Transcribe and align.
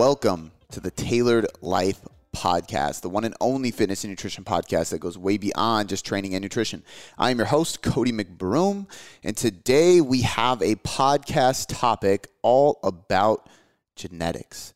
Welcome 0.00 0.52
to 0.70 0.80
the 0.80 0.90
Tailored 0.90 1.46
Life 1.60 2.00
Podcast, 2.34 3.02
the 3.02 3.10
one 3.10 3.24
and 3.24 3.34
only 3.38 3.70
fitness 3.70 4.02
and 4.02 4.10
nutrition 4.10 4.44
podcast 4.44 4.92
that 4.92 4.98
goes 4.98 5.18
way 5.18 5.36
beyond 5.36 5.90
just 5.90 6.06
training 6.06 6.34
and 6.34 6.40
nutrition. 6.40 6.82
I 7.18 7.30
am 7.30 7.36
your 7.36 7.48
host, 7.48 7.82
Cody 7.82 8.10
McBroom, 8.10 8.86
and 9.22 9.36
today 9.36 10.00
we 10.00 10.22
have 10.22 10.62
a 10.62 10.76
podcast 10.76 11.66
topic 11.68 12.28
all 12.40 12.80
about 12.82 13.50
genetics. 13.94 14.72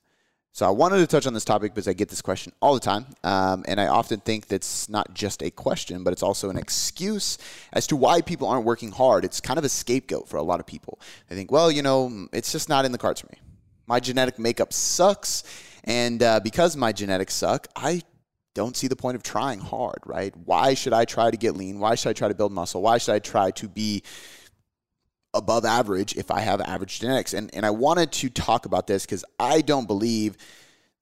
So 0.53 0.67
I 0.67 0.71
wanted 0.73 0.99
to 0.99 1.07
touch 1.07 1.27
on 1.27 1.33
this 1.33 1.47
topic 1.47 1.73
because 1.73 1.89
I 1.89 1.95
get 1.95 2.11
this 2.11 2.21
question 2.21 2.53
all 2.61 2.75
the 2.75 2.81
time, 2.81 3.07
um, 3.25 3.65
and 3.67 3.81
I 3.81 3.87
often 3.87 4.21
think 4.21 4.49
that's 4.49 4.91
not 4.91 5.15
just 5.15 5.43
a 5.43 5.51
question, 5.51 6.05
but 6.05 6.13
it's 6.13 6.23
also 6.23 6.51
an 6.51 6.59
excuse 6.59 7.39
as 7.73 7.87
to 7.87 7.97
why 7.97 8.21
people 8.21 8.47
aren't 8.47 8.67
working 8.67 8.93
hard. 8.93 9.25
It's 9.25 9.41
kind 9.41 9.59
of 9.59 9.65
a 9.65 9.71
scapegoat 9.71 10.29
for 10.29 10.37
a 10.37 10.43
lot 10.43 10.61
of 10.61 10.67
people. 10.67 11.01
They 11.31 11.35
think, 11.35 11.51
well, 11.51 11.73
you 11.73 11.81
know, 11.81 12.29
it's 12.35 12.53
just 12.53 12.69
not 12.69 12.85
in 12.85 12.93
the 12.93 12.99
cards 12.99 13.23
for 13.23 13.29
me. 13.29 13.39
My 13.87 14.01
genetic 14.01 14.39
makeup 14.39 14.73
sucks, 14.73 15.45
and 15.85 16.23
uh, 16.23 16.41
because 16.41 16.77
my 16.77 16.93
genetics 16.93 17.35
suck, 17.35 17.69
I 17.77 18.03
don't 18.55 18.77
see 18.77 18.87
the 18.87 18.97
point 18.97 19.17
of 19.17 19.23
trying 19.23 19.59
hard, 19.59 19.99
right? 20.07 20.35
Why 20.45 20.75
should 20.75 20.93
I 20.93 21.05
try 21.05 21.31
to 21.31 21.37
get 21.37 21.57
lean? 21.57 21.81
Why 21.81 21.95
should 21.97 22.11
I 22.11 22.13
try 22.13 22.29
to 22.29 22.35
build 22.35 22.53
muscle? 22.53 22.83
Why 22.83 22.99
should 22.99 23.15
I 23.15 23.19
try 23.19 23.51
to 23.53 23.69
be 23.69 24.03
above 25.35 25.65
average 25.65 26.17
if 26.17 26.31
I 26.31 26.41
have 26.41 26.61
average 26.61 27.01
genetics. 27.01 27.35
And, 27.35 27.51
and 27.55 27.67
I 27.67 27.71
wanted 27.71 28.13
to 28.13 28.31
talk 28.31 28.65
about 28.65 28.87
this 28.87 29.05
because 29.05 29.25
I 29.39 29.61
don't 29.61 29.87
believe 29.87 30.37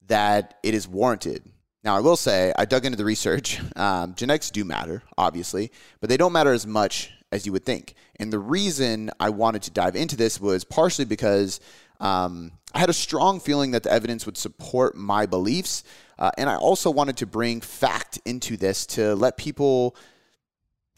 that 0.08 0.58
it 0.62 0.74
is 0.74 0.88
warranted. 0.88 1.42
Now, 1.84 1.96
I 1.96 2.00
will 2.00 2.16
say, 2.16 2.52
I 2.56 2.64
dug 2.64 2.84
into 2.84 2.96
the 2.96 3.04
research. 3.04 3.60
Um, 3.74 4.14
genetics 4.14 4.50
do 4.50 4.64
matter, 4.64 5.02
obviously, 5.16 5.72
but 6.00 6.08
they 6.08 6.16
don't 6.16 6.32
matter 6.32 6.52
as 6.52 6.66
much 6.66 7.10
as 7.32 7.46
you 7.46 7.52
would 7.52 7.64
think. 7.64 7.94
And 8.16 8.32
the 8.32 8.38
reason 8.38 9.10
I 9.18 9.30
wanted 9.30 9.62
to 9.62 9.70
dive 9.70 9.96
into 9.96 10.14
this 10.14 10.40
was 10.40 10.62
partially 10.62 11.06
because 11.06 11.58
um, 12.02 12.52
I 12.74 12.80
had 12.80 12.90
a 12.90 12.94
strong 12.94 13.38
feeling 13.40 13.70
that 13.70 13.84
the 13.84 13.92
evidence 13.92 14.26
would 14.26 14.36
support 14.36 14.96
my 14.96 15.24
beliefs. 15.24 15.84
Uh, 16.18 16.30
and 16.36 16.50
I 16.50 16.56
also 16.56 16.90
wanted 16.90 17.16
to 17.18 17.26
bring 17.26 17.60
fact 17.60 18.18
into 18.24 18.56
this 18.56 18.86
to 18.86 19.14
let 19.14 19.36
people 19.36 19.96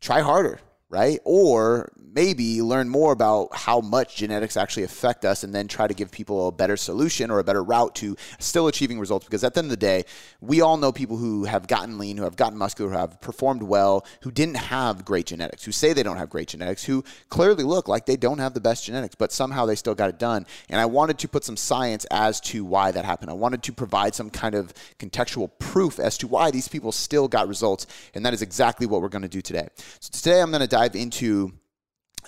try 0.01 0.21
harder, 0.21 0.61
right? 0.89 1.21
Or 1.25 1.93
maybe 2.15 2.63
learn 2.63 2.89
more 2.89 3.13
about 3.13 3.55
how 3.55 3.81
much 3.81 4.17
genetics 4.17 4.57
actually 4.57 4.85
affect 4.85 5.25
us 5.25 5.43
and 5.43 5.55
then 5.55 5.67
try 5.67 5.87
to 5.89 5.95
give 5.95 6.11
people 6.11 6.49
a 6.49 6.53
better 6.53 6.77
solution 6.77 7.31
or 7.31 7.41
a 7.41 7.45
better 7.45 7.63
route 7.63 7.95
to 7.97 8.17
still 8.39 8.69
achieving 8.69 9.01
results. 9.01 9.25
Because 9.25 9.43
at 9.43 9.55
the 9.55 9.59
end 9.59 9.67
of 9.67 9.71
the 9.71 9.77
day, 9.77 10.05
we 10.41 10.61
all 10.61 10.77
know 10.77 10.93
people 10.93 11.17
who 11.17 11.45
have 11.45 11.67
gotten 11.67 11.99
lean, 11.99 12.17
who 12.17 12.25
have 12.25 12.37
gotten 12.37 12.57
muscular, 12.57 12.91
who 12.91 12.97
have 12.97 13.21
performed 13.21 13.63
well, 13.63 14.07
who 14.23 14.31
didn't 14.31 14.57
have 14.57 15.05
great 15.05 15.27
genetics, 15.27 15.65
who 15.65 15.73
say 15.73 15.93
they 15.93 16.03
don't 16.03 16.17
have 16.17 16.31
great 16.31 16.49
genetics, 16.49 16.85
who 16.85 17.03
clearly 17.29 17.65
look 17.65 17.89
like 17.89 18.07
they 18.07 18.17
don't 18.17 18.39
have 18.39 18.55
the 18.55 18.61
best 18.61 18.85
genetics, 18.85 19.17
but 19.17 19.33
somehow 19.33 19.67
they 19.67 19.75
still 19.75 19.95
got 19.95 20.09
it 20.09 20.19
done. 20.19 20.47
And 20.69 20.81
I 20.81 20.87
wanted 20.87 21.19
to 21.19 21.29
put 21.29 21.45
some 21.45 21.57
science 21.57 22.05
as 22.11 22.41
to 22.43 22.65
why 22.65 22.93
that 22.93 23.05
happened. 23.05 23.31
I 23.31 23.35
wanted 23.35 23.63
to 23.65 23.73
provide 23.73 24.15
some 24.15 24.31
kind 24.31 24.55
of 24.55 24.73
contextual 24.99 25.51
proof 25.59 25.99
as 25.99 26.17
to 26.19 26.29
why 26.29 26.53
these 26.53 26.69
people 26.69 26.93
still 26.93 27.27
got 27.27 27.49
results. 27.49 27.87
And 28.15 28.25
that 28.25 28.35
is 28.35 28.43
exactly 28.43 28.87
what 28.87 29.03
we're 29.03 29.09
going 29.09 29.23
to 29.23 29.29
do 29.29 29.43
today. 29.43 29.69
So 29.99 30.11
today 30.13 30.41
I'm 30.41 30.51
going 30.51 30.61
to 30.61 30.69
dive 30.69 30.95
into 30.95 31.53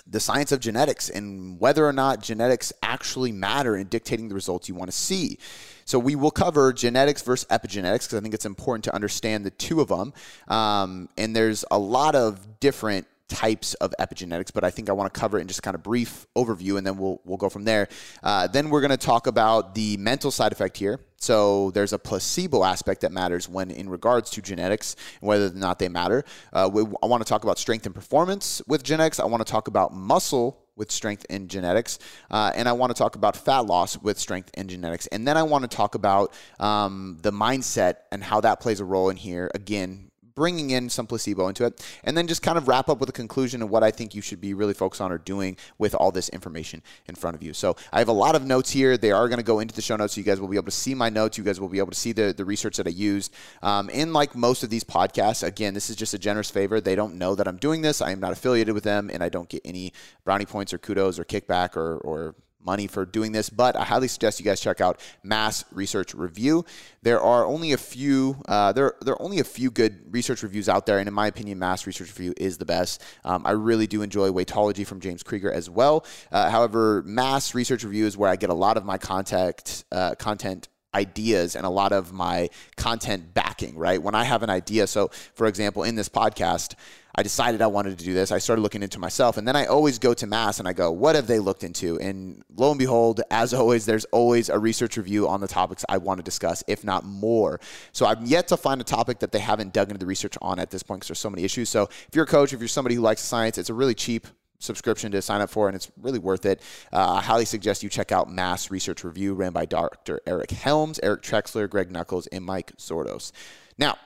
the 0.05 0.19
science 0.19 0.51
of 0.51 0.59
genetics 0.59 1.09
and 1.09 1.59
whether 1.59 1.85
or 1.85 1.93
not 1.93 2.21
genetics 2.21 2.71
actually 2.83 3.31
matter 3.31 3.75
in 3.75 3.87
dictating 3.87 4.29
the 4.29 4.35
results 4.35 4.69
you 4.69 4.75
want 4.75 4.91
to 4.91 4.97
see. 4.97 5.37
So 5.85 5.97
we 5.97 6.15
will 6.15 6.31
cover 6.31 6.73
genetics 6.73 7.21
versus 7.21 7.47
epigenetics 7.49 8.03
because 8.03 8.15
I 8.15 8.19
think 8.19 8.33
it's 8.33 8.45
important 8.45 8.83
to 8.85 8.95
understand 8.95 9.45
the 9.45 9.51
two 9.51 9.79
of 9.79 9.87
them. 9.87 10.13
Um, 10.47 11.09
and 11.17 11.35
there's 11.35 11.63
a 11.71 11.79
lot 11.79 12.15
of 12.15 12.59
different 12.59 13.07
types 13.27 13.73
of 13.75 13.93
epigenetics, 13.99 14.53
but 14.53 14.63
I 14.63 14.71
think 14.71 14.89
I 14.89 14.93
want 14.93 15.13
to 15.13 15.19
cover 15.19 15.37
it 15.37 15.41
in 15.41 15.47
just 15.47 15.63
kind 15.63 15.75
of 15.75 15.83
brief 15.83 16.25
overview, 16.35 16.77
and 16.77 16.85
then 16.85 16.97
we'll 16.97 17.21
we'll 17.25 17.37
go 17.37 17.49
from 17.49 17.63
there. 17.63 17.87
Uh, 18.23 18.47
then 18.47 18.69
we're 18.69 18.81
going 18.81 18.91
to 18.91 18.97
talk 18.97 19.27
about 19.27 19.75
the 19.75 19.97
mental 19.97 20.31
side 20.31 20.51
effect 20.51 20.77
here. 20.77 20.99
So 21.19 21.71
there's 21.71 21.93
a 21.93 21.99
placebo 21.99 22.63
aspect 22.63 23.01
that 23.01 23.11
matters 23.11 23.49
when 23.49 23.71
in 23.71 23.89
regards 23.89 24.29
to 24.31 24.41
genetics 24.41 24.95
and 25.19 25.27
whether 25.27 25.47
or 25.47 25.51
not 25.51 25.79
they 25.79 25.89
matter. 25.89 26.23
Uh, 26.53 26.69
we, 26.71 26.83
I 27.01 27.07
want 27.07 27.25
to 27.25 27.29
talk 27.29 27.43
about 27.43 27.57
strength 27.57 27.85
and 27.85 27.95
performance 27.95 28.61
with 28.67 28.83
genetics. 28.83 29.19
I 29.19 29.25
want 29.25 29.45
to 29.45 29.51
talk 29.51 29.67
about 29.67 29.93
muscle 29.93 30.63
with 30.75 30.91
strength 30.91 31.25
and 31.29 31.49
genetics. 31.49 31.97
Uh, 32.29 32.51
and 32.55 32.69
I 32.69 32.73
want 32.73 32.95
to 32.95 32.97
talk 32.97 33.15
about 33.15 33.35
fat 33.35 33.65
loss 33.65 33.97
with 33.97 34.19
strength 34.19 34.51
and 34.53 34.69
genetics. 34.69 35.07
And 35.07 35.27
then 35.27 35.35
I 35.35 35.43
want 35.43 35.69
to 35.69 35.75
talk 35.75 35.95
about 35.95 36.33
um, 36.59 37.17
the 37.21 37.31
mindset 37.31 37.95
and 38.11 38.23
how 38.23 38.41
that 38.41 38.59
plays 38.59 38.79
a 38.79 38.85
role 38.85 39.09
in 39.09 39.17
here. 39.17 39.49
Again, 39.55 40.06
bringing 40.37 40.69
in 40.69 40.87
some 40.87 41.07
placebo 41.07 41.47
into 41.47 41.65
it, 41.65 41.83
and 42.03 42.15
then 42.15 42.27
just 42.27 42.43
kind 42.43 42.59
of 42.59 42.67
wrap 42.67 42.89
up 42.89 42.99
with 42.99 43.09
a 43.09 43.11
conclusion 43.23 43.63
of 43.63 43.71
what 43.71 43.83
I 43.83 43.89
think 43.89 44.13
you 44.13 44.21
should 44.21 44.39
be 44.39 44.53
really 44.53 44.75
focused 44.75 45.01
on 45.01 45.11
or 45.11 45.17
doing 45.17 45.57
with 45.79 45.95
all 45.95 46.11
this 46.11 46.29
information 46.29 46.83
in 47.07 47.15
front 47.15 47.35
of 47.35 47.41
you. 47.41 47.53
So 47.53 47.75
I 47.91 47.97
have 47.97 48.07
a 48.07 48.13
lot 48.13 48.35
of 48.35 48.45
notes 48.45 48.69
here. 48.69 48.97
They 48.97 49.11
are 49.11 49.27
going 49.27 49.39
to 49.39 49.43
go 49.43 49.59
into 49.59 49.73
the 49.73 49.81
show 49.81 49.95
notes, 49.95 50.13
so 50.13 50.19
you 50.19 50.25
guys 50.25 50.39
will 50.39 50.47
be 50.47 50.55
able 50.55 50.65
to 50.65 50.71
see 50.71 50.93
my 50.93 51.09
notes. 51.09 51.39
You 51.39 51.43
guys 51.43 51.59
will 51.59 51.69
be 51.69 51.79
able 51.79 51.89
to 51.89 51.99
see 51.99 52.11
the, 52.11 52.35
the 52.37 52.45
research 52.45 52.77
that 52.77 52.85
I 52.85 52.91
used. 52.91 53.33
Um, 53.63 53.89
in 53.89 54.13
like 54.13 54.35
most 54.35 54.61
of 54.61 54.69
these 54.69 54.83
podcasts, 54.83 55.41
again, 55.41 55.73
this 55.73 55.89
is 55.89 55.95
just 55.95 56.13
a 56.13 56.19
generous 56.19 56.51
favor. 56.51 56.79
They 56.79 56.95
don't 56.95 57.15
know 57.15 57.33
that 57.33 57.47
I'm 57.47 57.57
doing 57.57 57.81
this. 57.81 57.99
I 57.99 58.11
am 58.11 58.19
not 58.19 58.31
affiliated 58.31 58.75
with 58.75 58.83
them, 58.83 59.09
and 59.11 59.23
I 59.23 59.29
don't 59.29 59.49
get 59.49 59.63
any 59.65 59.91
brownie 60.23 60.45
points 60.45 60.71
or 60.71 60.77
kudos 60.77 61.17
or 61.17 61.25
kickback 61.25 61.75
or, 61.75 61.97
or 61.97 62.35
money 62.63 62.87
for 62.87 63.05
doing 63.05 63.31
this, 63.31 63.49
but 63.49 63.75
I 63.75 63.83
highly 63.83 64.07
suggest 64.07 64.39
you 64.39 64.45
guys 64.45 64.59
check 64.59 64.81
out 64.81 64.99
Mass 65.23 65.63
Research 65.71 66.13
Review. 66.13 66.65
There 67.01 67.21
are 67.21 67.45
only 67.45 67.71
a 67.71 67.77
few 67.77 68.41
uh, 68.47 68.73
there 68.73 68.95
there 69.01 69.13
are 69.13 69.21
only 69.21 69.39
a 69.39 69.43
few 69.43 69.71
good 69.71 70.13
research 70.13 70.43
reviews 70.43 70.67
out 70.67 70.85
there, 70.85 70.99
and 70.99 71.07
in 71.07 71.13
my 71.13 71.27
opinion, 71.27 71.59
Mass 71.59 71.87
Research 71.87 72.09
Review 72.17 72.33
is 72.37 72.57
the 72.57 72.65
best. 72.65 73.03
Um, 73.23 73.43
I 73.45 73.51
really 73.51 73.87
do 73.87 74.01
enjoy 74.01 74.29
Weightology 74.29 74.85
from 74.85 74.99
James 74.99 75.23
Krieger 75.23 75.51
as 75.51 75.69
well. 75.69 76.05
Uh, 76.31 76.49
however, 76.49 77.03
Mass 77.05 77.55
Research 77.55 77.83
Review 77.83 78.05
is 78.05 78.17
where 78.17 78.29
I 78.29 78.35
get 78.35 78.49
a 78.49 78.55
lot 78.55 78.77
of 78.77 78.85
my 78.85 78.97
contact 78.97 79.85
uh, 79.91 80.15
content 80.15 80.67
ideas 80.97 81.55
and 81.55 81.65
a 81.65 81.69
lot 81.69 81.91
of 81.91 82.11
my 82.11 82.49
content 82.75 83.33
backing, 83.33 83.77
right? 83.77 84.01
When 84.01 84.15
I 84.15 84.23
have 84.23 84.43
an 84.43 84.49
idea, 84.49 84.87
so 84.87 85.09
for 85.35 85.47
example, 85.47 85.83
in 85.83 85.95
this 85.95 86.09
podcast, 86.09 86.73
I 87.19 87.23
decided 87.23 87.63
I 87.63 87.67
wanted 87.67 87.97
to 87.97 88.05
do 88.05 88.13
this. 88.13 88.31
I 88.31 88.37
started 88.37 88.61
looking 88.61 88.83
into 88.83 88.99
myself, 88.99 89.37
and 89.37 89.47
then 89.47 89.55
I 89.55 89.65
always 89.65 89.97
go 89.97 90.13
to 90.13 90.27
Mass 90.27 90.59
and 90.59 90.67
I 90.67 90.73
go, 90.73 90.91
what 90.91 91.15
have 91.15 91.25
they 91.25 91.39
looked 91.39 91.63
into? 91.63 91.99
And 91.99 92.43
lo 92.55 92.69
and 92.69 92.77
behold, 92.77 93.21
as 93.31 93.55
always, 93.55 93.87
there's 93.87 94.05
always 94.05 94.49
a 94.49 94.59
research 94.59 94.97
review 94.97 95.27
on 95.27 95.41
the 95.41 95.47
topics 95.47 95.83
I 95.89 95.97
want 95.97 96.19
to 96.19 96.23
discuss, 96.23 96.63
if 96.67 96.83
not 96.83 97.05
more. 97.05 97.59
So 97.91 98.05
I've 98.05 98.23
yet 98.23 98.47
to 98.49 98.57
find 98.57 98.79
a 98.81 98.83
topic 98.83 99.19
that 99.19 99.31
they 99.31 99.39
haven't 99.39 99.73
dug 99.73 99.89
into 99.89 99.99
the 99.99 100.05
research 100.05 100.37
on 100.43 100.59
at 100.59 100.69
this 100.69 100.83
point 100.83 100.99
because 100.99 101.07
there's 101.09 101.19
so 101.19 101.31
many 101.31 101.43
issues. 101.43 101.69
So 101.69 101.83
if 101.83 102.09
you're 102.13 102.25
a 102.25 102.27
coach, 102.27 102.53
if 102.53 102.59
you're 102.59 102.67
somebody 102.67 102.93
who 102.93 103.01
likes 103.01 103.21
science, 103.21 103.57
it's 103.57 103.71
a 103.71 103.73
really 103.73 103.95
cheap 103.95 104.27
subscription 104.59 105.11
to 105.11 105.21
sign 105.21 105.41
up 105.41 105.49
for, 105.49 105.67
and 105.67 105.75
it's 105.75 105.91
really 106.01 106.19
worth 106.19 106.45
it. 106.45 106.61
Uh, 106.91 107.13
I 107.13 107.21
highly 107.21 107.45
suggest 107.45 107.83
you 107.83 107.89
check 107.89 108.11
out 108.11 108.29
Mass 108.29 108.71
Research 108.71 109.03
Review, 109.03 109.33
ran 109.33 109.51
by 109.51 109.65
Dr. 109.65 110.21
Eric 110.25 110.51
Helms, 110.51 110.99
Eric 111.03 111.21
Trexler, 111.21 111.69
Greg 111.69 111.91
Nuckols, 111.91 112.27
and 112.27 112.43
Mike 112.43 112.75
Zourdos. 112.77 113.31
Now, 113.77 113.97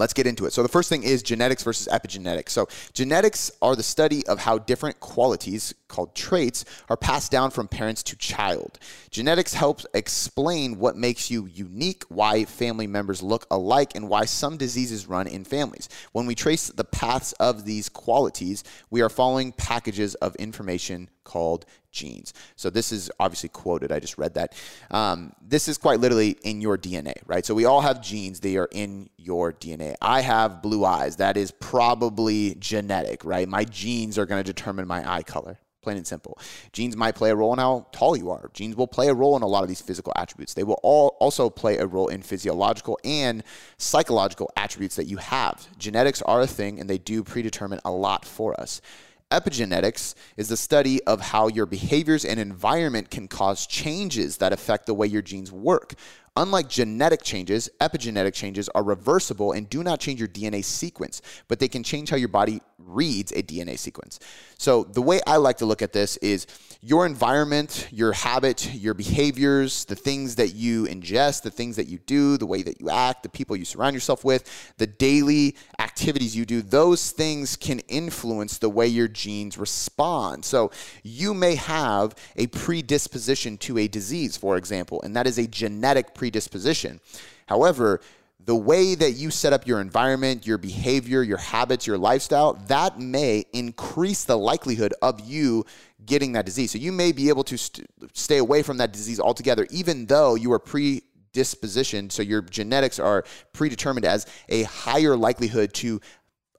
Let's 0.00 0.14
get 0.14 0.26
into 0.26 0.46
it. 0.46 0.54
So, 0.54 0.62
the 0.62 0.68
first 0.68 0.88
thing 0.88 1.02
is 1.02 1.22
genetics 1.22 1.62
versus 1.62 1.86
epigenetics. 1.92 2.48
So, 2.48 2.68
genetics 2.94 3.50
are 3.60 3.76
the 3.76 3.82
study 3.82 4.26
of 4.26 4.38
how 4.38 4.56
different 4.56 4.98
qualities, 4.98 5.74
called 5.88 6.14
traits, 6.14 6.64
are 6.88 6.96
passed 6.96 7.30
down 7.30 7.50
from 7.50 7.68
parents 7.68 8.02
to 8.04 8.16
child. 8.16 8.78
Genetics 9.10 9.52
helps 9.52 9.84
explain 9.92 10.78
what 10.78 10.96
makes 10.96 11.30
you 11.30 11.44
unique, 11.44 12.04
why 12.08 12.46
family 12.46 12.86
members 12.86 13.22
look 13.22 13.46
alike, 13.50 13.94
and 13.94 14.08
why 14.08 14.24
some 14.24 14.56
diseases 14.56 15.06
run 15.06 15.26
in 15.26 15.44
families. 15.44 15.90
When 16.12 16.24
we 16.24 16.34
trace 16.34 16.68
the 16.68 16.84
paths 16.84 17.32
of 17.34 17.66
these 17.66 17.90
qualities, 17.90 18.64
we 18.88 19.02
are 19.02 19.10
following 19.10 19.52
packages 19.52 20.14
of 20.14 20.34
information 20.36 21.10
called 21.24 21.66
genes. 21.92 22.32
So 22.56 22.70
this 22.70 22.92
is 22.92 23.10
obviously 23.18 23.48
quoted. 23.48 23.92
I 23.92 24.00
just 24.00 24.18
read 24.18 24.34
that. 24.34 24.54
Um, 24.90 25.32
this 25.40 25.68
is 25.68 25.78
quite 25.78 26.00
literally 26.00 26.36
in 26.42 26.60
your 26.60 26.78
DNA, 26.78 27.14
right? 27.26 27.44
So 27.44 27.54
we 27.54 27.64
all 27.64 27.80
have 27.80 28.00
genes. 28.00 28.40
They 28.40 28.56
are 28.56 28.68
in 28.70 29.10
your 29.16 29.52
DNA. 29.52 29.94
I 30.00 30.20
have 30.20 30.62
blue 30.62 30.84
eyes. 30.84 31.16
That 31.16 31.36
is 31.36 31.50
probably 31.50 32.54
genetic, 32.58 33.24
right? 33.24 33.48
My 33.48 33.64
genes 33.64 34.18
are 34.18 34.26
going 34.26 34.42
to 34.42 34.52
determine 34.52 34.86
my 34.86 35.08
eye 35.10 35.22
color. 35.22 35.58
Plain 35.82 35.96
and 35.96 36.06
simple. 36.06 36.38
Genes 36.74 36.94
might 36.94 37.14
play 37.14 37.30
a 37.30 37.34
role 37.34 37.54
in 37.54 37.58
how 37.58 37.86
tall 37.90 38.14
you 38.14 38.30
are. 38.30 38.50
Genes 38.52 38.76
will 38.76 38.86
play 38.86 39.08
a 39.08 39.14
role 39.14 39.34
in 39.36 39.42
a 39.42 39.46
lot 39.46 39.62
of 39.62 39.68
these 39.68 39.80
physical 39.80 40.12
attributes. 40.14 40.52
They 40.52 40.62
will 40.62 40.78
all 40.82 41.16
also 41.20 41.48
play 41.48 41.78
a 41.78 41.86
role 41.86 42.08
in 42.08 42.20
physiological 42.20 42.98
and 43.02 43.42
psychological 43.78 44.50
attributes 44.56 44.96
that 44.96 45.06
you 45.06 45.16
have. 45.16 45.66
Genetics 45.78 46.20
are 46.22 46.42
a 46.42 46.46
thing 46.46 46.78
and 46.78 46.90
they 46.90 46.98
do 46.98 47.24
predetermine 47.24 47.80
a 47.82 47.90
lot 47.90 48.26
for 48.26 48.60
us. 48.60 48.82
Epigenetics 49.30 50.16
is 50.36 50.48
the 50.48 50.56
study 50.56 51.00
of 51.04 51.20
how 51.20 51.46
your 51.46 51.64
behaviors 51.64 52.24
and 52.24 52.40
environment 52.40 53.10
can 53.10 53.28
cause 53.28 53.64
changes 53.64 54.38
that 54.38 54.52
affect 54.52 54.86
the 54.86 54.94
way 54.94 55.06
your 55.06 55.22
genes 55.22 55.52
work. 55.52 55.94
Unlike 56.36 56.68
genetic 56.68 57.22
changes, 57.22 57.70
epigenetic 57.80 58.34
changes 58.34 58.68
are 58.70 58.82
reversible 58.82 59.52
and 59.52 59.70
do 59.70 59.84
not 59.84 60.00
change 60.00 60.18
your 60.18 60.28
DNA 60.28 60.64
sequence, 60.64 61.22
but 61.46 61.60
they 61.60 61.68
can 61.68 61.84
change 61.84 62.10
how 62.10 62.16
your 62.16 62.28
body 62.28 62.60
reads 62.86 63.32
a 63.32 63.42
DNA 63.42 63.78
sequence. 63.78 64.18
So 64.58 64.84
the 64.84 65.02
way 65.02 65.20
I 65.26 65.36
like 65.36 65.58
to 65.58 65.66
look 65.66 65.82
at 65.82 65.92
this 65.92 66.16
is 66.18 66.46
your 66.82 67.04
environment, 67.04 67.88
your 67.90 68.12
habit, 68.12 68.72
your 68.74 68.94
behaviors, 68.94 69.84
the 69.84 69.94
things 69.94 70.36
that 70.36 70.54
you 70.54 70.84
ingest, 70.84 71.42
the 71.42 71.50
things 71.50 71.76
that 71.76 71.88
you 71.88 71.98
do, 71.98 72.38
the 72.38 72.46
way 72.46 72.62
that 72.62 72.80
you 72.80 72.88
act, 72.88 73.22
the 73.22 73.28
people 73.28 73.54
you 73.54 73.66
surround 73.66 73.94
yourself 73.94 74.24
with, 74.24 74.74
the 74.78 74.86
daily 74.86 75.56
activities 75.78 76.34
you 76.34 76.46
do, 76.46 76.62
those 76.62 77.10
things 77.10 77.54
can 77.56 77.80
influence 77.80 78.56
the 78.58 78.70
way 78.70 78.86
your 78.86 79.08
genes 79.08 79.58
respond. 79.58 80.44
So 80.44 80.70
you 81.02 81.34
may 81.34 81.54
have 81.56 82.14
a 82.36 82.46
predisposition 82.46 83.58
to 83.58 83.76
a 83.76 83.86
disease, 83.86 84.38
for 84.38 84.56
example, 84.56 85.02
and 85.02 85.14
that 85.16 85.26
is 85.26 85.38
a 85.38 85.46
genetic 85.46 86.14
predisposition. 86.14 87.00
However, 87.46 88.00
the 88.46 88.56
way 88.56 88.94
that 88.94 89.12
you 89.12 89.30
set 89.30 89.52
up 89.52 89.66
your 89.66 89.80
environment, 89.80 90.46
your 90.46 90.58
behavior, 90.58 91.22
your 91.22 91.38
habits, 91.38 91.86
your 91.86 91.98
lifestyle, 91.98 92.54
that 92.68 92.98
may 92.98 93.44
increase 93.52 94.24
the 94.24 94.36
likelihood 94.36 94.94
of 95.02 95.20
you 95.20 95.64
getting 96.06 96.32
that 96.32 96.46
disease. 96.46 96.70
So 96.70 96.78
you 96.78 96.92
may 96.92 97.12
be 97.12 97.28
able 97.28 97.44
to 97.44 97.58
st- 97.58 97.88
stay 98.14 98.38
away 98.38 98.62
from 98.62 98.78
that 98.78 98.92
disease 98.92 99.20
altogether, 99.20 99.66
even 99.70 100.06
though 100.06 100.34
you 100.34 100.52
are 100.52 100.58
predispositioned. 100.58 102.12
So 102.12 102.22
your 102.22 102.42
genetics 102.42 102.98
are 102.98 103.24
predetermined 103.52 104.06
as 104.06 104.26
a 104.48 104.62
higher 104.64 105.16
likelihood 105.16 105.74
to 105.74 106.00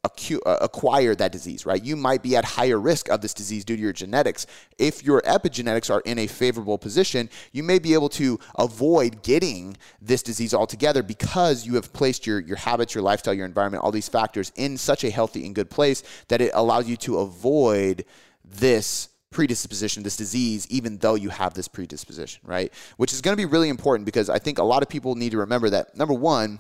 uh, 0.04 0.58
acquire 0.62 1.14
that 1.14 1.32
disease, 1.32 1.66
right? 1.66 1.84
You 1.84 1.96
might 1.96 2.24
be 2.24 2.36
at 2.36 2.44
higher 2.44 2.80
risk 2.80 3.10
of 3.10 3.22
this 3.22 3.34
disease 3.34 3.64
due 3.64 3.76
to 3.76 3.82
your 3.82 3.94
genetics. 3.94 4.48
If 4.80 5.04
your 5.04 5.22
epigenetics 5.22 5.92
are 5.94 6.02
in 6.02 6.18
a 6.18 6.28
favorable 6.28 6.78
position, 6.80 7.30
you 7.52 7.62
may 7.62 7.78
be 7.78 7.94
able 7.94 8.10
to 8.10 8.40
avoid 8.58 9.22
getting 9.22 9.78
this 10.02 10.24
disease 10.24 10.54
altogether 10.54 11.04
because 11.04 11.68
you 11.68 11.76
have 11.76 11.94
placed 11.94 12.26
your, 12.26 12.40
your 12.40 12.58
habits, 12.58 12.96
your 12.96 13.04
lifestyle, 13.04 13.34
your 13.34 13.46
environment, 13.46 13.84
all 13.84 13.92
these 13.92 14.10
factors 14.10 14.52
in 14.56 14.76
such 14.76 15.04
a 15.04 15.12
healthy 15.12 15.46
and 15.46 15.54
good 15.54 15.70
place 15.70 16.02
that 16.30 16.42
it 16.42 16.52
allows 16.56 16.88
you 16.90 16.98
to 16.98 17.20
avoid 17.20 18.04
this 18.44 19.10
predisposition, 19.30 20.04
this 20.04 20.18
disease, 20.18 20.68
even 20.70 20.98
though 20.98 21.16
you 21.16 21.30
have 21.30 21.54
this 21.54 21.68
predisposition, 21.68 22.42
right? 22.44 22.74
Which 22.98 23.14
is 23.14 23.22
going 23.22 23.34
to 23.34 23.42
be 23.42 23.46
really 23.46 23.70
important 23.70 24.06
because 24.06 24.30
I 24.30 24.40
think 24.40 24.58
a 24.58 24.64
lot 24.64 24.82
of 24.82 24.90
people 24.90 25.16
need 25.16 25.32
to 25.32 25.38
remember 25.38 25.70
that 25.70 25.96
number 25.96 26.14
one, 26.14 26.60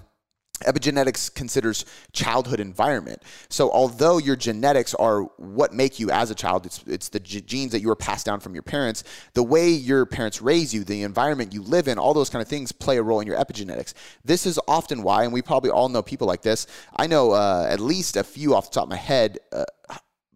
Epigenetics 0.63 1.33
considers 1.33 1.85
childhood 2.11 2.59
environment. 2.59 3.21
So, 3.49 3.71
although 3.71 4.17
your 4.17 4.35
genetics 4.35 4.93
are 4.95 5.23
what 5.37 5.73
make 5.73 5.99
you 5.99 6.11
as 6.11 6.31
a 6.31 6.35
child, 6.35 6.65
it's, 6.65 6.83
it's 6.87 7.09
the 7.09 7.19
g- 7.19 7.41
genes 7.41 7.71
that 7.71 7.81
you 7.81 7.87
were 7.87 7.95
passed 7.95 8.25
down 8.25 8.39
from 8.39 8.53
your 8.53 8.63
parents, 8.63 9.03
the 9.33 9.43
way 9.43 9.69
your 9.69 10.05
parents 10.05 10.41
raise 10.41 10.73
you, 10.73 10.83
the 10.83 11.03
environment 11.03 11.53
you 11.53 11.61
live 11.61 11.87
in, 11.87 11.97
all 11.97 12.13
those 12.13 12.29
kind 12.29 12.41
of 12.41 12.47
things 12.47 12.71
play 12.71 12.97
a 12.97 13.03
role 13.03 13.19
in 13.19 13.27
your 13.27 13.37
epigenetics. 13.37 13.93
This 14.23 14.45
is 14.45 14.59
often 14.67 15.03
why, 15.03 15.23
and 15.23 15.33
we 15.33 15.41
probably 15.41 15.69
all 15.69 15.89
know 15.89 16.01
people 16.01 16.27
like 16.27 16.41
this. 16.41 16.67
I 16.95 17.07
know 17.07 17.31
uh, 17.31 17.67
at 17.69 17.79
least 17.79 18.17
a 18.17 18.23
few 18.23 18.55
off 18.55 18.69
the 18.69 18.75
top 18.75 18.83
of 18.83 18.89
my 18.89 18.95
head. 18.95 19.39
Uh, 19.51 19.65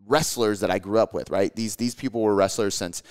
wrestlers 0.08 0.60
that 0.60 0.70
I 0.70 0.80
grew 0.80 1.00
up 1.00 1.14
with, 1.14 1.30
right? 1.32 1.56
These 1.56 1.78
these 1.78 1.96
people 1.96 2.22
were 2.22 2.36
wrestlers 2.36 2.76
since 2.76 3.02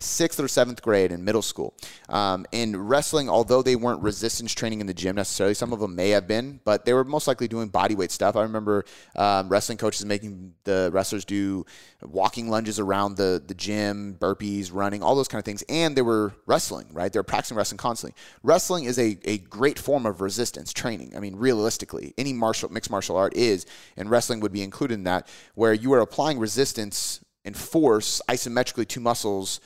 sixth 0.00 0.38
or 0.38 0.46
seventh 0.46 0.80
grade 0.80 1.10
in 1.10 1.24
middle 1.24 1.42
school. 1.42 1.74
Um, 2.08 2.46
in 2.52 2.76
wrestling, 2.76 3.28
although 3.28 3.62
they 3.62 3.74
weren't 3.74 4.00
resistance 4.00 4.54
training 4.54 4.80
in 4.80 4.86
the 4.86 4.94
gym 4.94 5.16
necessarily, 5.16 5.54
some 5.54 5.72
of 5.72 5.80
them 5.80 5.96
may 5.96 6.10
have 6.10 6.28
been, 6.28 6.60
but 6.64 6.84
they 6.84 6.92
were 6.92 7.04
most 7.04 7.26
likely 7.26 7.48
doing 7.48 7.68
body 7.68 7.96
weight 7.96 8.12
stuff. 8.12 8.36
I 8.36 8.42
remember 8.42 8.84
um, 9.16 9.48
wrestling 9.48 9.76
coaches 9.76 10.04
making 10.04 10.54
the 10.62 10.90
wrestlers 10.92 11.24
do 11.24 11.66
walking 12.02 12.48
lunges 12.48 12.78
around 12.78 13.16
the, 13.16 13.42
the 13.44 13.54
gym, 13.54 14.16
burpees, 14.20 14.70
running, 14.72 15.02
all 15.02 15.16
those 15.16 15.26
kind 15.26 15.40
of 15.40 15.44
things. 15.44 15.64
And 15.68 15.96
they 15.96 16.02
were 16.02 16.32
wrestling, 16.46 16.86
right? 16.92 17.12
They 17.12 17.18
were 17.18 17.24
practicing 17.24 17.56
wrestling 17.56 17.78
constantly. 17.78 18.16
Wrestling 18.44 18.84
is 18.84 18.98
a, 19.00 19.18
a 19.24 19.38
great 19.38 19.80
form 19.80 20.06
of 20.06 20.20
resistance 20.20 20.72
training. 20.72 21.16
I 21.16 21.20
mean, 21.20 21.34
realistically, 21.34 22.14
any 22.16 22.32
martial 22.32 22.68
mixed 22.68 22.90
martial 22.90 23.16
art 23.16 23.34
is, 23.34 23.66
and 23.96 24.08
wrestling 24.08 24.38
would 24.40 24.52
be 24.52 24.62
included 24.62 24.94
in 24.94 25.04
that, 25.04 25.28
where 25.54 25.72
you 25.72 25.92
are 25.92 26.00
applying 26.00 26.38
resistance 26.38 27.20
and 27.44 27.56
force 27.56 28.22
isometrically 28.28 28.86
to 28.86 29.00
muscles 29.00 29.60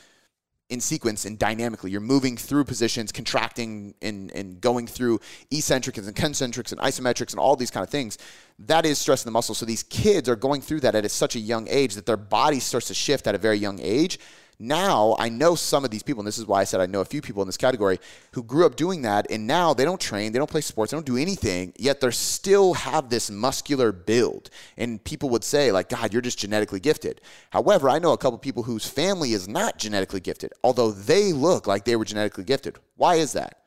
in 0.72 0.80
sequence 0.80 1.26
and 1.26 1.38
dynamically. 1.38 1.90
You're 1.90 2.00
moving 2.00 2.34
through 2.36 2.64
positions, 2.64 3.12
contracting 3.12 3.94
and, 4.00 4.30
and 4.32 4.58
going 4.58 4.86
through 4.86 5.20
eccentrics 5.50 5.98
and 5.98 6.16
concentrics 6.16 6.72
and 6.72 6.80
isometrics 6.80 7.32
and 7.32 7.38
all 7.38 7.56
these 7.56 7.70
kind 7.70 7.84
of 7.84 7.90
things. 7.90 8.16
That 8.58 8.86
is 8.86 8.98
stressing 8.98 9.26
the 9.26 9.32
muscle. 9.32 9.54
So 9.54 9.66
these 9.66 9.82
kids 9.82 10.30
are 10.30 10.36
going 10.36 10.62
through 10.62 10.80
that 10.80 10.94
at 10.94 11.10
such 11.10 11.36
a 11.36 11.40
young 11.40 11.68
age 11.68 11.94
that 11.94 12.06
their 12.06 12.16
body 12.16 12.58
starts 12.58 12.86
to 12.86 12.94
shift 12.94 13.26
at 13.26 13.34
a 13.34 13.38
very 13.38 13.58
young 13.58 13.80
age 13.82 14.18
now 14.58 15.16
I 15.18 15.28
know 15.28 15.54
some 15.54 15.84
of 15.84 15.90
these 15.90 16.02
people, 16.02 16.20
and 16.20 16.26
this 16.26 16.38
is 16.38 16.46
why 16.46 16.60
I 16.60 16.64
said 16.64 16.80
I 16.80 16.86
know 16.86 17.00
a 17.00 17.04
few 17.04 17.20
people 17.22 17.42
in 17.42 17.48
this 17.48 17.56
category 17.56 17.98
who 18.32 18.42
grew 18.42 18.66
up 18.66 18.76
doing 18.76 19.02
that, 19.02 19.26
and 19.30 19.46
now 19.46 19.74
they 19.74 19.84
don't 19.84 20.00
train, 20.00 20.32
they 20.32 20.38
don't 20.38 20.50
play 20.50 20.60
sports, 20.60 20.90
they 20.90 20.96
don't 20.96 21.06
do 21.06 21.16
anything, 21.16 21.72
yet 21.76 22.00
they 22.00 22.10
still 22.10 22.74
have 22.74 23.08
this 23.08 23.30
muscular 23.30 23.92
build. 23.92 24.50
And 24.76 25.02
people 25.02 25.30
would 25.30 25.44
say, 25.44 25.72
like, 25.72 25.88
God, 25.88 26.12
you're 26.12 26.22
just 26.22 26.38
genetically 26.38 26.80
gifted. 26.80 27.20
However, 27.50 27.88
I 27.88 27.98
know 27.98 28.12
a 28.12 28.18
couple 28.18 28.38
people 28.38 28.62
whose 28.62 28.86
family 28.86 29.32
is 29.32 29.48
not 29.48 29.78
genetically 29.78 30.20
gifted, 30.20 30.52
although 30.62 30.90
they 30.90 31.32
look 31.32 31.66
like 31.66 31.84
they 31.84 31.96
were 31.96 32.04
genetically 32.04 32.44
gifted. 32.44 32.78
Why 32.96 33.16
is 33.16 33.32
that? 33.32 33.61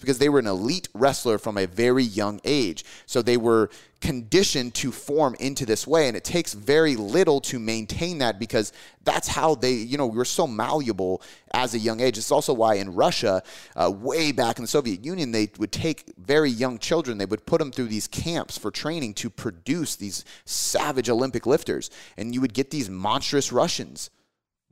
Because 0.00 0.18
they 0.18 0.28
were 0.28 0.38
an 0.38 0.46
elite 0.46 0.88
wrestler 0.94 1.38
from 1.38 1.56
a 1.56 1.66
very 1.66 2.02
young 2.02 2.40
age. 2.44 2.84
So 3.06 3.22
they 3.22 3.36
were 3.36 3.70
conditioned 4.00 4.74
to 4.74 4.90
form 4.90 5.36
into 5.38 5.66
this 5.66 5.86
way. 5.86 6.08
And 6.08 6.16
it 6.16 6.24
takes 6.24 6.54
very 6.54 6.96
little 6.96 7.40
to 7.42 7.58
maintain 7.58 8.18
that 8.18 8.38
because 8.38 8.72
that's 9.04 9.28
how 9.28 9.54
they, 9.54 9.72
you 9.72 9.98
know, 9.98 10.06
we're 10.06 10.24
so 10.24 10.46
malleable 10.46 11.22
as 11.52 11.74
a 11.74 11.78
young 11.78 12.00
age. 12.00 12.16
It's 12.16 12.32
also 12.32 12.54
why 12.54 12.74
in 12.76 12.94
Russia, 12.94 13.42
uh, 13.76 13.90
way 13.90 14.32
back 14.32 14.58
in 14.58 14.64
the 14.64 14.68
Soviet 14.68 15.04
Union, 15.04 15.32
they 15.32 15.50
would 15.58 15.72
take 15.72 16.12
very 16.16 16.50
young 16.50 16.78
children, 16.78 17.18
they 17.18 17.26
would 17.26 17.46
put 17.46 17.58
them 17.58 17.70
through 17.70 17.88
these 17.88 18.08
camps 18.08 18.56
for 18.56 18.70
training 18.70 19.14
to 19.14 19.30
produce 19.30 19.96
these 19.96 20.24
savage 20.44 21.10
Olympic 21.10 21.46
lifters. 21.46 21.90
And 22.16 22.34
you 22.34 22.40
would 22.40 22.54
get 22.54 22.70
these 22.70 22.88
monstrous 22.88 23.52
Russians 23.52 24.10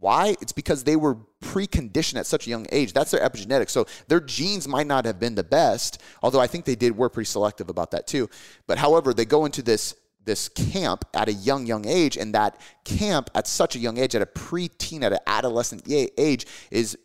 why? 0.00 0.36
It's 0.40 0.52
because 0.52 0.84
they 0.84 0.96
were 0.96 1.16
preconditioned 1.42 2.18
at 2.18 2.26
such 2.26 2.46
a 2.46 2.50
young 2.50 2.66
age. 2.70 2.92
That's 2.92 3.10
their 3.10 3.20
epigenetics. 3.20 3.70
So 3.70 3.86
their 4.06 4.20
genes 4.20 4.68
might 4.68 4.86
not 4.86 5.04
have 5.04 5.18
been 5.18 5.34
the 5.34 5.44
best, 5.44 6.00
although 6.22 6.40
I 6.40 6.46
think 6.46 6.64
they 6.64 6.76
did 6.76 6.96
were 6.96 7.08
pretty 7.08 7.26
selective 7.26 7.68
about 7.68 7.90
that 7.90 8.06
too. 8.06 8.28
But 8.66 8.78
however, 8.78 9.12
they 9.12 9.24
go 9.24 9.44
into 9.44 9.62
this 9.62 9.94
this 10.24 10.50
camp 10.50 11.06
at 11.14 11.26
a 11.28 11.32
young 11.32 11.66
young 11.66 11.86
age 11.86 12.18
and 12.18 12.34
that 12.34 12.60
camp 12.84 13.30
at 13.34 13.46
such 13.46 13.74
a 13.76 13.78
young 13.78 13.96
age 13.96 14.14
at 14.14 14.20
a 14.20 14.26
preteen 14.26 15.02
at 15.02 15.12
an 15.12 15.18
adolescent 15.26 15.82
age 15.88 16.46
is 16.70 16.98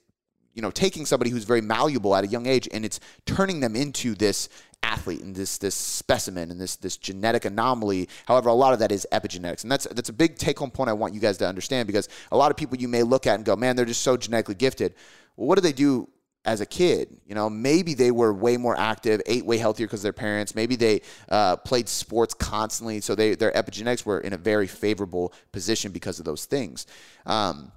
you 0.54 0.62
know 0.62 0.72
taking 0.72 1.06
somebody 1.06 1.30
who's 1.30 1.44
very 1.44 1.62
malleable 1.62 2.16
at 2.16 2.24
a 2.24 2.28
young 2.28 2.46
age 2.46 2.68
and 2.72 2.86
it's 2.86 3.00
turning 3.26 3.60
them 3.60 3.76
into 3.76 4.16
this 4.16 4.50
athlete 4.84 5.22
and 5.22 5.36
this 5.36 5.58
this 5.58 5.76
specimen 5.76 6.52
and 6.52 6.60
this 6.60 6.76
this 6.76 6.98
genetic 6.98 7.46
anomaly. 7.46 8.10
However, 8.26 8.50
a 8.50 8.54
lot 8.54 8.74
of 8.74 8.80
that 8.80 8.92
is 8.92 9.08
epigenetics, 9.12 9.64
and 9.64 9.72
that's 9.72 9.86
that's 9.92 10.10
a 10.10 10.14
big 10.14 10.38
take 10.38 10.60
home 10.60 10.72
point 10.72 10.90
I 10.90 10.94
want 10.94 11.14
you 11.14 11.20
guys 11.20 11.38
to 11.40 11.48
understand 11.48 11.88
because 11.88 12.10
a 12.32 12.38
lot 12.38 12.52
of 12.52 12.58
people 12.58 12.78
you 12.78 12.88
may 12.88 13.04
look 13.04 13.28
at 13.28 13.36
and 13.36 13.46
go, 13.46 13.56
man, 13.56 13.76
they're 13.76 13.86
just 13.86 14.02
so 14.02 14.18
genetically 14.18 14.56
gifted. 14.56 14.94
Well, 15.36 15.48
what 15.48 15.56
do 15.56 15.62
they 15.62 15.74
do 15.74 16.08
as 16.46 16.62
a 16.62 16.66
kid. 16.66 17.18
You 17.26 17.36
know, 17.36 17.50
maybe 17.50 17.94
they 17.94 18.12
were 18.12 18.34
way 18.34 18.58
more 18.58 18.78
active, 18.78 19.22
ate 19.26 19.46
way 19.46 19.58
healthier 19.58 19.88
because 19.88 20.02
their 20.02 20.14
parents. 20.14 20.56
Maybe 20.56 20.76
they 20.76 21.02
uh, 21.30 21.58
played 21.58 21.88
sports 21.88 22.34
constantly, 22.34 23.02
so 23.02 23.16
they 23.16 23.36
their 23.36 23.52
epigenetics 23.52 24.06
were 24.06 24.20
in 24.20 24.34
a 24.34 24.38
very 24.38 24.68
favorable 24.68 25.34
position 25.52 25.92
because 25.92 26.20
of 26.20 26.26
those 26.26 26.46
things. 26.46 26.86
Um, 27.26 27.72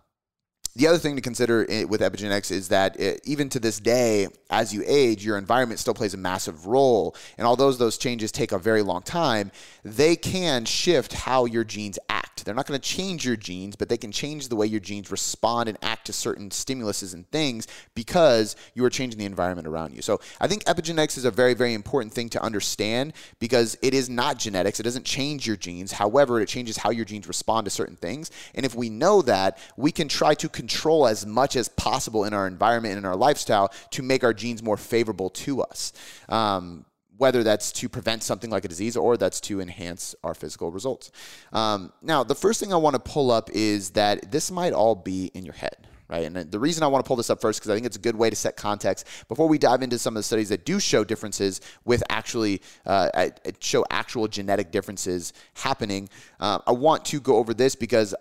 the 0.77 0.87
other 0.87 0.99
thing 0.99 1.17
to 1.17 1.23
consider 1.23 1.67
with 1.89 2.03
epigenetics 2.03 2.51
is 2.51 2.69
that 2.69 3.01
it, 3.01 3.23
even 3.25 3.49
to 3.49 3.59
this 3.59 3.81
day, 3.81 4.29
as 4.51 4.75
you 4.75 4.83
age, 4.87 5.25
your 5.25 5.39
environment 5.39 5.81
still 5.81 5.95
plays 5.95 6.13
a 6.13 6.19
massive 6.19 6.67
role. 6.67 7.17
And 7.39 7.47
although 7.47 7.73
those 7.73 7.97
changes 7.97 8.31
take 8.31 8.53
a 8.53 8.59
very 8.59 8.83
long 8.83 9.01
time, 9.01 9.53
they 9.85 10.17
can 10.17 10.67
shift 10.67 11.15
how 11.15 11.47
your 11.47 11.65
genes 11.65 11.99
act. 12.11 12.26
They're 12.45 12.55
not 12.55 12.67
going 12.67 12.81
to 12.81 12.89
change 12.89 13.25
your 13.25 13.37
genes, 13.37 13.77
but 13.77 13.89
they 13.89 13.97
can 13.97 14.13
change 14.13 14.49
the 14.49 14.57
way 14.57 14.67
your 14.67 14.81
genes 14.81 15.11
respond 15.11 15.69
and 15.69 15.79
act 15.83 16.07
to 16.07 16.13
certain 16.13 16.51
stimuluses 16.51 17.15
and 17.15 17.29
things 17.31 17.67
because 17.95 18.57
you 18.75 18.85
are 18.85 18.91
changing 18.91 19.19
the 19.19 19.25
environment 19.25 19.67
around 19.67 19.95
you. 19.95 20.03
So 20.03 20.21
I 20.41 20.47
think 20.47 20.65
epigenetics 20.65 21.17
is 21.17 21.25
a 21.25 21.31
very, 21.31 21.55
very 21.55 21.75
important 21.75 22.13
thing 22.13 22.29
to 22.31 22.43
understand 22.43 23.15
because 23.39 23.77
it 23.83 23.95
is 23.95 24.09
not 24.09 24.39
genetics. 24.39 24.81
It 24.81 24.85
doesn't 24.85 25.05
change 25.05 25.47
your 25.47 25.57
genes. 25.57 25.93
However, 25.93 26.41
it 26.41 26.49
changes 26.49 26.77
how 26.77 26.91
your 26.91 27.05
genes 27.05 27.29
respond 27.29 27.65
to 27.65 27.71
certain 27.71 27.97
things. 27.97 28.31
And 28.55 28.67
if 28.67 28.75
we 28.75 28.91
know 28.91 29.23
that, 29.23 29.59
we 29.77 29.91
can 29.91 30.09
try 30.09 30.35
to 30.35 30.49
control 30.49 31.07
as 31.07 31.27
much 31.27 31.57
as 31.57 31.69
possible 31.69 32.25
in 32.25 32.35
our 32.35 32.47
environment 32.47 32.93
and 32.93 32.99
in 32.99 33.05
our 33.05 33.17
lifestyle 33.17 33.73
to 33.91 34.03
make 34.03 34.25
our 34.25 34.35
genes 34.35 34.63
more 34.63 34.77
favorable 34.77 35.31
to 35.31 35.63
us. 35.63 35.93
Um, 36.29 36.85
whether 37.19 37.43
that's 37.43 37.73
to 37.73 37.89
prevent 37.89 38.23
something 38.23 38.51
like 38.51 38.65
a 38.65 38.69
disease 38.69 38.97
or 38.97 39.17
that's 39.17 39.41
to 39.41 39.61
enhance 39.61 40.15
our 40.23 40.35
physical 40.35 40.71
results. 40.71 41.11
Um, 41.53 41.93
now, 42.03 42.25
the 42.25 42.35
first 42.35 42.61
thing 42.61 42.73
I 42.73 42.77
want 42.77 42.95
to 42.95 43.01
pull 43.01 43.31
up 43.31 43.51
is 43.53 43.91
that 43.91 44.31
this 44.31 44.51
might 44.51 44.73
all 44.73 44.95
be 44.95 45.31
in 45.35 45.45
your 45.45 45.55
head. 45.55 45.87
Right. 46.09 46.25
And 46.25 46.37
the 46.53 46.61
reason 46.61 46.85
I 46.85 46.87
want 46.87 47.05
to 47.05 47.09
pull 47.09 47.17
this 47.17 47.31
up 47.31 47.41
first, 47.41 47.59
because 47.59 47.71
I 47.71 47.75
think 47.75 47.85
it's 47.85 47.97
a 47.97 48.01
good 48.01 48.15
way 48.15 48.31
to 48.31 48.37
set 48.37 48.57
context 48.57 49.09
before 49.27 49.49
we 49.49 49.59
dive 49.59 49.83
into 49.83 49.99
some 49.99 50.15
of 50.15 50.21
the 50.21 50.23
studies 50.23 50.51
that 50.51 50.65
do 50.65 50.79
show 50.79 51.03
differences 51.03 51.61
with 51.85 52.01
actually 52.09 52.63
uh, 52.87 53.31
show 53.59 53.85
actual 53.91 54.29
genetic 54.29 54.71
differences 54.71 55.33
happening. 55.55 56.09
Uh, 56.39 56.61
I 56.65 56.71
want 56.71 57.05
to 57.07 57.19
go 57.19 57.35
over 57.39 57.53
this 57.55 57.75
because 57.75 58.15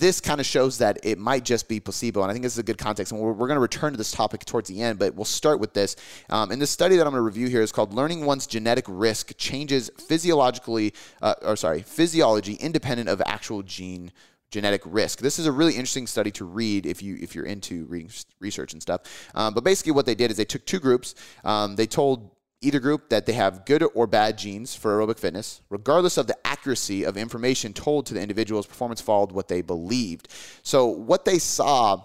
this 0.00 0.20
kind 0.20 0.40
of 0.40 0.46
shows 0.46 0.78
that 0.78 0.98
it 1.04 1.18
might 1.18 1.44
just 1.44 1.68
be 1.68 1.78
placebo. 1.78 2.22
And 2.22 2.30
I 2.30 2.32
think 2.32 2.42
this 2.42 2.54
is 2.54 2.58
a 2.58 2.64
good 2.64 2.78
context. 2.78 3.12
And 3.12 3.20
we're, 3.20 3.32
we're 3.32 3.46
going 3.46 3.56
to 3.56 3.60
return 3.60 3.92
to 3.92 3.98
this 3.98 4.10
topic 4.10 4.44
towards 4.44 4.68
the 4.68 4.80
end, 4.82 4.98
but 4.98 5.14
we'll 5.14 5.24
start 5.24 5.60
with 5.60 5.74
this. 5.74 5.94
Um, 6.30 6.50
and 6.50 6.60
the 6.60 6.66
study 6.66 6.96
that 6.96 7.06
I'm 7.06 7.12
going 7.12 7.20
to 7.20 7.24
review 7.24 7.48
here 7.48 7.62
is 7.62 7.70
called 7.70 7.92
Learning 7.92 8.24
One's 8.24 8.46
Genetic 8.46 8.86
Risk 8.88 9.36
Changes 9.36 9.90
Physiologically, 10.08 10.94
uh, 11.20 11.34
or 11.42 11.54
sorry, 11.54 11.82
Physiology 11.82 12.54
Independent 12.54 13.08
of 13.08 13.22
Actual 13.26 13.62
Gene 13.62 14.10
genetic 14.50 14.82
risk. 14.84 15.20
This 15.20 15.38
is 15.38 15.46
a 15.46 15.52
really 15.52 15.74
interesting 15.74 16.08
study 16.08 16.32
to 16.32 16.44
read 16.44 16.84
if 16.84 17.02
you 17.02 17.16
if 17.20 17.36
you're 17.36 17.44
into 17.44 17.84
reading 17.84 18.10
research 18.40 18.72
and 18.72 18.82
stuff. 18.82 19.30
Um, 19.34 19.54
but 19.54 19.62
basically, 19.62 19.92
what 19.92 20.06
they 20.06 20.16
did 20.16 20.30
is 20.32 20.36
they 20.36 20.44
took 20.44 20.66
two 20.66 20.80
groups. 20.80 21.14
Um, 21.44 21.76
they 21.76 21.86
told 21.86 22.30
either 22.62 22.80
group 22.80 23.08
that 23.08 23.26
they 23.26 23.32
have 23.32 23.64
good 23.64 23.82
or 23.94 24.06
bad 24.06 24.36
genes 24.36 24.74
for 24.74 24.98
aerobic 24.98 25.18
fitness, 25.18 25.62
regardless 25.70 26.16
of 26.16 26.26
the 26.26 26.36
accuracy 26.46 27.04
of 27.04 27.16
information 27.16 27.72
told 27.72 28.06
to 28.06 28.14
the 28.14 28.20
individual's 28.20 28.66
performance 28.66 29.00
followed 29.00 29.32
what 29.32 29.48
they 29.48 29.62
believed. 29.62 30.28
So 30.62 30.86
what 30.86 31.24
they 31.24 31.38
saw 31.38 32.04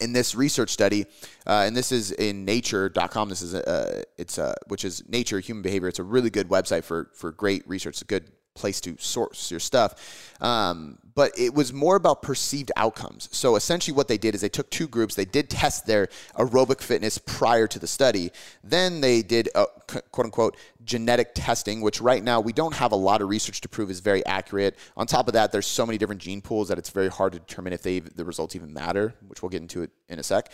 in 0.00 0.12
this 0.12 0.34
research 0.34 0.70
study, 0.70 1.06
uh, 1.46 1.64
and 1.66 1.76
this 1.76 1.90
is 1.92 2.12
in 2.12 2.44
Nature.com. 2.44 3.28
This 3.28 3.42
is 3.42 3.54
a, 3.54 4.04
it's 4.16 4.38
a, 4.38 4.54
which 4.68 4.84
is 4.84 5.02
Nature 5.08 5.40
Human 5.40 5.62
Behavior. 5.62 5.88
It's 5.88 5.98
a 5.98 6.04
really 6.04 6.30
good 6.30 6.48
website 6.48 6.84
for 6.84 7.10
for 7.14 7.32
great 7.32 7.66
research. 7.68 7.94
It's 7.94 8.02
a 8.02 8.06
good 8.06 8.30
place 8.54 8.80
to 8.82 8.96
source 8.98 9.50
your 9.50 9.60
stuff. 9.60 10.32
Um, 10.40 10.98
but 11.14 11.32
it 11.38 11.54
was 11.54 11.72
more 11.72 11.96
about 11.96 12.22
perceived 12.22 12.72
outcomes. 12.76 13.28
So 13.32 13.56
essentially, 13.56 13.94
what 13.94 14.08
they 14.08 14.18
did 14.18 14.34
is 14.34 14.40
they 14.40 14.48
took 14.48 14.68
two 14.70 14.88
groups. 14.88 15.14
They 15.14 15.24
did 15.24 15.48
test 15.48 15.86
their 15.86 16.08
aerobic 16.36 16.80
fitness 16.80 17.18
prior 17.18 17.66
to 17.68 17.78
the 17.78 17.86
study. 17.86 18.30
Then 18.64 19.00
they 19.00 19.22
did 19.22 19.48
a, 19.54 19.66
quote 19.86 20.24
unquote 20.26 20.56
genetic 20.84 21.30
testing, 21.34 21.80
which 21.80 22.00
right 22.00 22.22
now 22.22 22.40
we 22.40 22.52
don't 22.52 22.74
have 22.74 22.92
a 22.92 22.96
lot 22.96 23.22
of 23.22 23.28
research 23.28 23.60
to 23.62 23.68
prove 23.68 23.90
is 23.90 24.00
very 24.00 24.24
accurate. 24.26 24.76
On 24.96 25.06
top 25.06 25.28
of 25.28 25.34
that, 25.34 25.52
there's 25.52 25.66
so 25.66 25.86
many 25.86 25.98
different 25.98 26.20
gene 26.20 26.42
pools 26.42 26.68
that 26.68 26.78
it's 26.78 26.90
very 26.90 27.08
hard 27.08 27.32
to 27.32 27.38
determine 27.38 27.72
if 27.72 27.82
they 27.82 28.00
the 28.00 28.24
results 28.24 28.56
even 28.56 28.72
matter, 28.72 29.14
which 29.28 29.42
we'll 29.42 29.50
get 29.50 29.62
into 29.62 29.82
it 29.82 29.90
in 30.08 30.18
a 30.18 30.22
sec. 30.22 30.50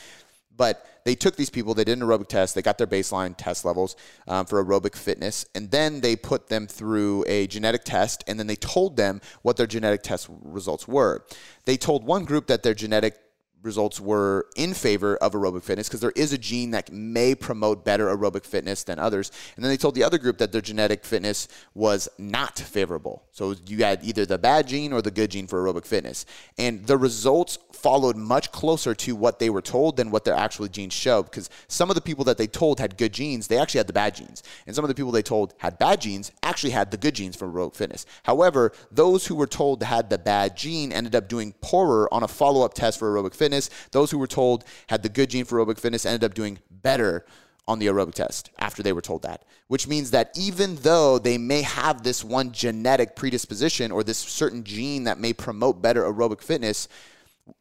But 0.57 0.87
they 1.04 1.14
took 1.14 1.37
these 1.37 1.50
people, 1.50 1.75
they 1.75 1.85
did 1.85 1.99
an 1.99 2.07
aerobic 2.07 2.28
test, 2.28 2.54
they 2.54 2.62
got 2.62 2.76
their 2.76 2.87
baseline 2.87 3.35
test 3.37 3.64
levels 3.64 3.97
um, 4.28 4.47
for 4.47 4.62
aerobic 4.62 4.95
fitness, 4.95 5.47
and 5.54 5.71
then 5.71 6.00
they 6.00 6.16
put 6.16 6.49
them 6.49 6.66
through 6.66 7.25
a 7.26 7.47
genetic 7.47 7.85
test, 7.85 8.25
and 8.26 8.38
then 8.38 8.47
they 8.47 8.57
told 8.57 8.97
them 8.97 9.21
what 9.42 9.57
their 9.57 9.66
genetic 9.66 10.02
test 10.02 10.28
results 10.42 10.87
were. 10.87 11.25
They 11.64 11.76
told 11.76 12.04
one 12.04 12.25
group 12.25 12.47
that 12.49 12.62
their 12.62 12.75
genetic 12.75 13.19
results 13.62 14.00
were 14.00 14.46
in 14.56 14.74
favor 14.74 15.16
of 15.16 15.32
aerobic 15.32 15.62
fitness 15.62 15.88
because 15.88 16.00
there 16.00 16.12
is 16.16 16.32
a 16.32 16.38
gene 16.38 16.70
that 16.70 16.92
may 16.92 17.34
promote 17.34 17.84
better 17.84 18.06
aerobic 18.06 18.44
fitness 18.44 18.84
than 18.84 18.98
others. 18.98 19.30
And 19.56 19.64
then 19.64 19.70
they 19.70 19.76
told 19.76 19.94
the 19.94 20.04
other 20.04 20.18
group 20.18 20.38
that 20.38 20.52
their 20.52 20.60
genetic 20.60 21.04
fitness 21.04 21.48
was 21.74 22.08
not 22.18 22.58
favorable. 22.58 23.24
So 23.32 23.54
you 23.66 23.84
had 23.84 24.04
either 24.04 24.24
the 24.24 24.38
bad 24.38 24.68
gene 24.68 24.92
or 24.92 25.02
the 25.02 25.10
good 25.10 25.30
gene 25.30 25.46
for 25.46 25.62
aerobic 25.62 25.86
fitness. 25.86 26.26
And 26.58 26.86
the 26.86 26.96
results 26.96 27.58
followed 27.72 28.16
much 28.16 28.52
closer 28.52 28.94
to 28.94 29.14
what 29.16 29.38
they 29.38 29.50
were 29.50 29.62
told 29.62 29.96
than 29.96 30.10
what 30.10 30.24
their 30.24 30.34
actual 30.34 30.66
genes 30.66 30.92
showed 30.92 31.24
because 31.24 31.50
some 31.68 31.90
of 31.90 31.94
the 31.94 32.00
people 32.00 32.24
that 32.24 32.38
they 32.38 32.46
told 32.46 32.80
had 32.80 32.96
good 32.96 33.12
genes, 33.12 33.46
they 33.46 33.58
actually 33.58 33.78
had 33.78 33.86
the 33.86 33.92
bad 33.92 34.14
genes. 34.14 34.42
And 34.66 34.74
some 34.74 34.84
of 34.84 34.88
the 34.88 34.94
people 34.94 35.12
they 35.12 35.22
told 35.22 35.54
had 35.58 35.78
bad 35.78 36.00
genes 36.00 36.32
actually 36.42 36.70
had 36.70 36.90
the 36.90 36.96
good 36.96 37.14
genes 37.14 37.36
for 37.36 37.48
aerobic 37.48 37.74
fitness. 37.74 38.06
However, 38.22 38.72
those 38.90 39.26
who 39.26 39.34
were 39.34 39.46
told 39.46 39.82
had 39.82 40.10
the 40.10 40.18
bad 40.18 40.56
gene 40.56 40.92
ended 40.92 41.14
up 41.14 41.28
doing 41.28 41.54
poorer 41.60 42.12
on 42.12 42.22
a 42.22 42.28
follow-up 42.28 42.74
test 42.74 42.98
for 42.98 43.12
aerobic 43.12 43.34
fitness 43.34 43.50
fitness. 43.50 43.71
Those 43.90 44.11
who 44.11 44.19
were 44.19 44.26
told 44.26 44.64
had 44.88 45.02
the 45.02 45.09
good 45.09 45.30
gene 45.30 45.45
for 45.45 45.59
aerobic 45.59 45.78
fitness 45.78 46.07
ended 46.07 46.25
up 46.25 46.35
doing 46.35 46.59
better 46.71 47.25
on 47.69 47.78
the 47.78 47.87
aerobic 47.87 48.14
test 48.14 48.50
after 48.59 48.83
they 48.83 48.92
were 48.92 49.00
told 49.00 49.23
that, 49.23 49.45
which 49.69 49.87
means 49.87 50.11
that 50.11 50.30
even 50.37 50.76
though 50.76 51.19
they 51.19 51.38
may 51.38 51.62
have 51.62 52.02
this 52.02 52.25
one 52.25 52.52
genetic 52.52 53.14
predisposition 53.14 53.92
or 53.92 54.02
this 54.02 54.19
certain 54.19 54.64
gene 54.64 55.04
that 55.04 55.21
may 55.21 55.33
promote 55.33 55.83
better 55.83 56.02
aerobic 56.02 56.42
fitness, 56.42 56.88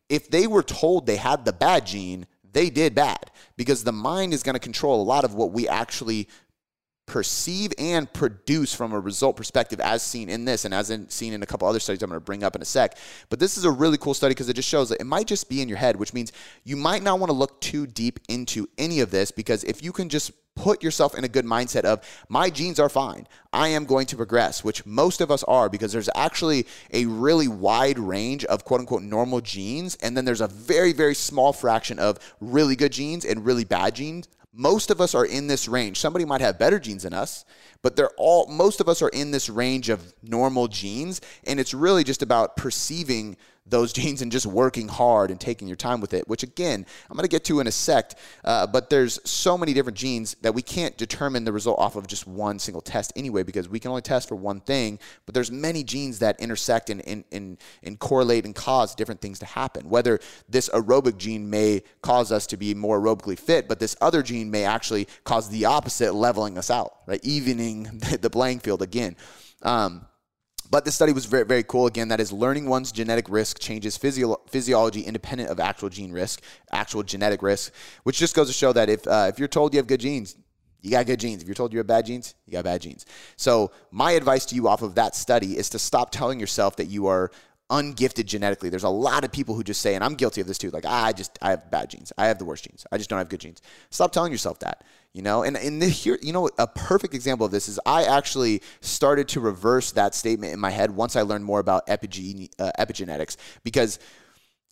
if 0.07 0.29
they 0.29 0.47
were 0.47 0.63
told 0.63 1.05
they 1.05 1.17
had 1.17 1.45
the 1.45 1.53
bad 1.53 1.85
gene, 1.85 2.25
they 2.51 2.69
did 2.69 2.95
bad 2.95 3.29
because 3.57 3.83
the 3.83 3.91
mind 3.91 4.33
is 4.33 4.41
going 4.41 4.55
to 4.55 4.59
control 4.59 5.01
a 5.01 5.03
lot 5.03 5.23
of 5.23 5.35
what 5.35 5.51
we 5.51 5.67
actually 5.67 6.27
perceive 7.09 7.73
and 7.77 8.11
produce 8.13 8.73
from 8.73 8.93
a 8.93 8.99
result 8.99 9.35
perspective 9.35 9.79
as 9.81 10.01
seen 10.01 10.29
in 10.29 10.45
this 10.45 10.63
and 10.63 10.73
as 10.73 10.91
in, 10.91 11.09
seen 11.09 11.33
in 11.33 11.43
a 11.43 11.45
couple 11.45 11.67
other 11.67 11.79
studies 11.79 12.01
I'm 12.01 12.09
going 12.09 12.21
to 12.21 12.23
bring 12.23 12.43
up 12.43 12.55
in 12.55 12.61
a 12.61 12.65
sec. 12.65 12.97
But 13.29 13.39
this 13.39 13.57
is 13.57 13.65
a 13.65 13.71
really 13.71 13.97
cool 13.97 14.13
study 14.13 14.31
because 14.31 14.47
it 14.47 14.53
just 14.53 14.69
shows 14.69 14.89
that 14.89 15.01
it 15.01 15.05
might 15.05 15.27
just 15.27 15.49
be 15.49 15.61
in 15.61 15.67
your 15.67 15.79
head, 15.79 15.97
which 15.97 16.13
means 16.13 16.31
you 16.63 16.77
might 16.77 17.03
not 17.03 17.19
want 17.19 17.29
to 17.31 17.35
look 17.35 17.59
too 17.59 17.87
deep 17.87 18.19
into 18.29 18.67
any 18.77 19.01
of 19.01 19.11
this 19.11 19.31
because 19.31 19.63
if 19.65 19.83
you 19.83 19.91
can 19.91 20.07
just 20.07 20.31
put 20.55 20.83
yourself 20.83 21.15
in 21.17 21.23
a 21.23 21.27
good 21.27 21.45
mindset 21.45 21.85
of 21.85 22.01
my 22.27 22.49
genes 22.49 22.79
are 22.79 22.89
fine. 22.89 23.25
I 23.53 23.69
am 23.69 23.85
going 23.85 24.05
to 24.07 24.17
progress, 24.17 24.61
which 24.61 24.85
most 24.85 25.21
of 25.21 25.31
us 25.31 25.43
are 25.45 25.69
because 25.69 25.93
there's 25.93 26.09
actually 26.15 26.67
a 26.91 27.05
really 27.05 27.47
wide 27.47 27.97
range 27.97 28.43
of 28.45 28.65
quote 28.65 28.81
unquote 28.81 29.03
normal 29.03 29.39
genes. 29.39 29.95
And 30.01 30.17
then 30.17 30.25
there's 30.25 30.41
a 30.41 30.47
very, 30.47 30.91
very 30.91 31.15
small 31.15 31.53
fraction 31.53 31.97
of 31.97 32.19
really 32.41 32.75
good 32.75 32.91
genes 32.91 33.23
and 33.23 33.45
really 33.45 33.63
bad 33.63 33.95
genes. 33.95 34.27
Most 34.53 34.89
of 34.89 34.99
us 34.99 35.13
are 35.13 35.25
in 35.25 35.47
this 35.47 35.67
range. 35.67 35.99
Somebody 35.99 36.25
might 36.25 36.41
have 36.41 36.57
better 36.57 36.79
genes 36.79 37.03
than 37.03 37.13
us, 37.13 37.45
but 37.81 37.95
they're 37.95 38.11
all 38.17 38.47
most 38.47 38.81
of 38.81 38.89
us 38.89 39.01
are 39.01 39.09
in 39.09 39.31
this 39.31 39.49
range 39.49 39.89
of 39.89 40.13
normal 40.23 40.67
genes 40.67 41.21
and 41.45 41.59
it's 41.59 41.73
really 41.73 42.03
just 42.03 42.21
about 42.21 42.57
perceiving 42.57 43.37
those 43.69 43.93
genes 43.99 44.21
and 44.21 44.31
just 44.31 44.45
working 44.45 44.87
hard 44.87 45.31
and 45.31 45.39
taking 45.39 45.67
your 45.67 45.77
time 45.77 46.01
with 46.01 46.13
it, 46.13 46.27
which 46.27 46.43
again, 46.43 46.85
I'm 47.09 47.15
going 47.15 47.23
to 47.23 47.29
get 47.29 47.43
to 47.45 47.59
in 47.59 47.67
a 47.67 47.71
sec. 47.71 48.13
Uh, 48.43 48.67
but 48.67 48.89
there's 48.89 49.19
so 49.29 49.57
many 49.57 49.73
different 49.73 49.97
genes 49.97 50.35
that 50.41 50.53
we 50.53 50.61
can't 50.61 50.97
determine 50.97 51.43
the 51.43 51.53
result 51.53 51.79
off 51.79 51.95
of 51.95 52.07
just 52.07 52.27
one 52.27 52.59
single 52.59 52.81
test 52.81 53.13
anyway, 53.15 53.43
because 53.43 53.69
we 53.69 53.79
can 53.79 53.89
only 53.89 54.01
test 54.01 54.27
for 54.27 54.35
one 54.35 54.59
thing. 54.61 54.99
But 55.25 55.33
there's 55.33 55.51
many 55.51 55.83
genes 55.83 56.19
that 56.19 56.39
intersect 56.39 56.89
and, 56.89 57.05
and, 57.07 57.23
and, 57.31 57.57
and 57.83 57.99
correlate 57.99 58.45
and 58.45 58.55
cause 58.55 58.95
different 58.95 59.21
things 59.21 59.39
to 59.39 59.45
happen. 59.45 59.89
Whether 59.89 60.19
this 60.47 60.69
aerobic 60.69 61.17
gene 61.17 61.49
may 61.49 61.83
cause 62.01 62.31
us 62.31 62.47
to 62.47 62.57
be 62.57 62.73
more 62.73 62.99
aerobically 62.99 63.37
fit, 63.37 63.67
but 63.67 63.79
this 63.79 63.95
other 64.01 64.23
gene 64.23 64.51
may 64.51 64.63
actually 64.63 65.07
cause 65.23 65.49
the 65.49 65.65
opposite, 65.65 66.13
leveling 66.13 66.57
us 66.57 66.69
out, 66.69 66.93
right? 67.05 67.23
Evening 67.23 67.83
the 68.21 68.29
playing 68.29 68.59
field 68.59 68.81
again. 68.81 69.15
Um, 69.61 70.05
but 70.69 70.85
this 70.85 70.95
study 70.95 71.13
was 71.13 71.25
very, 71.25 71.45
very 71.45 71.63
cool. 71.63 71.87
Again, 71.87 72.09
that 72.09 72.19
is 72.19 72.31
learning 72.31 72.67
one's 72.67 72.91
genetic 72.91 73.27
risk 73.29 73.59
changes 73.59 73.97
physio- 73.97 74.41
physiology 74.47 75.01
independent 75.01 75.49
of 75.49 75.59
actual 75.59 75.89
gene 75.89 76.11
risk, 76.11 76.41
actual 76.71 77.03
genetic 77.03 77.41
risk, 77.41 77.73
which 78.03 78.17
just 78.17 78.35
goes 78.35 78.47
to 78.47 78.53
show 78.53 78.71
that 78.73 78.89
if, 78.89 79.07
uh, 79.07 79.27
if 79.29 79.39
you're 79.39 79.47
told 79.47 79.73
you 79.73 79.77
have 79.79 79.87
good 79.87 79.99
genes, 79.99 80.35
you 80.81 80.91
got 80.91 81.05
good 81.05 81.19
genes. 81.19 81.41
If 81.41 81.47
you're 81.47 81.55
told 81.55 81.73
you 81.73 81.79
have 81.79 81.87
bad 81.87 82.05
genes, 82.05 82.35
you 82.45 82.53
got 82.53 82.63
bad 82.63 82.81
genes. 82.81 83.05
So, 83.35 83.71
my 83.91 84.11
advice 84.11 84.45
to 84.45 84.55
you 84.55 84.67
off 84.67 84.81
of 84.81 84.95
that 84.95 85.15
study 85.15 85.57
is 85.57 85.69
to 85.71 85.79
stop 85.79 86.09
telling 86.11 86.39
yourself 86.39 86.77
that 86.77 86.85
you 86.85 87.07
are 87.07 87.31
ungifted 87.69 88.25
genetically. 88.25 88.69
There's 88.69 88.83
a 88.83 88.89
lot 88.89 89.23
of 89.23 89.31
people 89.31 89.55
who 89.55 89.63
just 89.63 89.81
say, 89.81 89.95
and 89.95 90.03
I'm 90.03 90.15
guilty 90.15 90.41
of 90.41 90.47
this 90.47 90.57
too, 90.57 90.71
like, 90.71 90.85
ah, 90.87 91.05
I 91.05 91.13
just, 91.13 91.37
I 91.41 91.51
have 91.51 91.69
bad 91.69 91.89
genes. 91.89 92.11
I 92.17 92.27
have 92.27 92.39
the 92.39 92.45
worst 92.45 92.63
genes. 92.63 92.85
I 92.91 92.97
just 92.97 93.09
don't 93.09 93.19
have 93.19 93.29
good 93.29 93.39
genes. 93.39 93.61
Stop 93.89 94.11
telling 94.11 94.31
yourself 94.31 94.59
that, 94.59 94.83
you 95.13 95.21
know? 95.21 95.43
And 95.43 95.55
in 95.57 95.79
the 95.79 95.87
here, 95.87 96.17
you 96.21 96.33
know, 96.33 96.49
a 96.57 96.67
perfect 96.67 97.13
example 97.13 97.45
of 97.45 97.51
this 97.51 97.67
is 97.69 97.79
I 97.85 98.05
actually 98.05 98.61
started 98.81 99.27
to 99.29 99.39
reverse 99.39 99.91
that 99.91 100.15
statement 100.15 100.53
in 100.53 100.59
my 100.59 100.71
head 100.71 100.91
once 100.91 101.15
I 101.15 101.21
learned 101.21 101.45
more 101.45 101.59
about 101.59 101.85
epigene, 101.87 102.49
uh, 102.59 102.71
epigenetics 102.79 103.37
because, 103.63 103.99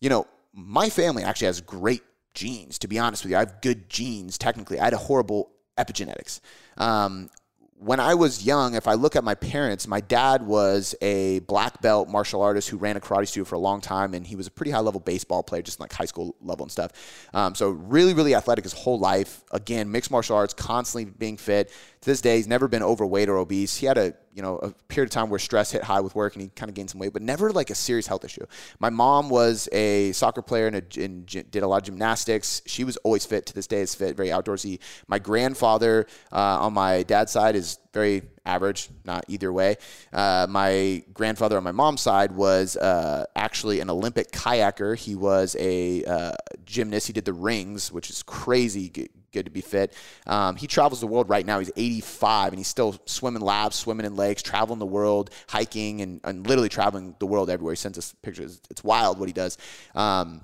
you 0.00 0.08
know, 0.08 0.26
my 0.52 0.88
family 0.88 1.22
actually 1.22 1.46
has 1.46 1.60
great 1.60 2.02
genes, 2.34 2.78
to 2.80 2.88
be 2.88 2.98
honest 2.98 3.24
with 3.24 3.30
you. 3.30 3.36
I 3.36 3.40
have 3.40 3.60
good 3.60 3.88
genes, 3.88 4.38
technically. 4.38 4.80
I 4.80 4.84
had 4.84 4.94
a 4.94 4.98
horrible 4.98 5.50
epigenetics. 5.78 6.40
Um, 6.76 7.30
when 7.80 8.00
I 8.00 8.14
was 8.14 8.44
young, 8.44 8.74
if 8.74 8.88
I 8.88 8.94
look 8.94 9.14
at 9.14 9.22
my 9.22 9.34
parents, 9.34 9.86
my 9.86 10.00
dad 10.00 10.42
was 10.42 10.94
a 11.00 11.38
black 11.40 11.80
belt 11.80 12.08
martial 12.08 12.42
artist 12.42 12.68
who 12.68 12.76
ran 12.76 12.96
a 12.96 13.00
karate 13.00 13.28
studio 13.28 13.44
for 13.44 13.54
a 13.54 13.60
long 13.60 13.80
time, 13.80 14.14
and 14.14 14.26
he 14.26 14.34
was 14.34 14.48
a 14.48 14.50
pretty 14.50 14.72
high 14.72 14.80
level 14.80 15.00
baseball 15.00 15.42
player, 15.42 15.62
just 15.62 15.78
like 15.78 15.92
high 15.92 16.04
school 16.04 16.34
level 16.40 16.64
and 16.64 16.72
stuff. 16.72 16.92
Um, 17.32 17.54
so 17.54 17.70
really, 17.70 18.14
really 18.14 18.34
athletic 18.34 18.64
his 18.64 18.72
whole 18.72 18.98
life. 18.98 19.44
Again, 19.52 19.90
mixed 19.92 20.10
martial 20.10 20.36
arts, 20.36 20.54
constantly 20.54 21.12
being 21.18 21.36
fit. 21.36 21.70
To 22.00 22.10
this 22.10 22.20
day, 22.20 22.36
he's 22.36 22.46
never 22.46 22.68
been 22.68 22.82
overweight 22.82 23.28
or 23.28 23.38
obese. 23.38 23.76
He 23.76 23.86
had 23.86 23.98
a 23.98 24.14
you 24.32 24.42
know 24.42 24.56
a 24.58 24.70
period 24.86 25.08
of 25.08 25.12
time 25.12 25.30
where 25.30 25.40
stress 25.40 25.72
hit 25.72 25.82
high 25.82 26.00
with 26.00 26.14
work, 26.14 26.34
and 26.34 26.42
he 26.42 26.48
kind 26.48 26.68
of 26.70 26.74
gained 26.76 26.90
some 26.90 27.00
weight, 27.00 27.12
but 27.12 27.22
never 27.22 27.50
like 27.50 27.70
a 27.70 27.74
serious 27.74 28.06
health 28.06 28.24
issue. 28.24 28.46
My 28.78 28.88
mom 28.88 29.30
was 29.30 29.68
a 29.72 30.12
soccer 30.12 30.42
player 30.42 30.68
and, 30.68 30.76
a, 30.76 31.04
and 31.04 31.26
did 31.26 31.56
a 31.56 31.66
lot 31.66 31.78
of 31.78 31.82
gymnastics. 31.82 32.62
She 32.66 32.84
was 32.84 32.96
always 32.98 33.26
fit. 33.26 33.46
To 33.46 33.54
this 33.54 33.66
day, 33.66 33.80
is 33.80 33.94
fit, 33.94 34.16
very 34.16 34.28
outdoorsy. 34.28 34.78
My 35.08 35.18
grandfather 35.18 36.06
uh, 36.30 36.60
on 36.60 36.72
my 36.72 37.02
dad's 37.02 37.32
side 37.32 37.56
is 37.56 37.78
very 37.92 38.22
average, 38.46 38.90
not 39.04 39.24
either 39.26 39.52
way. 39.52 39.76
Uh, 40.12 40.46
my 40.48 41.02
grandfather 41.12 41.56
on 41.56 41.64
my 41.64 41.72
mom's 41.72 42.00
side 42.00 42.30
was 42.32 42.76
uh, 42.76 43.24
actually 43.34 43.80
an 43.80 43.90
Olympic 43.90 44.30
kayaker. 44.30 44.96
He 44.96 45.16
was 45.16 45.56
a 45.58 46.04
uh, 46.04 46.32
gymnast. 46.64 47.08
He 47.08 47.12
did 47.12 47.24
the 47.24 47.32
rings, 47.32 47.90
which 47.90 48.08
is 48.08 48.22
crazy 48.22 49.10
good, 49.32 49.46
to 49.46 49.50
be 49.50 49.60
fit. 49.60 49.94
Um, 50.26 50.56
he 50.56 50.66
travels 50.66 51.00
the 51.00 51.06
world 51.06 51.28
right 51.28 51.44
now. 51.44 51.58
He's 51.58 51.70
85 51.76 52.52
and 52.52 52.58
he's 52.58 52.68
still 52.68 52.96
swimming 53.06 53.42
laps, 53.42 53.76
swimming 53.76 54.06
in 54.06 54.16
lakes, 54.16 54.42
traveling 54.42 54.78
the 54.78 54.86
world, 54.86 55.30
hiking, 55.48 56.00
and, 56.00 56.20
and 56.24 56.46
literally 56.46 56.68
traveling 56.68 57.14
the 57.18 57.26
world 57.26 57.50
everywhere. 57.50 57.72
He 57.72 57.76
sends 57.76 57.98
us 57.98 58.14
pictures. 58.22 58.60
It's 58.70 58.84
wild 58.84 59.18
what 59.18 59.28
he 59.28 59.32
does. 59.32 59.58
Um, 59.94 60.42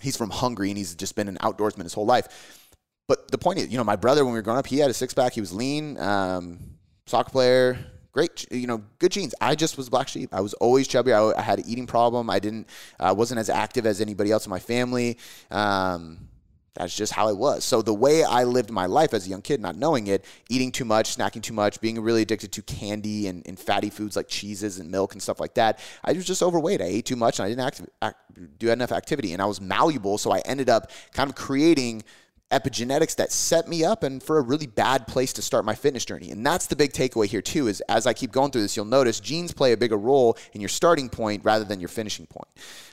he's 0.00 0.16
from 0.16 0.30
Hungary 0.30 0.70
and 0.70 0.78
he's 0.78 0.94
just 0.94 1.16
been 1.16 1.28
an 1.28 1.38
outdoorsman 1.38 1.82
his 1.82 1.94
whole 1.94 2.06
life. 2.06 2.60
But 3.06 3.30
the 3.30 3.38
point 3.38 3.58
is, 3.58 3.68
you 3.68 3.76
know, 3.76 3.84
my 3.84 3.96
brother, 3.96 4.24
when 4.24 4.32
we 4.32 4.38
were 4.38 4.42
growing 4.42 4.58
up, 4.58 4.66
he 4.66 4.78
had 4.78 4.90
a 4.90 4.94
six 4.94 5.12
pack. 5.12 5.34
He 5.34 5.40
was 5.40 5.52
lean. 5.52 5.98
Um, 5.98 6.58
soccer 7.06 7.30
player, 7.30 7.78
great, 8.12 8.50
you 8.50 8.66
know, 8.66 8.82
good 8.98 9.12
genes. 9.12 9.34
I 9.40 9.54
just 9.54 9.76
was 9.76 9.90
black 9.90 10.08
sheep. 10.08 10.30
I 10.32 10.40
was 10.40 10.54
always 10.54 10.88
chubby. 10.88 11.12
I, 11.12 11.32
I 11.32 11.42
had 11.42 11.58
an 11.58 11.66
eating 11.68 11.86
problem. 11.86 12.30
I 12.30 12.38
didn't, 12.38 12.68
I 12.98 13.12
wasn't 13.12 13.40
as 13.40 13.50
active 13.50 13.86
as 13.86 14.00
anybody 14.00 14.30
else 14.30 14.46
in 14.46 14.50
my 14.50 14.58
family. 14.58 15.18
Um, 15.50 16.28
that's 16.74 16.96
just 16.96 17.12
how 17.12 17.28
it 17.28 17.36
was. 17.36 17.64
So 17.64 17.82
the 17.82 17.94
way 17.94 18.24
I 18.24 18.44
lived 18.44 18.70
my 18.70 18.86
life 18.86 19.14
as 19.14 19.26
a 19.26 19.30
young 19.30 19.42
kid, 19.42 19.60
not 19.60 19.76
knowing 19.76 20.08
it, 20.08 20.24
eating 20.48 20.72
too 20.72 20.84
much, 20.84 21.16
snacking 21.16 21.42
too 21.42 21.52
much, 21.52 21.80
being 21.80 22.00
really 22.00 22.22
addicted 22.22 22.50
to 22.52 22.62
candy 22.62 23.28
and, 23.28 23.46
and 23.46 23.58
fatty 23.58 23.90
foods 23.90 24.16
like 24.16 24.28
cheeses 24.28 24.80
and 24.80 24.90
milk 24.90 25.12
and 25.12 25.22
stuff 25.22 25.38
like 25.38 25.54
that, 25.54 25.78
I 26.04 26.12
was 26.12 26.24
just 26.24 26.42
overweight. 26.42 26.82
I 26.82 26.86
ate 26.86 27.06
too 27.06 27.16
much 27.16 27.38
and 27.38 27.46
I 27.46 27.48
didn't 27.48 27.64
act, 27.64 27.82
act, 28.02 28.58
do 28.58 28.70
enough 28.70 28.90
activity, 28.90 29.32
and 29.32 29.40
I 29.40 29.46
was 29.46 29.60
malleable. 29.60 30.18
So 30.18 30.32
I 30.32 30.40
ended 30.40 30.68
up 30.68 30.90
kind 31.12 31.30
of 31.30 31.36
creating 31.36 32.02
epigenetics 32.50 33.16
that 33.16 33.32
set 33.32 33.66
me 33.66 33.84
up 33.84 34.02
and 34.02 34.22
for 34.22 34.38
a 34.38 34.42
really 34.42 34.66
bad 34.66 35.06
place 35.06 35.32
to 35.32 35.42
start 35.42 35.64
my 35.64 35.74
fitness 35.74 36.04
journey. 36.04 36.30
And 36.30 36.46
that's 36.46 36.66
the 36.66 36.76
big 36.76 36.92
takeaway 36.92 37.26
here 37.26 37.42
too 37.42 37.68
is 37.68 37.80
as 37.88 38.06
I 38.06 38.12
keep 38.12 38.30
going 38.30 38.50
through 38.50 38.62
this, 38.62 38.76
you'll 38.76 38.84
notice 38.84 39.18
genes 39.18 39.52
play 39.52 39.72
a 39.72 39.76
bigger 39.76 39.96
role 39.96 40.36
in 40.52 40.60
your 40.60 40.68
starting 40.68 41.08
point 41.08 41.44
rather 41.44 41.64
than 41.64 41.80
your 41.80 41.88
finishing 41.88 42.26
point. 42.26 42.48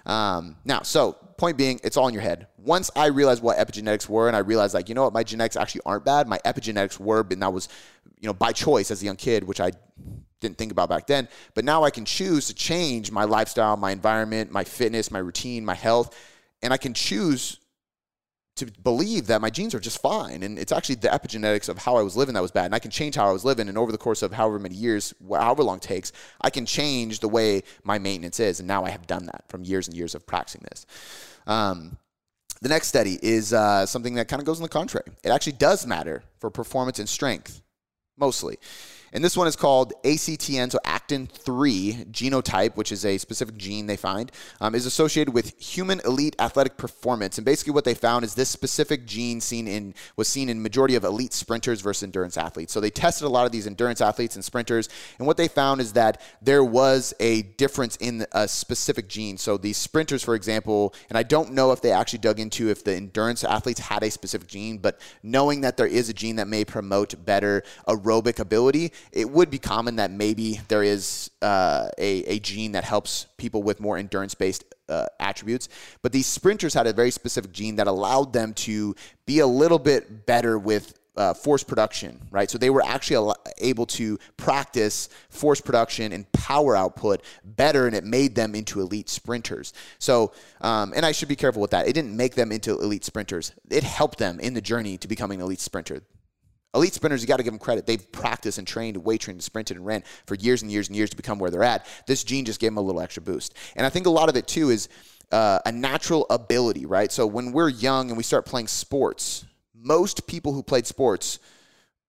Um, 0.05 0.55
now, 0.65 0.81
so 0.81 1.13
point 1.38 1.58
being, 1.58 1.79
it's 1.84 1.98
all 1.98 2.08
in 2.08 2.13
your 2.13 2.24
head. 2.24 2.48
Once 2.58 2.89
I 2.96 3.08
realized 3.08 3.43
what 3.43 3.58
epigenetics 3.58 4.10
were 4.10 4.27
and 4.27 4.36
I 4.36 4.39
realized 4.39 4.74
like, 4.74 4.89
you 4.89 4.96
know 4.96 5.03
what, 5.03 5.13
my 5.13 5.24
genetics 5.24 5.55
actually 5.55 5.81
aren't 5.86 6.05
bad. 6.05 6.27
My 6.27 6.39
epigenetics 6.39 7.00
were, 7.00 7.25
and 7.29 7.41
that 7.41 7.53
was, 7.53 7.67
you 8.20 8.27
know, 8.27 8.34
by 8.34 8.51
choice 8.53 8.89
as 8.89 9.01
a 9.01 9.05
young 9.05 9.15
kid, 9.15 9.43
which 9.43 9.60
I 9.60 9.72
didn't 10.39 10.58
think 10.58 10.72
about 10.72 10.89
back 10.89 11.08
then. 11.08 11.27
But 11.53 11.65
now 11.65 11.84
I 11.84 11.91
can 11.91 12.05
choose 12.05 12.48
to 12.48 12.55
change 12.55 13.12
my 13.12 13.25
lifestyle, 13.25 13.77
my 13.77 13.91
environment, 13.91 14.51
my 14.51 14.63
fitness, 14.63 15.12
my 15.12 15.20
routine, 15.20 15.63
my 15.63 15.75
health, 15.75 16.17
and 16.63 16.74
I 16.74 16.77
can 16.77 16.93
choose 16.93 17.58
to 18.58 18.65
believe 18.84 19.27
that 19.27 19.41
my 19.41 19.50
genes 19.50 19.74
are 19.74 19.79
just 19.79 20.01
fine. 20.01 20.43
And 20.43 20.60
it's 20.60 20.72
actually 20.72 20.96
the 20.96 21.08
epigenetics 21.08 21.70
of 21.70 21.77
how 21.77 21.96
I 21.96 22.01
was 22.01 22.15
living 22.15 22.34
that 22.36 22.41
was 22.41 22.51
bad. 22.51 22.65
And 22.65 22.75
I 22.75 22.79
can 22.79 22.91
change 22.91 23.15
how 23.15 23.27
I 23.27 23.31
was 23.31 23.46
living. 23.46 23.70
And 23.70 23.77
over 23.77 23.91
the 23.91 23.98
course 23.98 24.22
of 24.22 24.34
however 24.34 24.60
many 24.60 24.75
years, 24.75 25.13
however 25.29 25.63
long 25.63 25.77
it 25.77 25.84
takes, 25.84 26.12
I 26.41 26.50
can 26.50 26.65
change 26.65 27.20
the 27.20 27.29
way 27.29 27.63
my 27.84 27.98
maintenance 27.98 28.39
is. 28.39 28.60
And 28.60 28.67
now 28.67 28.84
I 28.84 28.89
have 28.89 29.08
done 29.08 29.25
that 29.25 29.46
from 29.48 29.63
years 29.63 29.88
and 29.88 29.96
years 29.96 30.15
of 30.15 30.27
practicing 30.27 30.65
this. 30.70 30.86
Um, 31.48 31.98
the 32.62 32.70
next 32.70 32.88
study 32.88 33.17
is 33.24 33.53
uh, 33.53 33.86
something 33.86 34.13
that 34.15 34.27
kind 34.27 34.39
of 34.39 34.46
goes 34.46 34.60
in 34.60 34.63
the 34.63 34.70
contrary. 34.70 35.08
It 35.24 35.29
actually 35.29 35.53
does 35.53 35.88
matter 35.88 36.24
for 36.39 36.51
performance 36.51 37.00
and 37.00 37.10
strength, 37.10 37.62
mostly. 38.17 38.60
And 39.13 39.24
this 39.24 39.36
one 39.36 39.48
is 39.48 39.58
called 39.58 39.94
ACTN, 40.03 40.72
so 40.72 40.80
actin 40.86 41.27
3 41.27 42.06
genotype, 42.12 42.75
which 42.77 42.91
is 42.91 43.06
a 43.06 43.18
specific 43.18 43.58
gene 43.58 43.88
they 43.88 43.98
find, 43.98 44.32
um, 44.62 44.74
is 44.74 44.86
associated 44.86 45.34
with 45.34 45.60
human 45.60 46.00
elite 46.06 46.36
athletic 46.39 46.77
performance. 46.77 47.38
And 47.38 47.44
basically, 47.44 47.74
what 47.74 47.84
they 47.84 47.94
found 47.94 48.24
is 48.24 48.36
this 48.36 48.50
specific 48.50 49.06
gene 49.06 49.41
seen 49.41 49.68
in 49.68 49.94
was 50.15 50.30
seen 50.30 50.48
in 50.48 50.62
majority 50.62 50.96
of 50.96 51.03
elite 51.03 51.34
sprinters 51.34 51.82
versus 51.82 52.03
endurance 52.03 52.38
athletes. 52.38 52.72
So 52.72 52.80
they 52.80 52.89
tested 52.89 53.25
a 53.25 53.30
lot 53.30 53.46
of 53.46 53.51
these 53.51 53.68
endurance 53.68 54.00
athletes 54.00 54.36
and 54.36 54.46
sprinters, 54.46 54.88
and 55.18 55.27
what 55.27 55.36
they 55.36 55.50
found 55.50 55.82
is 55.82 55.94
that 55.94 56.22
there 56.41 56.63
was 56.63 57.13
a 57.20 57.41
difference 57.41 57.98
in 57.98 58.25
a 58.32 58.48
specific 58.48 59.10
gene. 59.10 59.38
So 59.38 59.58
these 59.58 59.77
sprinters, 59.77 60.24
for 60.24 60.36
example, 60.36 60.94
and 61.10 61.18
I 61.18 61.24
don't 61.24 61.51
know 61.51 61.74
if 61.74 61.82
they 61.82 61.91
actually 61.91 62.20
dug 62.20 62.39
into 62.39 62.70
if 62.70 62.84
the 62.84 62.96
endurance 62.96 63.44
athletes 63.44 63.82
had 63.82 64.03
a 64.03 64.12
specific 64.12 64.48
gene, 64.48 64.77
but 64.77 65.01
knowing 65.22 65.62
that 65.62 65.75
there 65.75 65.88
is 65.88 66.08
a 66.08 66.13
gene 66.13 66.38
that 66.38 66.48
may 66.48 66.63
promote 66.63 67.25
better 67.25 67.63
aerobic 67.88 68.39
ability 68.39 68.94
it 69.12 69.29
would 69.29 69.50
be 69.50 69.60
common 69.60 69.98
that 69.98 70.12
maybe 70.12 70.60
there 70.67 70.84
is 70.84 71.31
uh, 71.41 71.89
a, 71.98 72.24
a 72.24 72.39
gene 72.39 72.74
that 72.74 72.84
helps 72.84 73.27
people 73.38 73.63
with 73.63 73.79
more 73.79 73.98
endurance 73.98 74.34
based 74.34 74.63
uh, 74.89 75.05
attributes. 75.20 75.70
But 76.01 76.12
these 76.12 76.27
sprinters 76.27 76.74
had 76.74 76.88
a 76.88 76.93
very 76.93 77.12
specific 77.12 77.51
gene 77.51 77.77
that 77.77 77.88
allowed 77.88 78.34
them 78.34 78.53
to 78.55 78.96
be 79.25 79.39
a 79.39 79.48
little 79.48 79.79
bit 79.79 80.25
better 80.25 80.60
with 80.60 80.98
uh, 81.17 81.34
force 81.34 81.63
production, 81.63 82.20
right? 82.31 82.50
So 82.50 82.58
they 82.58 82.70
were 82.70 82.84
actually 82.86 83.34
able 83.58 83.86
to 83.88 84.17
practice 84.38 85.10
force 85.29 85.60
production 85.60 86.13
and 86.13 86.31
power 86.31 86.75
output 86.75 87.22
better, 87.43 87.86
and 87.86 87.96
it 87.96 88.03
made 88.03 88.36
them 88.36 88.55
into 88.55 88.79
elite 88.81 89.10
sprinters. 89.10 89.74
So, 90.00 90.31
um, 90.62 90.93
and 90.96 91.05
I 91.05 91.12
should 91.12 91.27
be 91.27 91.36
careful 91.36 91.62
with 91.62 91.72
that. 91.72 91.88
It 91.88 91.93
didn't 91.93 92.15
make 92.15 92.36
them 92.36 92.51
into 92.51 92.79
elite 92.79 93.03
sprinters. 93.03 93.51
It 93.70 93.84
helped 93.84 94.20
them 94.20 94.39
in 94.39 94.53
the 94.53 94.62
journey 94.62 94.98
to 95.00 95.08
becoming 95.08 95.39
an 95.41 95.46
elite 95.46 95.60
sprinter. 95.60 96.01
Elite 96.74 96.94
sprinters, 96.94 97.22
you 97.22 97.28
got 97.28 97.38
to 97.38 97.44
give 97.44 97.51
them 97.51 97.60
credit. 97.60 97.86
They've 97.86 98.12
practiced 98.12 98.58
and 98.58 98.68
trained, 98.68 98.96
weight 98.98 99.22
trained, 99.22 99.36
and 99.36 99.44
sprinted 99.44 99.78
and 99.78 99.86
ran 99.86 100.04
for 100.25 100.36
years 100.36 100.62
and 100.62 100.72
years 100.72 100.88
and 100.88 100.96
years 100.96 101.10
to 101.10 101.18
become 101.18 101.38
where 101.38 101.51
they're 101.51 101.63
at. 101.63 101.86
This 102.08 102.24
gene 102.24 102.46
just 102.46 102.60
gave 102.60 102.70
them 102.70 102.78
a 102.78 102.82
little 102.82 103.01
extra 103.01 103.22
boost. 103.22 103.54
And 103.75 103.86
I 103.86 103.90
think 103.90 104.06
a 104.06 104.10
lot 104.10 104.30
of 104.30 104.38
it 104.38 104.48
too 104.48 104.70
is 104.70 104.88
uh, 105.32 105.60
a 105.66 105.72
natural 105.72 106.25
ability, 106.30 106.86
right? 106.86 107.12
So 107.12 107.28
when 107.28 107.51
we're 107.51 107.70
young 107.70 108.10
and 108.10 108.18
we 108.18 108.24
start 108.24 108.46
playing 108.46 108.68
sports, 108.68 109.46
most 109.74 110.28
people 110.28 110.54
who 110.54 110.63
played 110.63 110.88
sports 110.88 111.40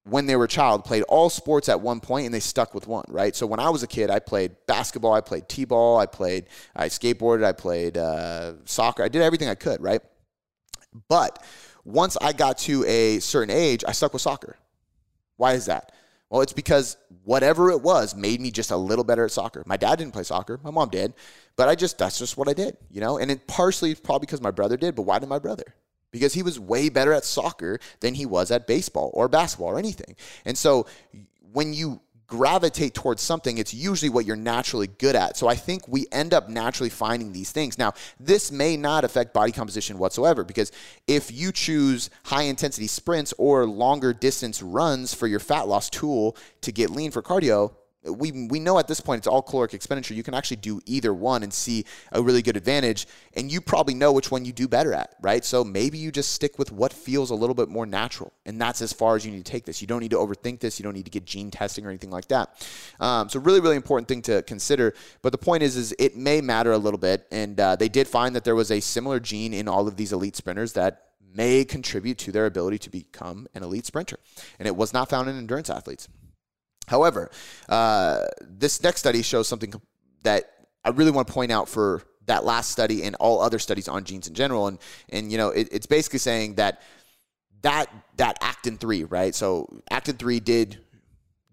when 0.04 0.26
they 0.26 0.35
were 0.35 0.45
a 0.45 0.49
child 0.49 0.85
played 0.85 1.04
all 1.04 1.31
sports 1.31 1.69
at 1.69 1.81
one 1.81 2.00
point 2.00 2.26
and 2.26 2.35
they 2.35 2.40
stuck 2.40 2.75
with 2.75 2.87
one, 2.87 3.04
right? 3.09 3.37
So 3.37 3.47
when 3.47 3.61
I 3.61 3.71
was 3.71 3.83
a 3.83 3.87
kid, 3.87 4.11
I 4.11 4.19
played 4.19 4.57
basketball, 4.66 5.12
I 5.12 5.21
played 5.21 5.49
t-ball, 5.49 5.99
I 5.99 6.07
played, 6.07 6.47
I 6.75 6.88
skateboarded, 6.88 7.45
I 7.45 7.52
played 7.52 7.97
uh, 7.97 8.54
soccer, 8.64 9.04
I 9.04 9.09
did 9.09 9.23
everything 9.23 9.49
I 9.49 9.54
could, 9.54 9.81
right? 9.81 10.00
But 11.09 11.42
once 11.84 12.16
I 12.20 12.32
got 12.32 12.58
to 12.58 12.84
a 12.86 13.18
certain 13.20 13.54
age, 13.54 13.85
I 13.87 13.92
stuck 13.92 14.12
with 14.12 14.22
soccer. 14.22 14.57
Why 15.37 15.54
is 15.54 15.66
that? 15.66 15.92
Well, 16.30 16.40
it's 16.40 16.52
because 16.52 16.96
whatever 17.24 17.70
it 17.70 17.83
was 17.83 18.14
made 18.14 18.40
me 18.40 18.50
just 18.50 18.70
a 18.70 18.76
little 18.76 19.04
better 19.04 19.24
at 19.24 19.30
soccer. 19.30 19.62
My 19.66 19.76
dad 19.76 19.98
didn't 19.98 20.12
play 20.14 20.22
soccer, 20.22 20.59
my 20.62 20.70
mom 20.70 20.88
did, 20.88 21.12
but 21.57 21.68
I 21.68 21.74
just 21.74 21.98
that's 21.98 22.18
just 22.18 22.37
what 22.38 22.48
I 22.48 22.54
did, 22.54 22.76
you 22.90 23.00
know? 23.00 23.18
And 23.18 23.30
it 23.30 23.46
partially 23.46 23.94
probably 23.94 24.26
because 24.26 24.40
my 24.40 24.50
brother 24.50 24.76
did, 24.76 24.94
but 24.94 25.02
why 25.02 25.18
did 25.18 25.28
my 25.28 25.38
brother? 25.38 25.74
Because 26.11 26.33
he 26.33 26.42
was 26.42 26.59
way 26.59 26.88
better 26.88 27.12
at 27.12 27.24
soccer 27.24 27.80
than 28.00 28.14
he 28.14 28.24
was 28.24 28.50
at 28.50 28.66
baseball 28.66 29.11
or 29.12 29.28
basketball 29.28 29.68
or 29.68 29.78
anything. 29.78 30.16
And 30.44 30.57
so 30.57 30.87
when 31.52 31.74
you 31.74 32.00
gravitate 32.33 32.95
towards 32.95 33.21
something, 33.21 33.59
it's 33.59 33.75
usually 33.75 34.09
what 34.09 34.25
you're 34.25 34.37
naturally 34.37 34.87
good 34.87 35.14
at. 35.14 35.37
So 35.37 35.49
I 35.49 35.55
think 35.55 35.87
we 35.87 36.07
end 36.11 36.33
up 36.33 36.49
naturally 36.49 36.88
finding 36.88 37.31
these 37.31 37.53
things. 37.53 37.77
Now, 37.77 37.92
this 38.18 38.51
may 38.51 38.75
not 38.75 39.05
affect 39.05 39.35
body 39.35 39.53
composition 39.53 39.99
whatsoever 39.99 40.42
because 40.42 40.73
if 41.07 41.31
you 41.31 41.53
choose 41.53 42.09
high 42.25 42.45
intensity 42.45 42.87
sprints 42.87 43.35
or 43.37 43.66
longer 43.66 44.14
distance 44.14 44.62
runs 44.62 45.12
for 45.12 45.27
your 45.27 45.40
fat 45.40 45.68
loss 45.68 45.90
tool 45.90 46.35
to 46.62 46.73
get 46.73 46.88
lean 46.88 47.11
for 47.11 47.21
cardio, 47.21 47.75
we 48.04 48.32
we 48.32 48.58
know 48.58 48.78
at 48.78 48.88
this 48.88 49.00
point 49.00 49.18
it's 49.18 49.26
all 49.26 49.42
caloric 49.42 49.74
expenditure. 49.74 50.14
You 50.14 50.22
can 50.22 50.34
actually 50.34 50.56
do 50.56 50.80
either 50.86 51.14
one 51.14 51.42
and 51.42 51.52
see 51.52 51.84
a 52.10 52.20
really 52.20 52.42
good 52.42 52.56
advantage, 52.56 53.06
and 53.34 53.50
you 53.50 53.60
probably 53.60 53.94
know 53.94 54.12
which 54.12 54.30
one 54.30 54.44
you 54.44 54.52
do 54.52 54.66
better 54.66 54.92
at, 54.92 55.14
right? 55.20 55.44
So 55.44 55.62
maybe 55.62 55.98
you 55.98 56.10
just 56.10 56.32
stick 56.32 56.58
with 56.58 56.72
what 56.72 56.92
feels 56.92 57.30
a 57.30 57.34
little 57.34 57.54
bit 57.54 57.68
more 57.68 57.86
natural, 57.86 58.32
and 58.44 58.60
that's 58.60 58.82
as 58.82 58.92
far 58.92 59.16
as 59.16 59.24
you 59.24 59.30
need 59.30 59.44
to 59.44 59.50
take 59.50 59.64
this. 59.64 59.80
You 59.80 59.86
don't 59.86 60.00
need 60.00 60.10
to 60.10 60.16
overthink 60.16 60.60
this. 60.60 60.78
You 60.78 60.82
don't 60.82 60.94
need 60.94 61.04
to 61.04 61.10
get 61.10 61.24
gene 61.24 61.50
testing 61.50 61.86
or 61.86 61.90
anything 61.90 62.10
like 62.10 62.28
that. 62.28 62.66
Um, 62.98 63.28
so 63.28 63.38
really, 63.38 63.60
really 63.60 63.76
important 63.76 64.08
thing 64.08 64.22
to 64.22 64.42
consider. 64.42 64.94
But 65.22 65.32
the 65.32 65.38
point 65.38 65.62
is, 65.62 65.76
is 65.76 65.94
it 65.98 66.16
may 66.16 66.40
matter 66.40 66.72
a 66.72 66.78
little 66.78 66.98
bit, 66.98 67.26
and 67.30 67.58
uh, 67.60 67.76
they 67.76 67.88
did 67.88 68.08
find 68.08 68.34
that 68.34 68.44
there 68.44 68.56
was 68.56 68.70
a 68.70 68.80
similar 68.80 69.20
gene 69.20 69.54
in 69.54 69.68
all 69.68 69.86
of 69.86 69.96
these 69.96 70.12
elite 70.12 70.36
sprinters 70.36 70.72
that 70.72 71.06
may 71.34 71.64
contribute 71.64 72.18
to 72.18 72.32
their 72.32 72.46
ability 72.46 72.78
to 72.78 72.90
become 72.90 73.46
an 73.54 73.62
elite 73.62 73.86
sprinter, 73.86 74.18
and 74.58 74.66
it 74.66 74.76
was 74.76 74.92
not 74.92 75.08
found 75.08 75.28
in 75.28 75.38
endurance 75.38 75.70
athletes. 75.70 76.08
However, 76.88 77.31
uh, 77.68 78.27
this 78.40 78.83
next 78.83 79.01
study 79.01 79.23
shows 79.23 79.49
something 79.49 79.73
that 80.25 80.45
I 80.85 80.90
really 80.90 81.11
want 81.11 81.29
to 81.29 81.33
point 81.33 81.53
out 81.53 81.68
for 81.68 82.03
that 82.27 82.45
last 82.45 82.71
study 82.71 83.03
and 83.03 83.14
all 83.16 83.40
other 83.40 83.59
studies 83.59 83.88
on 83.88 84.05
genes 84.05 84.29
in 84.29 84.35
general. 84.35 84.68
And 84.68 84.79
and 85.09 85.31
you 85.31 85.38
know, 85.38 85.51
it, 85.51 85.68
it's 85.73 85.87
basically 85.87 86.18
saying 86.18 86.55
that 86.57 86.83
that 87.62 87.87
that 88.16 88.38
actin 88.40 88.79
three, 88.79 89.05
right? 89.05 89.35
So 89.35 89.83
actin 89.90 90.16
three 90.16 90.40
did 90.40 90.79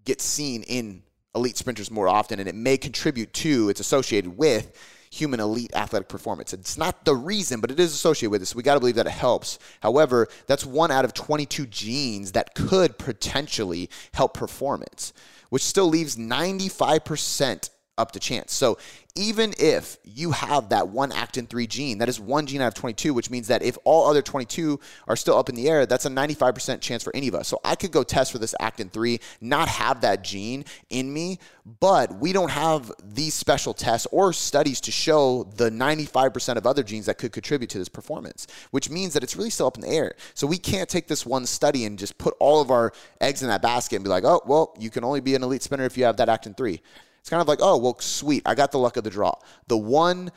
get 0.04 0.20
seen 0.20 0.62
in 0.64 1.02
elite 1.34 1.56
sprinters 1.56 1.90
more 1.90 2.08
often, 2.08 2.40
and 2.40 2.48
it 2.48 2.54
may 2.54 2.76
contribute 2.76 3.32
to 3.34 3.68
it's 3.68 3.80
associated 3.80 4.36
with 4.36 4.76
human 5.10 5.40
elite 5.40 5.72
athletic 5.74 6.08
performance. 6.08 6.52
It's 6.52 6.78
not 6.78 7.04
the 7.04 7.14
reason, 7.14 7.60
but 7.60 7.70
it 7.70 7.80
is 7.80 7.92
associated 7.92 8.30
with 8.30 8.40
this. 8.40 8.50
So 8.50 8.56
we 8.56 8.62
got 8.62 8.74
to 8.74 8.80
believe 8.80 8.94
that 8.94 9.06
it 9.06 9.10
helps. 9.10 9.58
However, 9.80 10.28
that's 10.46 10.64
one 10.64 10.90
out 10.90 11.04
of 11.04 11.14
22 11.14 11.66
genes 11.66 12.32
that 12.32 12.54
could 12.54 12.96
potentially 12.96 13.90
help 14.14 14.34
performance, 14.34 15.12
which 15.48 15.62
still 15.62 15.88
leaves 15.88 16.16
95% 16.16 17.70
up 17.98 18.12
to 18.12 18.20
chance. 18.20 18.52
So 18.54 18.78
even 19.14 19.52
if 19.58 19.98
you 20.04 20.30
have 20.30 20.70
that 20.70 20.88
one 20.88 21.12
actin 21.12 21.46
3 21.46 21.66
gene, 21.66 21.98
that 21.98 22.08
is 22.08 22.20
one 22.20 22.46
gene 22.46 22.60
out 22.60 22.68
of 22.68 22.74
22, 22.74 23.12
which 23.12 23.30
means 23.30 23.48
that 23.48 23.62
if 23.62 23.76
all 23.84 24.08
other 24.08 24.22
22 24.22 24.80
are 25.08 25.16
still 25.16 25.36
up 25.36 25.48
in 25.48 25.54
the 25.54 25.68
air, 25.68 25.84
that's 25.84 26.06
a 26.06 26.10
95% 26.10 26.80
chance 26.80 27.02
for 27.02 27.14
any 27.14 27.28
of 27.28 27.34
us. 27.34 27.48
So 27.48 27.60
I 27.64 27.74
could 27.74 27.92
go 27.92 28.02
test 28.02 28.32
for 28.32 28.38
this 28.38 28.54
actin 28.60 28.88
3, 28.88 29.20
not 29.40 29.68
have 29.68 30.00
that 30.02 30.22
gene 30.24 30.64
in 30.88 31.12
me, 31.12 31.38
but 31.80 32.18
we 32.18 32.32
don't 32.32 32.50
have 32.50 32.90
these 33.04 33.34
special 33.34 33.74
tests 33.74 34.06
or 34.10 34.32
studies 34.32 34.80
to 34.82 34.90
show 34.90 35.44
the 35.56 35.70
95% 35.70 36.56
of 36.56 36.66
other 36.66 36.82
genes 36.82 37.06
that 37.06 37.18
could 37.18 37.32
contribute 37.32 37.70
to 37.70 37.78
this 37.78 37.88
performance, 37.88 38.46
which 38.70 38.88
means 38.88 39.12
that 39.14 39.22
it's 39.22 39.36
really 39.36 39.50
still 39.50 39.66
up 39.66 39.76
in 39.76 39.82
the 39.82 39.88
air. 39.88 40.14
So 40.34 40.46
we 40.46 40.58
can't 40.58 40.88
take 40.88 41.08
this 41.08 41.26
one 41.26 41.46
study 41.46 41.84
and 41.84 41.98
just 41.98 42.16
put 42.16 42.34
all 42.38 42.60
of 42.60 42.70
our 42.70 42.92
eggs 43.20 43.42
in 43.42 43.48
that 43.48 43.62
basket 43.62 43.96
and 43.96 44.04
be 44.04 44.10
like, 44.10 44.24
oh, 44.24 44.40
well, 44.46 44.74
you 44.78 44.90
can 44.90 45.04
only 45.04 45.20
be 45.20 45.34
an 45.34 45.42
elite 45.42 45.62
spinner 45.62 45.84
if 45.84 45.98
you 45.98 46.04
have 46.04 46.16
that 46.16 46.28
actin 46.28 46.54
3. 46.54 46.80
It's 47.20 47.30
kind 47.30 47.40
of 47.40 47.48
like, 47.48 47.60
oh, 47.62 47.76
well, 47.76 47.96
sweet. 48.00 48.42
I 48.46 48.54
got 48.54 48.72
the 48.72 48.78
luck 48.78 48.96
of 48.96 49.04
the 49.04 49.10
draw. 49.10 49.34
The 49.68 49.78
one 49.78 50.30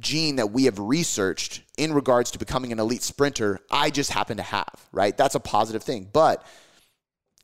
gene 0.00 0.36
that 0.36 0.50
we 0.50 0.64
have 0.64 0.78
researched 0.78 1.62
in 1.76 1.92
regards 1.92 2.30
to 2.32 2.38
becoming 2.38 2.72
an 2.72 2.78
elite 2.78 3.02
sprinter, 3.02 3.60
I 3.70 3.90
just 3.90 4.10
happen 4.10 4.36
to 4.38 4.42
have, 4.42 4.86
right? 4.92 5.16
That's 5.16 5.34
a 5.34 5.40
positive 5.40 5.82
thing. 5.82 6.08
But 6.12 6.44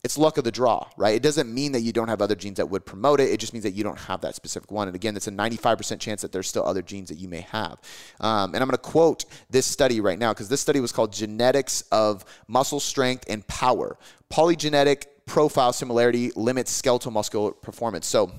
it's 0.03 0.17
luck 0.17 0.37
of 0.37 0.43
the 0.43 0.51
draw, 0.51 0.85
right? 0.97 1.15
It 1.15 1.23
doesn't 1.23 1.53
mean 1.53 1.71
that 1.71 1.79
you 1.79 1.93
don't 1.93 2.09
have 2.09 2.21
other 2.21 2.35
genes 2.35 2.57
that 2.57 2.69
would 2.69 2.85
promote 2.85 3.21
it. 3.21 3.29
It 3.29 3.39
just 3.39 3.53
means 3.53 3.63
that 3.63 3.71
you 3.71 3.85
don't 3.85 3.99
have 3.99 4.19
that 4.21 4.35
specific 4.35 4.69
one. 4.69 4.89
And 4.89 4.95
again, 4.95 5.15
it's 5.15 5.27
a 5.27 5.31
95% 5.31 5.99
chance 6.01 6.21
that 6.23 6.33
there's 6.33 6.49
still 6.49 6.65
other 6.65 6.81
genes 6.81 7.07
that 7.07 7.17
you 7.17 7.29
may 7.29 7.41
have. 7.41 7.79
Um, 8.19 8.53
and 8.53 8.61
I'm 8.61 8.67
going 8.67 8.71
to 8.71 8.77
quote 8.79 9.23
this 9.49 9.65
study 9.65 10.01
right 10.01 10.19
now 10.19 10.33
because 10.33 10.49
this 10.49 10.59
study 10.59 10.81
was 10.81 10.91
called 10.91 11.13
Genetics 11.13 11.83
of 11.83 12.25
Muscle 12.49 12.81
Strength 12.81 13.25
and 13.29 13.47
Power. 13.47 13.97
Polygenetic 14.29 15.05
profile 15.25 15.73
similarity 15.73 16.31
limits 16.35 16.71
skeletal 16.71 17.11
muscular 17.11 17.51
performance. 17.51 18.07
So, 18.07 18.31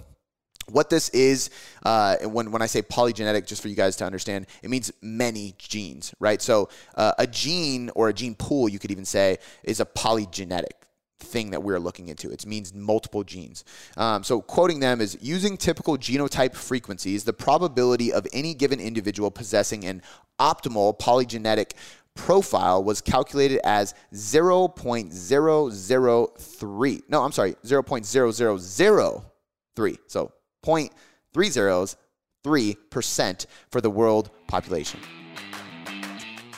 what 0.68 0.88
this 0.88 1.11
is, 1.11 1.51
uh, 1.85 2.16
when, 2.25 2.51
when 2.51 2.62
I 2.62 2.66
say 2.66 2.83
polygenetic, 2.83 3.47
just 3.47 3.61
for 3.61 3.68
you 3.68 3.77
guys 3.77 3.97
to 3.97 4.05
understand, 4.05 4.47
it 4.62 4.70
means 4.70 4.90
many 5.03 5.55
genes, 5.59 6.14
right? 6.20 6.40
So 6.40 6.70
uh, 6.94 7.12
a 7.18 7.27
gene 7.27 7.90
or 7.94 8.09
a 8.09 8.14
gene 8.14 8.35
pool, 8.35 8.68
you 8.68 8.79
could 8.79 8.90
even 8.90 9.05
say, 9.05 9.38
is 9.62 9.81
a 9.81 9.85
polygenetic 9.85 10.73
thing 11.18 11.51
that 11.51 11.62
we're 11.62 11.79
looking 11.79 12.09
into. 12.09 12.31
It 12.31 12.47
means 12.47 12.73
multiple 12.75 13.25
genes. 13.25 13.64
Um, 13.97 14.23
so, 14.23 14.40
quoting 14.40 14.81
them 14.81 15.01
is 15.01 15.18
using 15.20 15.57
typical 15.57 15.97
genotype 15.97 16.55
frequencies, 16.55 17.25
the 17.25 17.33
probability 17.33 18.12
of 18.12 18.27
any 18.33 18.55
given 18.55 18.81
individual 18.81 19.31
possessing 19.31 19.85
an 19.85 20.03
optimal 20.38 20.99
polygenetic 20.99 21.73
profile 22.14 22.83
was 22.83 23.00
calculated 23.00 23.61
as 23.64 23.94
0.003. 24.12 27.03
No, 27.09 27.22
I'm 27.22 27.31
sorry, 27.33 27.55
0.0003. 27.64 29.98
So 30.07 30.33
0.303% 30.64 33.46
for 33.70 33.81
the 33.81 33.90
world 33.90 34.31
population. 34.46 35.00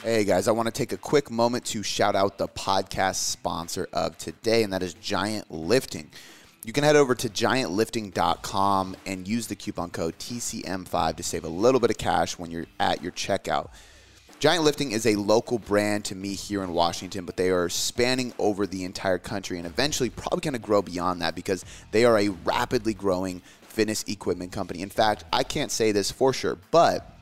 Hey 0.03 0.23
guys, 0.23 0.47
I 0.47 0.51
want 0.51 0.67
to 0.67 0.71
take 0.71 0.91
a 0.93 0.97
quick 0.97 1.29
moment 1.29 1.65
to 1.65 1.83
shout 1.83 2.15
out 2.15 2.37
the 2.37 2.47
podcast 2.47 3.15
sponsor 3.15 3.89
of 3.91 4.17
today, 4.17 4.63
and 4.63 4.71
that 4.71 4.81
is 4.81 4.93
Giant 4.93 5.51
Lifting. 5.51 6.09
You 6.63 6.71
can 6.71 6.85
head 6.85 6.95
over 6.95 7.13
to 7.15 7.27
giantlifting.com 7.27 8.95
and 9.05 9.27
use 9.27 9.47
the 9.47 9.55
coupon 9.55 9.89
code 9.89 10.17
TCM5 10.19 11.17
to 11.17 11.23
save 11.23 11.43
a 11.43 11.49
little 11.49 11.81
bit 11.81 11.89
of 11.89 11.97
cash 11.97 12.37
when 12.37 12.51
you're 12.51 12.67
at 12.79 13.01
your 13.01 13.11
checkout. 13.11 13.69
Giant 14.39 14.63
Lifting 14.63 14.91
is 14.91 15.07
a 15.07 15.15
local 15.15 15.57
brand 15.57 16.05
to 16.05 16.15
me 16.15 16.35
here 16.35 16.61
in 16.63 16.71
Washington, 16.71 17.25
but 17.25 17.37
they 17.37 17.49
are 17.49 17.69
spanning 17.69 18.31
over 18.37 18.67
the 18.67 18.83
entire 18.83 19.17
country 19.17 19.57
and 19.57 19.65
eventually 19.65 20.11
probably 20.11 20.41
going 20.41 20.53
to 20.53 20.59
grow 20.59 20.83
beyond 20.83 21.23
that 21.23 21.33
because 21.33 21.65
they 21.89 22.05
are 22.05 22.19
a 22.19 22.29
rapidly 22.29 22.93
growing 22.93 23.41
fitness 23.61 24.03
equipment 24.03 24.51
company. 24.51 24.83
In 24.83 24.91
fact, 24.91 25.23
I 25.33 25.41
can't 25.41 25.71
say 25.71 25.91
this 25.91 26.11
for 26.11 26.33
sure, 26.33 26.59
but 26.69 27.17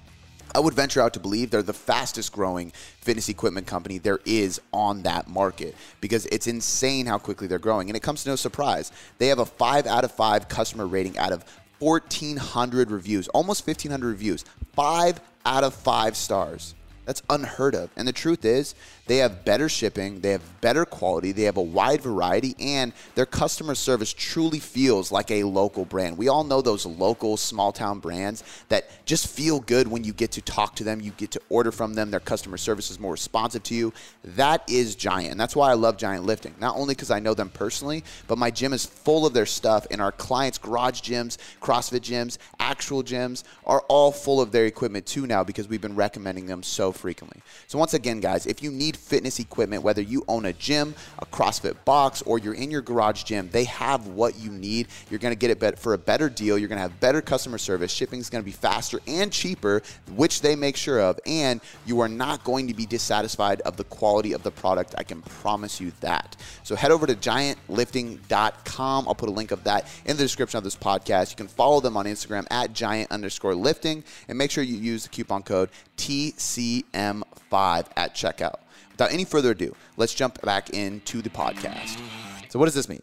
I 0.54 0.60
would 0.60 0.74
venture 0.74 1.02
out 1.02 1.14
to 1.14 1.22
believe 1.22 1.52
they're 1.52 1.64
the 1.64 1.72
fastest 1.72 2.34
growing 2.34 2.72
fitness 2.72 3.30
equipment 3.30 3.66
company 3.66 3.98
there 3.98 4.20
is 4.26 4.60
on 4.74 5.04
that 5.04 5.30
market 5.30 5.74
because 6.02 6.26
it's 6.26 6.48
insane 6.48 7.06
how 7.06 7.18
quickly 7.18 7.48
they're 7.48 7.60
growing. 7.60 7.90
And 7.90 7.96
it 7.96 8.04
comes 8.04 8.24
to 8.24 8.30
no 8.30 8.36
surprise. 8.36 8.92
They 9.20 9.28
have 9.28 9.40
a 9.40 9.46
five 9.46 9.88
out 9.88 10.04
of 10.04 10.12
five 10.12 10.50
customer 10.50 10.86
rating 10.86 11.18
out 11.18 11.32
of 11.32 11.46
1,400 11.80 12.92
reviews, 12.92 13.30
almost 13.30 13.66
1,500 13.66 14.06
reviews, 14.06 14.44
five 14.74 15.22
out 15.46 15.64
of 15.64 15.74
five 15.74 16.18
stars. 16.18 16.76
That's 17.06 17.24
unheard 17.30 17.76
of. 17.76 17.90
And 17.96 18.08
the 18.08 18.14
truth 18.14 18.44
is, 18.44 18.76
they 19.08 19.18
have 19.18 19.46
better 19.46 19.70
shipping, 19.70 20.22
they 20.22 20.32
have 20.32 20.62
better 20.62 20.86
quality, 20.86 21.32
they 21.32 21.44
have 21.44 21.58
a 21.58 21.62
wide 21.62 22.02
variety, 22.02 22.56
and 22.60 22.92
their 23.14 23.26
customer 23.26 23.76
service 23.76 24.12
truly 24.12 24.60
feels 24.60 25.12
like 25.12 25.30
a 25.30 25.44
local 25.44 25.86
brand. 25.86 26.18
We 26.18 26.28
all 26.28 26.44
know 26.44 26.62
those 26.62 26.86
local 26.86 27.38
small 27.38 27.72
town 27.72 28.00
brands 28.00 28.44
that 28.70 28.90
just 29.06 29.28
feel 29.28 29.60
good 29.60 29.88
when 29.88 30.04
you 30.04 30.14
get 30.14 30.32
to 30.34 30.42
talk 30.42 30.76
to 30.76 30.84
them, 30.84 31.02
you 31.02 31.12
get 31.12 31.32
to 31.32 31.42
order 31.50 31.72
from 31.72 31.94
them, 31.94 32.10
their 32.10 32.20
customer 32.20 32.58
service 32.58 32.90
is 32.90 33.00
more 33.00 33.12
responsive 33.12 33.64
to 33.64 33.76
you. 33.76 33.94
That 34.24 34.68
is 34.70 34.96
Giant. 34.96 35.32
And 35.32 35.40
that's 35.40 35.56
why 35.56 35.70
I 35.70 35.74
love 35.74 35.98
Giant 35.98 36.26
Lifting. 36.26 36.56
Not 36.60 36.76
only 36.76 36.96
because 36.96 37.12
I 37.12 37.20
know 37.20 37.34
them 37.34 37.50
personally, 37.50 38.04
but 38.28 38.38
my 38.38 38.50
gym 38.50 38.74
is 38.74 38.86
full 38.86 39.26
of 39.26 39.34
their 39.34 39.46
stuff, 39.46 39.86
and 39.92 40.02
our 40.02 40.12
clients' 40.12 40.58
garage 40.58 41.02
gyms, 41.02 41.38
CrossFit 41.62 42.02
gyms, 42.02 42.38
actual 42.60 43.04
gyms 43.04 43.44
are 43.66 43.82
all 43.88 44.12
full 44.12 44.42
of 44.42 44.52
their 44.52 44.66
equipment 44.66 45.06
too 45.06 45.28
now 45.28 45.44
because 45.44 45.68
we've 45.68 45.82
been 45.82 45.96
recommending 45.96 46.48
them 46.48 46.64
so 46.64 46.92
frequently. 46.92 47.42
So, 47.68 47.78
once 47.78 47.94
again, 47.94 48.20
guys, 48.20 48.46
if 48.46 48.64
you 48.64 48.72
need 48.72 48.95
fitness 48.96 49.40
equipment, 49.40 49.84
whether 49.84 50.02
you 50.02 50.24
own 50.28 50.46
a 50.46 50.54
gym, 50.54 50.96
a 51.20 51.26
CrossFit 51.26 51.76
box, 51.86 52.22
or 52.24 52.40
you're 52.40 52.54
in 52.54 52.72
your 52.72 52.82
garage 52.82 53.24
gym, 53.24 53.50
they 53.52 53.66
have 53.66 54.08
what 54.08 54.38
you 54.40 54.52
need. 54.52 54.88
You're 55.10 55.20
going 55.20 55.34
to 55.34 55.40
get 55.40 55.52
it 55.52 55.80
for 55.80 55.94
a 55.94 55.98
better 55.98 56.30
deal. 56.30 56.58
You're 56.58 56.68
going 56.68 56.78
to 56.78 56.84
have 56.84 57.00
better 57.00 57.22
customer 57.22 57.58
service. 57.58 57.92
Shipping 57.92 58.20
is 58.20 58.30
going 58.30 58.44
to 58.44 58.46
be 58.46 58.52
faster 58.52 59.00
and 59.08 59.32
cheaper, 59.32 59.82
which 60.16 60.42
they 60.42 60.56
make 60.56 60.76
sure 60.78 61.00
of. 61.00 61.20
And 61.26 61.62
you 61.86 62.00
are 62.00 62.10
not 62.10 62.44
going 62.44 62.68
to 62.68 62.74
be 62.74 62.86
dissatisfied 62.86 63.62
of 63.62 63.78
the 63.78 63.84
quality 63.86 64.34
of 64.34 64.44
the 64.44 64.52
product. 64.52 64.96
I 64.98 65.04
can 65.04 65.22
promise 65.22 65.80
you 65.80 65.92
that. 66.02 66.36
So, 66.64 66.76
head 66.76 66.92
over 66.92 67.08
to 67.08 67.16
giantlifting.com. 67.16 69.08
I'll 69.08 69.16
put 69.16 69.30
a 69.30 69.32
link 69.32 69.52
of 69.52 69.64
that 69.66 69.88
in 70.06 70.18
the 70.18 70.24
description 70.24 70.58
of 70.58 70.64
this 70.64 70.76
podcast. 70.76 71.32
You 71.32 71.38
can 71.38 71.48
follow 71.48 71.80
them 71.80 71.98
on 71.98 72.06
Instagram 72.06 72.46
at 72.52 72.74
giant 72.74 73.12
underscore 73.12 73.56
lifting 73.56 74.04
and 74.28 74.38
make 74.38 74.52
sure 74.52 74.64
you 74.64 74.78
use 74.78 75.04
the 75.04 75.10
coupon 75.10 75.44
code 75.44 75.70
TCM5 75.98 77.86
at 77.96 78.16
checkout. 78.16 78.65
Without 78.96 79.12
any 79.12 79.26
further 79.26 79.52
ado, 79.52 79.76
let's 79.98 80.14
jump 80.14 80.42
back 80.42 80.70
into 80.70 81.22
the 81.22 81.30
podcast. 81.30 82.00
So, 82.48 82.58
what 82.58 82.64
does 82.64 82.76
this 82.76 82.88
mean? 82.88 83.02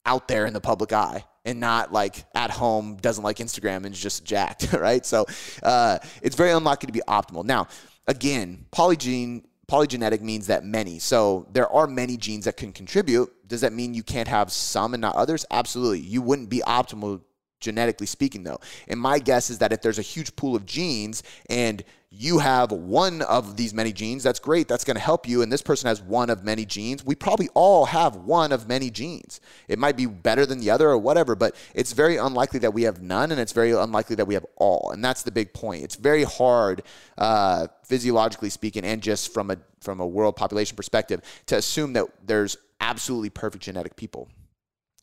out 0.06 0.28
there 0.28 0.46
in 0.46 0.54
the 0.54 0.62
public 0.62 0.92
eye 0.92 1.24
and 1.46 1.60
not 1.60 1.94
like 1.94 2.26
at 2.34 2.52
home, 2.52 2.98
doesn't 2.98 3.24
like 3.24 3.38
Instagram 3.38 3.86
and 3.86 3.94
is 3.94 4.00
just 4.00 4.26
jacked, 4.26 4.74
right? 4.74 5.06
So 5.06 5.26
uh, 5.64 6.00
it's 6.22 6.36
very 6.36 6.52
unlikely 6.52 6.88
to 6.88 6.94
be 6.94 7.02
optimal. 7.08 7.46
Now, 7.46 7.68
again, 8.08 8.66
polygene 8.72 9.46
polygenetic 9.68 10.22
means 10.22 10.48
that 10.48 10.64
many. 10.64 11.00
So 11.00 11.48
there 11.52 11.72
are 11.72 11.88
many 11.88 12.18
genes 12.18 12.46
that 12.46 12.58
can 12.58 12.72
contribute. 12.72 13.32
Does 13.48 13.62
that 13.62 13.74
mean 13.74 13.94
you 13.94 14.04
can't 14.04 14.28
have 14.28 14.52
some 14.52 14.94
and 14.94 15.02
not 15.02 15.16
others? 15.16 15.46
Absolutely. 15.52 16.00
You 16.00 16.22
wouldn't 16.22 16.50
be 16.50 16.62
optimal 16.66 17.22
genetically 17.66 18.08
speaking, 18.08 18.44
though. 18.44 18.60
And 18.88 19.00
my 19.00 19.20
guess 19.20 19.50
is 19.50 19.58
that 19.58 19.74
if 19.74 19.82
there's 19.82 20.00
a 20.00 20.04
huge 20.04 20.36
pool 20.36 20.56
of 20.56 20.66
genes 20.66 21.24
and 21.50 21.84
you 22.18 22.40
have 22.40 22.72
one 22.72 23.22
of 23.24 23.58
these 23.58 23.74
many 23.74 23.92
genes, 23.92 24.24
that's 24.24 24.40
great. 24.40 24.70
That's 24.70 24.86
going 24.86 24.96
to 24.96 25.02
help 25.02 25.28
you. 25.28 25.42
And 25.42 25.52
this 25.52 25.62
person 25.62 25.88
has 25.88 26.02
one 26.02 26.30
of 26.30 26.46
many 26.46 26.64
genes. 26.64 27.04
We 27.04 27.16
probably 27.16 27.50
all 27.54 27.86
have 27.86 28.16
one 28.16 28.54
of 28.54 28.70
many 28.70 28.90
genes. 28.90 29.42
It 29.68 29.80
might 29.80 29.98
be 29.98 30.06
better 30.06 30.46
than 30.46 30.60
the 30.60 30.70
other 30.70 30.88
or 30.90 30.98
whatever, 30.98 31.36
but 31.36 31.56
it's 31.74 31.92
very 31.92 32.16
unlikely 32.16 32.60
that 32.60 32.74
we 32.74 32.84
have 32.84 33.02
none, 33.02 33.32
and 33.32 33.42
it's 33.42 33.52
very 33.52 33.72
unlikely 33.72 34.16
that 34.16 34.28
we 34.28 34.36
have 34.36 34.46
all. 34.56 34.92
And 34.94 35.04
that's 35.04 35.24
the 35.24 35.32
big 35.32 35.54
point. 35.54 35.84
It's 35.84 35.96
very 35.96 36.24
hard, 36.24 36.84
uh, 37.18 37.68
physiologically 37.84 38.50
speaking, 38.50 38.86
and 38.86 39.02
just 39.02 39.34
from 39.34 39.52
a 39.52 39.58
from 39.82 40.00
a 40.00 40.08
world 40.08 40.36
population 40.36 40.76
perspective, 40.76 41.22
to 41.48 41.58
assume 41.58 41.94
that 41.94 42.06
there's 42.26 42.58
absolutely 42.80 43.30
perfect 43.30 43.64
genetic 43.64 43.96
people. 43.96 44.30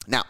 Now, 0.09 0.25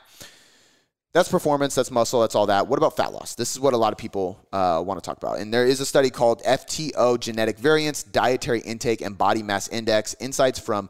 that's 1.12 1.28
performance, 1.28 1.74
that's 1.74 1.90
muscle, 1.90 2.20
that's 2.20 2.34
all 2.34 2.46
that. 2.46 2.66
What 2.66 2.78
about 2.78 2.96
fat 2.96 3.12
loss? 3.12 3.34
This 3.34 3.52
is 3.52 3.60
what 3.60 3.74
a 3.74 3.76
lot 3.76 3.92
of 3.92 3.98
people 3.98 4.40
uh, 4.52 4.82
want 4.84 5.02
to 5.02 5.06
talk 5.06 5.18
about. 5.18 5.40
And 5.40 5.52
there 5.52 5.66
is 5.66 5.80
a 5.80 5.86
study 5.86 6.08
called 6.08 6.42
FTO 6.42 7.20
Genetic 7.20 7.58
Variants, 7.58 8.02
Dietary 8.02 8.60
Intake, 8.60 9.02
and 9.02 9.18
Body 9.18 9.42
Mass 9.42 9.68
Index 9.68 10.16
Insights 10.20 10.58
from 10.58 10.88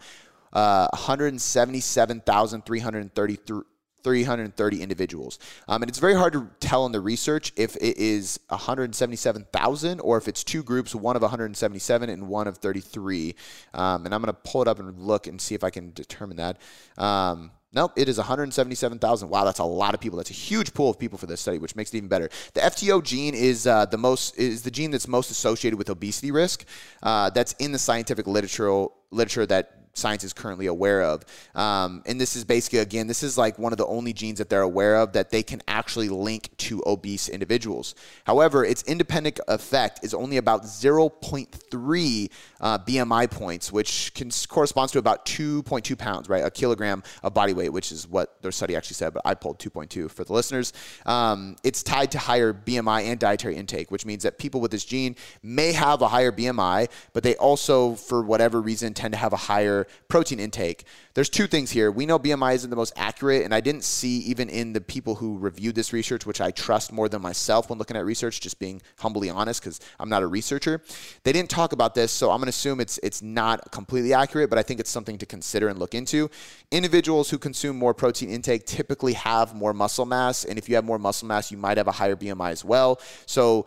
uh, 0.53 0.87
177,333 0.93 3.63
330 4.05 4.83
individuals. 4.83 5.39
Um, 5.69 5.83
and 5.83 5.89
it's 5.89 6.01
very 6.01 6.15
hard 6.15 6.33
to 6.33 6.51
tell 6.59 6.87
in 6.87 6.93
the 6.93 7.01
research 7.01 7.53
if 7.57 7.77
it 7.77 7.97
is 7.99 8.41
177,000 8.49 10.01
or 10.01 10.19
if 10.19 10.27
it's 10.27 10.43
two 10.43 10.65
groups, 10.65 10.93
one 10.93 11.15
of 11.15 11.23
177 11.23 12.11
and 12.11 12.29
one 12.29 12.49
of 12.49 12.59
33. 12.59 13.37
Um, 13.75 14.05
and 14.05 14.15
I'm 14.15 14.21
going 14.21 14.35
to 14.35 14.51
pull 14.51 14.63
it 14.63 14.69
up 14.69 14.81
and 14.81 14.99
look 14.99 15.27
and 15.27 15.41
see 15.41 15.55
if 15.55 15.63
I 15.63 15.71
can 15.71 15.93
determine 15.93 16.39
that. 16.39 16.59
Um, 16.99 17.53
Nope, 17.75 17.93
it 17.97 18.09
is 18.09 18.19
177,000. 18.19 19.29
Wow, 19.31 19.45
that's 19.45 19.59
a 19.59 19.65
lot 19.65 19.95
of 19.95 20.01
people. 20.01 20.19
That's 20.19 20.31
a 20.31 20.35
huge 20.35 20.75
pool 20.75 20.91
of 20.91 20.99
people 20.99 21.17
for 21.17 21.27
this 21.27 21.41
study, 21.41 21.59
which 21.59 21.75
makes 21.75 21.93
it 21.95 21.97
even 21.97 22.09
better. 22.09 22.29
The 22.53 22.61
FTO 22.61 23.03
gene 23.03 23.35
is 23.35 23.67
uh, 23.67 23.87
the 23.87 23.97
most 23.97 24.37
is 24.37 24.63
the 24.63 24.71
gene 24.71 24.91
that's 24.91 25.09
most 25.09 25.31
associated 25.31 25.79
with 25.79 25.89
obesity 25.89 26.31
risk. 26.31 26.67
Uh, 27.03 27.31
that's 27.31 27.53
in 27.55 27.73
the 27.73 27.79
scientific 27.79 28.27
literature 28.27 28.87
literature 29.11 29.47
that 29.47 29.83
science 29.95 30.25
is 30.25 30.33
currently 30.33 30.67
aware 30.67 31.03
of. 31.03 31.25
Um, 31.55 32.03
and 32.07 32.21
this 32.21 32.37
is 32.37 32.45
basically, 32.45 32.79
again, 32.79 33.07
this 33.07 33.23
is 33.23 33.37
like 33.37 33.59
one 33.59 33.73
of 33.73 33.79
the 33.79 33.87
only 33.87 34.13
genes 34.13 34.39
that 34.39 34.49
they're 34.49 34.63
aware 34.63 34.97
of 34.97 35.13
that 35.13 35.31
they 35.31 35.43
can 35.43 35.63
actually 35.69 36.09
link 36.09 36.49
to 36.59 36.83
obese 36.87 37.29
individuals. 37.29 37.95
However, 38.25 38.65
its 38.65 38.83
independent 38.85 39.41
effect 39.49 40.01
is 40.03 40.15
only 40.15 40.39
about 40.39 40.63
0.3 40.65 42.31
uh, 42.63 42.79
BMI 42.79 43.31
points, 43.31 43.73
which 43.73 44.15
can, 44.15 44.31
corresponds 44.49 44.93
to 44.93 44.99
about 44.99 45.27
2.2 45.27 45.99
pounds, 45.99 46.29
right? 46.29 46.45
A 46.45 46.51
kilogram 46.51 47.03
of 47.23 47.35
body 47.35 47.53
weight, 47.53 47.73
which 47.73 47.93
is 47.93 48.09
what 48.09 48.41
their 48.43 48.53
study 48.53 48.77
actually 48.77 48.95
said, 48.95 49.13
but 49.13 49.23
I 49.25 49.35
pulled 49.35 49.59
2.2 49.59 50.11
for 50.11 50.25
the 50.25 50.33
listeners. 50.33 50.73
Um, 51.05 51.57
it's 51.65 51.83
tied 51.83 52.13
to 52.13 52.19
higher 52.19 52.53
BMI 52.53 53.05
and 53.05 53.19
dietary 53.19 53.57
intake, 53.57 53.91
which 53.91 54.07
means 54.07 54.23
that 54.23 54.39
people 54.39 54.61
with 54.61 54.71
this 54.71 54.85
gene 54.85 55.17
may 55.43 55.73
have 55.73 56.03
a 56.03 56.09
higher 56.09 56.33
BMI, 56.33 56.89
but 57.13 57.23
they 57.23 57.37
also, 57.37 57.95
for 57.95 58.23
whatever 58.23 58.61
reason, 58.61 58.95
tend 58.95 59.13
to 59.13 59.19
have 59.19 59.33
a 59.33 59.37
higher 59.37 59.87
protein 60.09 60.39
intake. 60.39 60.85
There's 61.15 61.29
two 61.29 61.47
things 61.47 61.71
here. 61.71 61.91
We 61.91 62.07
know 62.07 62.19
BMI 62.19 62.55
isn't 62.55 62.71
the 62.71 62.77
most 62.77 62.93
accurate, 62.97 63.43
and 63.43 63.55
I 63.55 63.61
didn't 63.61 63.85
see 63.85 64.19
even 64.21 64.49
in 64.49 64.73
the 64.73 64.81
people 64.81 65.17
who 65.17 65.37
reviewed 65.37 65.75
this 65.75 65.93
research, 65.93 66.25
which 66.25 66.41
I 66.41 66.51
trust 66.53 66.93
more 66.93 67.09
than 67.09 67.21
myself 67.21 67.69
when 67.69 67.79
looking 67.79 67.97
at 67.97 68.05
research, 68.05 68.41
just 68.41 68.59
being 68.59 68.81
humbly 68.99 69.29
honest 69.29 69.61
because 69.61 69.81
I'm 70.01 70.09
not 70.09 70.23
a 70.23 70.27
researcher. 70.27 70.83
They 71.25 71.33
didn't 71.33 71.51
talk 71.51 71.73
about 71.73 71.95
this, 71.95 72.13
so 72.13 72.31
I'm 72.31 72.39
going 72.39 72.47
to 72.47 72.52
assume 72.53 72.81
it's 72.81 72.99
it's 73.03 73.23
not 73.23 73.73
completely 73.73 74.13
accurate, 74.13 74.51
but 74.51 74.59
I 74.59 74.63
think 74.63 74.79
it's 74.81 74.91
something 74.91 75.19
to 75.19 75.27
consider 75.27 75.69
and 75.69 75.79
look 75.79 75.95
into. 75.95 76.31
Individuals 76.71 77.31
who 77.31 77.39
consume 77.39 77.77
more 77.77 77.95
protein 77.95 78.31
intake 78.31 78.67
typically 78.67 79.15
have 79.15 79.55
more 79.55 79.73
muscle 79.73 80.07
mass, 80.07 80.45
and 80.45 80.59
if 80.59 80.69
you 80.69 80.75
have 80.75 80.85
more 80.85 80.99
muscle 80.99 81.27
mass, 81.29 81.51
you 81.51 81.59
might 81.59 81.79
have 81.79 81.89
a 81.89 81.93
higher 81.93 82.17
BMI 82.17 82.51
as 82.51 82.65
well. 82.65 83.01
So 83.27 83.67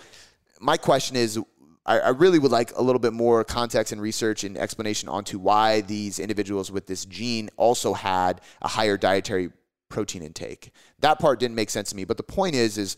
my 0.60 0.78
question 0.78 1.16
is 1.16 1.40
I, 1.86 2.10
really 2.10 2.40
would 2.40 2.52
like 2.52 2.76
a 2.76 2.82
little 2.82 3.00
bit 3.00 3.14
more 3.14 3.44
context 3.44 3.94
and 3.94 4.02
research 4.02 4.44
and 4.44 4.58
explanation 4.58 5.08
onto 5.08 5.38
why 5.38 5.82
these 5.82 6.18
individuals 6.18 6.72
with 6.72 6.88
this 6.88 7.06
gene 7.06 7.50
also 7.58 7.94
had 7.94 8.42
a 8.64 8.68
higher 8.68 8.98
dietary 8.98 9.52
protein 9.90 10.24
intake. 10.24 10.72
That 11.00 11.20
part 11.20 11.40
didn't 11.40 11.56
make 11.56 11.70
sense 11.70 11.92
to 11.92 11.96
me. 11.96 12.04
But 12.04 12.18
the 12.18 12.24
point 12.24 12.56
is, 12.56 12.80
is 12.80 12.98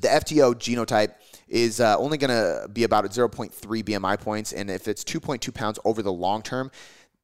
the 0.00 0.08
FTO 0.08 0.54
genotype 0.54 1.12
is 1.48 1.80
uh, 1.80 1.96
only 1.98 2.18
going 2.18 2.30
to 2.30 2.68
be 2.68 2.84
about 2.84 3.04
0.3 3.04 3.50
BMI 3.52 4.20
points, 4.20 4.52
and 4.52 4.70
if 4.70 4.88
it's 4.88 5.04
2.2 5.04 5.52
pounds 5.52 5.78
over 5.84 6.02
the 6.02 6.12
long 6.12 6.42
term, 6.42 6.70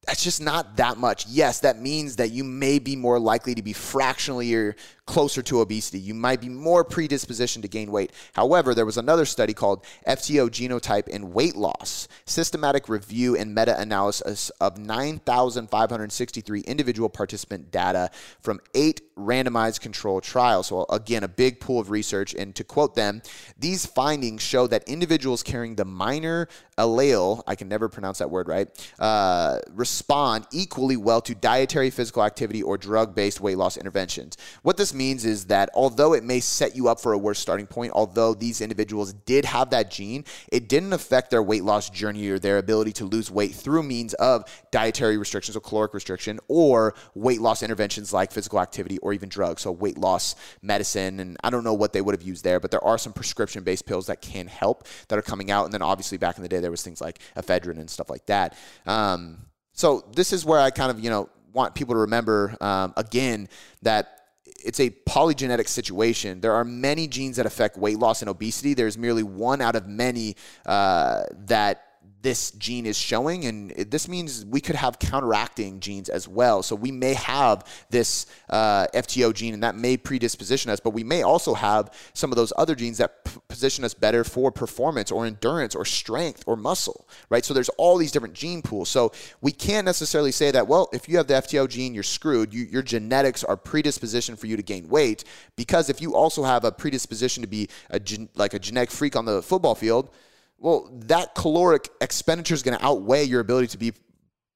that's 0.06 0.24
just 0.24 0.40
not 0.40 0.76
that 0.76 0.96
much. 0.96 1.26
Yes, 1.26 1.60
that 1.60 1.78
means 1.78 2.16
that 2.16 2.30
you 2.30 2.42
may 2.42 2.78
be 2.78 2.96
more 2.96 3.18
likely 3.18 3.54
to 3.54 3.62
be 3.62 3.72
fractionally 3.72 4.54
or 4.54 4.74
closer 5.10 5.42
to 5.42 5.60
obesity. 5.60 5.98
You 5.98 6.14
might 6.14 6.40
be 6.40 6.48
more 6.48 6.84
predispositioned 6.84 7.62
to 7.62 7.68
gain 7.68 7.90
weight. 7.90 8.12
However, 8.32 8.76
there 8.76 8.86
was 8.86 8.96
another 8.96 9.24
study 9.24 9.52
called 9.52 9.84
FTO 10.06 10.48
Genotype 10.48 11.12
and 11.12 11.34
Weight 11.34 11.56
Loss 11.56 12.06
Systematic 12.26 12.88
Review 12.88 13.36
and 13.36 13.52
Meta 13.52 13.76
Analysis 13.80 14.50
of 14.60 14.78
9,563 14.78 16.60
individual 16.60 17.08
participant 17.08 17.72
data 17.72 18.08
from 18.40 18.60
eight 18.76 19.00
randomized 19.16 19.80
control 19.80 20.20
trials. 20.20 20.68
So, 20.68 20.86
again, 20.88 21.24
a 21.24 21.28
big 21.28 21.58
pool 21.58 21.80
of 21.80 21.90
research. 21.90 22.32
And 22.34 22.54
to 22.54 22.62
quote 22.62 22.94
them, 22.94 23.20
these 23.58 23.84
findings 23.86 24.42
show 24.42 24.68
that 24.68 24.84
individuals 24.88 25.42
carrying 25.42 25.74
the 25.74 25.84
minor 25.84 26.46
allele, 26.78 27.42
I 27.48 27.56
can 27.56 27.68
never 27.68 27.88
pronounce 27.88 28.18
that 28.18 28.30
word 28.30 28.46
right, 28.46 28.68
uh, 29.00 29.58
respond 29.70 30.46
equally 30.52 30.96
well 30.96 31.20
to 31.22 31.34
dietary, 31.34 31.90
physical 31.90 32.22
activity, 32.22 32.62
or 32.62 32.78
drug 32.78 33.12
based 33.14 33.40
weight 33.40 33.58
loss 33.58 33.76
interventions. 33.76 34.36
What 34.62 34.76
this 34.76 34.94
means 35.00 35.24
is 35.24 35.46
that 35.46 35.70
although 35.72 36.12
it 36.12 36.22
may 36.22 36.40
set 36.40 36.76
you 36.76 36.86
up 36.86 37.00
for 37.00 37.14
a 37.14 37.18
worse 37.18 37.38
starting 37.38 37.66
point, 37.66 37.90
although 37.94 38.34
these 38.34 38.60
individuals 38.60 39.14
did 39.24 39.46
have 39.46 39.70
that 39.70 39.90
gene, 39.90 40.26
it 40.52 40.68
didn't 40.68 40.92
affect 40.92 41.30
their 41.30 41.42
weight 41.42 41.64
loss 41.64 41.88
journey 41.88 42.28
or 42.28 42.38
their 42.38 42.58
ability 42.58 42.92
to 42.92 43.06
lose 43.06 43.30
weight 43.30 43.54
through 43.54 43.82
means 43.82 44.12
of 44.14 44.44
dietary 44.70 45.16
restrictions 45.16 45.56
or 45.56 45.60
caloric 45.60 45.94
restriction 45.94 46.38
or 46.48 46.94
weight 47.14 47.40
loss 47.40 47.62
interventions 47.62 48.12
like 48.12 48.30
physical 48.30 48.60
activity 48.60 48.98
or 48.98 49.14
even 49.14 49.30
drugs. 49.30 49.62
So, 49.62 49.72
weight 49.72 49.96
loss 49.96 50.36
medicine. 50.60 51.18
And 51.18 51.38
I 51.42 51.48
don't 51.48 51.64
know 51.64 51.72
what 51.72 51.94
they 51.94 52.02
would 52.02 52.14
have 52.14 52.22
used 52.22 52.44
there, 52.44 52.60
but 52.60 52.70
there 52.70 52.84
are 52.84 52.98
some 52.98 53.14
prescription 53.14 53.64
based 53.64 53.86
pills 53.86 54.06
that 54.08 54.20
can 54.20 54.48
help 54.48 54.86
that 55.08 55.18
are 55.18 55.22
coming 55.22 55.50
out. 55.50 55.64
And 55.64 55.72
then 55.72 55.82
obviously 55.82 56.18
back 56.18 56.36
in 56.36 56.42
the 56.42 56.48
day, 56.48 56.60
there 56.60 56.70
was 56.70 56.82
things 56.82 57.00
like 57.00 57.20
ephedrine 57.36 57.78
and 57.78 57.88
stuff 57.88 58.10
like 58.10 58.26
that. 58.26 58.54
Um, 58.86 59.46
so, 59.72 60.04
this 60.14 60.34
is 60.34 60.44
where 60.44 60.60
I 60.60 60.70
kind 60.70 60.90
of, 60.90 61.00
you 61.00 61.08
know, 61.08 61.30
want 61.52 61.74
people 61.74 61.94
to 61.94 62.00
remember 62.00 62.54
um, 62.60 62.92
again 62.96 63.48
that 63.82 64.19
it's 64.64 64.80
a 64.80 64.90
polygenetic 64.90 65.68
situation. 65.68 66.40
There 66.40 66.54
are 66.54 66.64
many 66.64 67.08
genes 67.08 67.36
that 67.36 67.46
affect 67.46 67.76
weight 67.76 67.98
loss 67.98 68.22
and 68.22 68.28
obesity. 68.28 68.74
There's 68.74 68.98
merely 68.98 69.22
one 69.22 69.60
out 69.60 69.76
of 69.76 69.86
many 69.86 70.36
uh, 70.66 71.24
that 71.46 71.89
this 72.22 72.50
gene 72.52 72.86
is 72.86 72.96
showing. 72.96 73.46
And 73.46 73.70
this 73.70 74.08
means 74.08 74.44
we 74.44 74.60
could 74.60 74.76
have 74.76 74.98
counteracting 74.98 75.80
genes 75.80 76.08
as 76.08 76.28
well. 76.28 76.62
So 76.62 76.76
we 76.76 76.90
may 76.90 77.14
have 77.14 77.66
this 77.90 78.26
uh, 78.48 78.86
FTO 78.94 79.32
gene 79.34 79.54
and 79.54 79.62
that 79.62 79.74
may 79.74 79.96
predisposition 79.96 80.70
us, 80.70 80.80
but 80.80 80.90
we 80.90 81.04
may 81.04 81.22
also 81.22 81.54
have 81.54 81.92
some 82.12 82.30
of 82.30 82.36
those 82.36 82.52
other 82.56 82.74
genes 82.74 82.98
that 82.98 83.24
p- 83.24 83.40
position 83.48 83.84
us 83.84 83.94
better 83.94 84.24
for 84.24 84.52
performance 84.52 85.10
or 85.10 85.24
endurance 85.26 85.74
or 85.74 85.84
strength 85.84 86.44
or 86.46 86.56
muscle, 86.56 87.08
right? 87.30 87.44
So 87.44 87.54
there's 87.54 87.70
all 87.70 87.96
these 87.96 88.12
different 88.12 88.34
gene 88.34 88.62
pools. 88.62 88.88
So 88.88 89.12
we 89.40 89.52
can't 89.52 89.84
necessarily 89.84 90.32
say 90.32 90.50
that, 90.50 90.68
well, 90.68 90.88
if 90.92 91.08
you 91.08 91.16
have 91.16 91.26
the 91.26 91.34
FTO 91.34 91.68
gene, 91.68 91.94
you're 91.94 92.02
screwed. 92.02 92.52
You, 92.52 92.64
your 92.64 92.82
genetics 92.82 93.44
are 93.44 93.56
predisposition 93.56 94.36
for 94.36 94.46
you 94.46 94.56
to 94.56 94.62
gain 94.62 94.88
weight 94.88 95.24
because 95.56 95.88
if 95.88 96.00
you 96.00 96.14
also 96.14 96.42
have 96.42 96.64
a 96.64 96.72
predisposition 96.72 97.42
to 97.42 97.46
be 97.46 97.68
a 97.88 97.98
gen- 97.98 98.28
like 98.34 98.54
a 98.54 98.58
genetic 98.58 98.90
freak 98.90 99.16
on 99.16 99.24
the 99.24 99.42
football 99.42 99.74
field, 99.74 100.10
well, 100.60 100.90
that 101.06 101.34
caloric 101.34 101.88
expenditure 102.00 102.54
is 102.54 102.62
going 102.62 102.78
to 102.78 102.84
outweigh 102.84 103.24
your 103.24 103.40
ability 103.40 103.68
to 103.68 103.78
be 103.78 103.92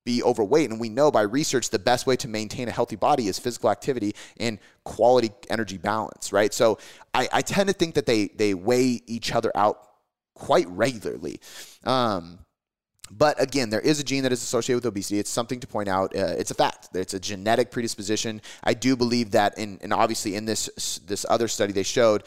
be 0.05 0.23
overweight. 0.23 0.71
And 0.71 0.79
we 0.79 0.91
know 0.91 1.11
by 1.11 1.23
research 1.23 1.71
the 1.71 1.79
best 1.79 2.07
way 2.07 2.15
to 2.17 2.29
maintain 2.29 2.69
a 2.69 2.71
healthy 2.71 2.97
body 2.97 3.27
is 3.27 3.39
physical 3.39 3.71
activity 3.71 4.15
and 4.39 4.59
quality 4.85 5.31
energy 5.49 5.79
balance, 5.79 6.31
right? 6.31 6.53
So 6.53 6.79
I, 7.15 7.27
I 7.33 7.41
tend 7.41 7.69
to 7.69 7.73
think 7.73 7.95
that 7.95 8.05
they 8.05 8.27
they 8.29 8.53
weigh 8.53 9.01
each 9.07 9.33
other 9.33 9.51
out 9.55 9.81
quite 10.35 10.69
regularly. 10.69 11.41
Um, 11.85 12.41
but 13.11 13.41
again, 13.41 13.71
there 13.71 13.81
is 13.81 14.01
a 14.01 14.05
gene 14.05 14.23
that 14.25 14.33
is 14.33 14.43
associated 14.43 14.79
with 14.79 14.87
obesity. 14.87 15.19
It's 15.19 15.31
something 15.31 15.61
to 15.61 15.67
point 15.67 15.89
out. 15.89 16.17
Uh, 16.17 16.35
it's 16.39 16.51
a 16.51 16.55
fact. 16.55 16.89
It's 16.95 17.15
a 17.15 17.21
genetic 17.21 17.71
predisposition. 17.71 18.41
I 18.63 18.75
do 18.75 18.97
believe 18.97 19.33
that, 19.33 19.59
in, 19.59 19.79
and 19.83 19.93
obviously 19.93 20.35
in 20.35 20.45
this 20.45 20.99
this 21.07 21.25
other 21.29 21.49
study 21.49 21.73
they 21.73 21.83
showed 21.83 22.25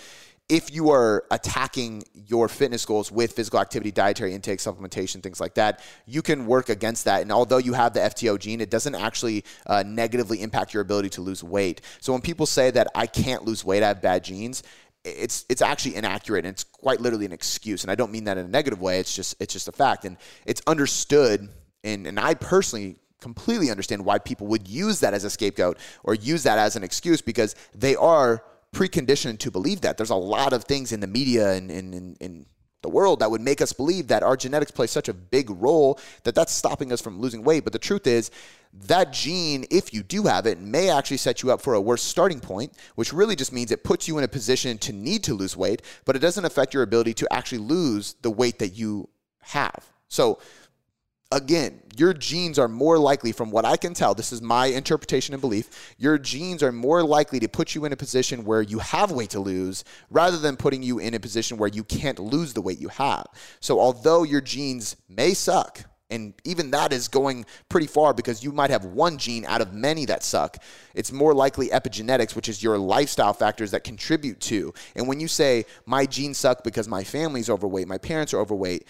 if 0.49 0.73
you 0.73 0.91
are 0.91 1.25
attacking 1.29 2.03
your 2.13 2.47
fitness 2.47 2.85
goals 2.85 3.11
with 3.11 3.33
physical 3.33 3.59
activity, 3.59 3.91
dietary 3.91 4.33
intake, 4.33 4.59
supplementation, 4.59 5.21
things 5.21 5.41
like 5.41 5.55
that, 5.55 5.81
you 6.05 6.21
can 6.21 6.45
work 6.45 6.69
against 6.69 7.03
that. 7.05 7.21
And 7.21 7.31
although 7.31 7.57
you 7.57 7.73
have 7.73 7.93
the 7.93 7.99
FTO 7.99 8.39
gene, 8.39 8.61
it 8.61 8.69
doesn't 8.69 8.95
actually 8.95 9.43
uh, 9.65 9.83
negatively 9.85 10.41
impact 10.41 10.73
your 10.73 10.81
ability 10.81 11.09
to 11.09 11.21
lose 11.21 11.43
weight. 11.43 11.81
So 11.99 12.13
when 12.13 12.21
people 12.21 12.45
say 12.45 12.71
that 12.71 12.87
I 12.95 13.07
can't 13.07 13.43
lose 13.43 13.65
weight, 13.65 13.83
I 13.83 13.89
have 13.89 14.01
bad 14.01 14.23
genes, 14.23 14.63
it's 15.03 15.45
it's 15.47 15.61
actually 15.61 15.95
inaccurate 15.95 16.45
and 16.45 16.51
it's 16.53 16.63
quite 16.63 16.99
literally 16.99 17.25
an 17.25 17.31
excuse. 17.31 17.83
And 17.83 17.91
I 17.91 17.95
don't 17.95 18.11
mean 18.11 18.25
that 18.25 18.37
in 18.37 18.45
a 18.45 18.49
negative 18.49 18.81
way. 18.81 18.99
It's 18.99 19.15
just 19.15 19.35
it's 19.39 19.53
just 19.53 19.67
a 19.67 19.71
fact. 19.71 20.05
And 20.05 20.17
it's 20.45 20.61
understood. 20.67 21.49
And 21.83 22.07
and 22.07 22.19
I 22.19 22.33
personally 22.33 22.97
completely 23.21 23.71
understand 23.71 24.03
why 24.05 24.19
people 24.19 24.47
would 24.47 24.67
use 24.67 24.99
that 24.99 25.13
as 25.13 25.23
a 25.23 25.29
scapegoat 25.29 25.77
or 26.03 26.13
use 26.13 26.43
that 26.43 26.57
as 26.57 26.75
an 26.75 26.83
excuse 26.83 27.21
because 27.21 27.55
they 27.73 27.95
are 27.95 28.43
preconditioned 28.73 29.39
to 29.39 29.51
believe 29.51 29.81
that. 29.81 29.97
There's 29.97 30.09
a 30.09 30.15
lot 30.15 30.53
of 30.53 30.63
things 30.63 30.91
in 30.91 30.99
the 30.99 31.07
media 31.07 31.53
and 31.53 31.71
in, 31.71 32.45
the 32.83 32.89
world 32.89 33.19
that 33.19 33.31
would 33.31 33.41
make 33.41 33.59
us 33.59 33.73
believe 33.73 34.07
that 34.07 34.21
our 34.21 34.37
genetics 34.37 34.69
play 34.69 34.85
such 34.85 35.09
a 35.09 35.13
big 35.13 35.49
role 35.49 35.99
that 36.23 36.35
that's 36.35 36.53
stopping 36.53 36.91
us 36.91 37.01
from 37.01 37.19
losing 37.19 37.43
weight. 37.43 37.63
But 37.63 37.73
the 37.73 37.79
truth 37.79 38.05
is, 38.05 38.29
that 38.85 39.11
gene, 39.11 39.65
if 39.71 39.93
you 39.93 40.03
do 40.03 40.23
have 40.23 40.45
it, 40.45 40.59
may 40.59 40.89
actually 40.89 41.17
set 41.17 41.41
you 41.41 41.51
up 41.51 41.59
for 41.59 41.73
a 41.73 41.81
worse 41.81 42.03
starting 42.03 42.39
point, 42.39 42.73
which 42.95 43.11
really 43.11 43.35
just 43.35 43.51
means 43.51 43.71
it 43.71 43.83
puts 43.83 44.07
you 44.07 44.19
in 44.19 44.23
a 44.23 44.27
position 44.27 44.77
to 44.77 44.93
need 44.93 45.23
to 45.23 45.33
lose 45.33 45.57
weight, 45.57 45.81
but 46.05 46.15
it 46.15 46.19
doesn't 46.19 46.45
affect 46.45 46.73
your 46.73 46.83
ability 46.83 47.13
to 47.15 47.27
actually 47.33 47.57
lose 47.57 48.15
the 48.21 48.31
weight 48.31 48.59
that 48.59 48.69
you 48.69 49.09
have. 49.39 49.85
So 50.07 50.39
again, 51.31 51.81
your 51.97 52.13
genes 52.13 52.57
are 52.57 52.67
more 52.67 52.97
likely, 52.97 53.31
from 53.31 53.51
what 53.51 53.65
I 53.65 53.75
can 53.75 53.93
tell, 53.93 54.13
this 54.13 54.31
is 54.31 54.41
my 54.41 54.67
interpretation 54.67 55.33
and 55.33 55.41
belief, 55.41 55.95
your 55.97 56.17
genes 56.17 56.63
are 56.63 56.71
more 56.71 57.03
likely 57.03 57.39
to 57.39 57.47
put 57.47 57.75
you 57.75 57.85
in 57.85 57.91
a 57.91 57.97
position 57.97 58.45
where 58.45 58.61
you 58.61 58.79
have 58.79 59.11
weight 59.11 59.31
to 59.31 59.39
lose 59.39 59.83
rather 60.09 60.37
than 60.37 60.55
putting 60.55 60.83
you 60.83 60.99
in 60.99 61.13
a 61.13 61.19
position 61.19 61.57
where 61.57 61.69
you 61.69 61.83
can't 61.83 62.19
lose 62.19 62.53
the 62.53 62.61
weight 62.61 62.79
you 62.79 62.89
have. 62.89 63.25
So, 63.59 63.79
although 63.79 64.23
your 64.23 64.41
genes 64.41 64.95
may 65.09 65.33
suck, 65.33 65.85
And 66.09 66.33
even 66.45 66.71
that 66.71 66.93
is 66.93 67.07
going 67.07 67.45
pretty 67.67 67.87
far 67.87 68.13
because 68.13 68.43
you 68.43 68.51
might 68.51 68.69
have 68.69 68.85
one 68.85 69.17
gene 69.17 69.45
out 69.45 69.61
of 69.61 69.73
many 69.73 70.05
that 70.05 70.23
suck. 70.23 70.57
It's 70.95 71.11
more 71.11 71.33
likely 71.33 71.67
epigenetics, 71.69 72.35
which 72.35 72.47
is 72.47 72.63
your 72.63 72.77
lifestyle 72.77 73.33
factors 73.33 73.71
that 73.71 73.83
contribute 73.83 74.39
to. 74.41 74.73
And 74.95 75.07
when 75.07 75.19
you 75.19 75.27
say, 75.27 75.65
my 75.85 76.05
genes 76.05 76.37
suck 76.37 76.63
because 76.63 76.87
my 76.87 77.03
family's 77.03 77.49
overweight, 77.49 77.87
my 77.87 77.97
parents 77.97 78.33
are 78.33 78.39
overweight, 78.39 78.87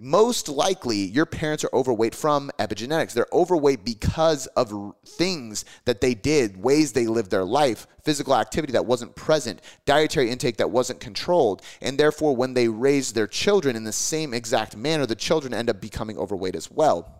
most 0.00 0.48
likely 0.48 0.98
your 0.98 1.26
parents 1.26 1.64
are 1.64 1.70
overweight 1.72 2.14
from 2.14 2.50
epigenetics. 2.58 3.12
They're 3.12 3.26
overweight 3.32 3.84
because 3.84 4.46
of 4.48 4.94
things 5.04 5.64
that 5.84 6.00
they 6.00 6.14
did, 6.14 6.62
ways 6.62 6.92
they 6.92 7.06
lived 7.06 7.30
their 7.30 7.44
life, 7.44 7.86
physical 8.02 8.34
activity 8.34 8.72
that 8.72 8.86
wasn't 8.86 9.14
present, 9.14 9.60
dietary 9.84 10.30
intake 10.30 10.56
that 10.56 10.70
wasn't 10.70 11.00
controlled. 11.00 11.62
And 11.80 11.98
therefore, 11.98 12.34
when 12.34 12.54
they 12.54 12.68
raise 12.68 13.12
their 13.12 13.26
children 13.26 13.76
in 13.76 13.84
the 13.84 13.92
same 13.92 14.32
exact 14.32 14.76
manner, 14.76 15.06
the 15.06 15.14
children 15.14 15.52
end 15.52 15.70
up 15.70 15.80
becoming 15.80 16.18
overweight 16.18 16.56
as 16.56 16.70
well. 16.70 17.19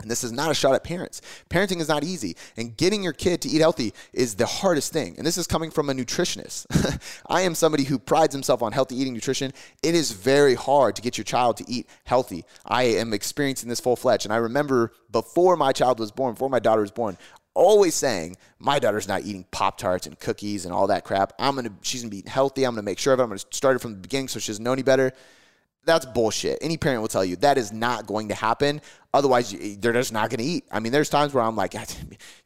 And 0.00 0.08
this 0.08 0.22
is 0.22 0.30
not 0.30 0.50
a 0.50 0.54
shot 0.54 0.74
at 0.74 0.84
parents. 0.84 1.20
Parenting 1.50 1.80
is 1.80 1.88
not 1.88 2.04
easy, 2.04 2.36
and 2.56 2.76
getting 2.76 3.02
your 3.02 3.12
kid 3.12 3.42
to 3.42 3.48
eat 3.48 3.60
healthy 3.60 3.92
is 4.12 4.36
the 4.36 4.46
hardest 4.46 4.92
thing. 4.92 5.16
And 5.18 5.26
this 5.26 5.36
is 5.36 5.48
coming 5.48 5.72
from 5.72 5.90
a 5.90 5.92
nutritionist. 5.92 6.66
I 7.26 7.40
am 7.42 7.56
somebody 7.56 7.82
who 7.82 7.98
prides 7.98 8.32
himself 8.32 8.62
on 8.62 8.70
healthy 8.70 8.96
eating 8.96 9.12
nutrition. 9.12 9.52
It 9.82 9.96
is 9.96 10.12
very 10.12 10.54
hard 10.54 10.94
to 10.96 11.02
get 11.02 11.18
your 11.18 11.24
child 11.24 11.56
to 11.56 11.64
eat 11.68 11.88
healthy. 12.04 12.44
I 12.64 12.84
am 12.84 13.12
experiencing 13.12 13.68
this 13.68 13.80
full 13.80 13.96
fledged. 13.96 14.24
And 14.24 14.32
I 14.32 14.36
remember 14.36 14.92
before 15.10 15.56
my 15.56 15.72
child 15.72 15.98
was 15.98 16.12
born, 16.12 16.34
before 16.34 16.50
my 16.50 16.60
daughter 16.60 16.82
was 16.82 16.92
born, 16.92 17.18
always 17.54 17.96
saying, 17.96 18.36
My 18.60 18.78
daughter's 18.78 19.08
not 19.08 19.22
eating 19.22 19.46
Pop 19.50 19.78
Tarts 19.78 20.06
and 20.06 20.18
cookies 20.20 20.64
and 20.64 20.72
all 20.72 20.86
that 20.86 21.04
crap. 21.04 21.32
I'm 21.40 21.56
gonna, 21.56 21.72
she's 21.82 22.02
gonna 22.02 22.10
be 22.10 22.22
healthy. 22.24 22.64
I'm 22.64 22.74
gonna 22.74 22.82
make 22.82 23.00
sure 23.00 23.12
of 23.12 23.18
it. 23.18 23.24
I'm 23.24 23.30
gonna 23.30 23.40
start 23.50 23.74
it 23.74 23.80
from 23.80 23.94
the 23.94 23.98
beginning 23.98 24.28
so 24.28 24.38
she 24.38 24.52
doesn't 24.52 24.62
know 24.62 24.72
any 24.72 24.84
better 24.84 25.12
that's 25.84 26.06
bullshit. 26.06 26.58
Any 26.60 26.76
parent 26.76 27.00
will 27.00 27.08
tell 27.08 27.24
you 27.24 27.36
that 27.36 27.58
is 27.58 27.72
not 27.72 28.06
going 28.06 28.28
to 28.28 28.34
happen. 28.34 28.80
Otherwise, 29.14 29.54
they're 29.78 29.92
just 29.92 30.12
not 30.12 30.30
going 30.30 30.38
to 30.38 30.44
eat. 30.44 30.64
I 30.70 30.80
mean, 30.80 30.92
there's 30.92 31.08
times 31.08 31.32
where 31.32 31.42
I'm 31.42 31.56
like, 31.56 31.74
you 31.74 31.80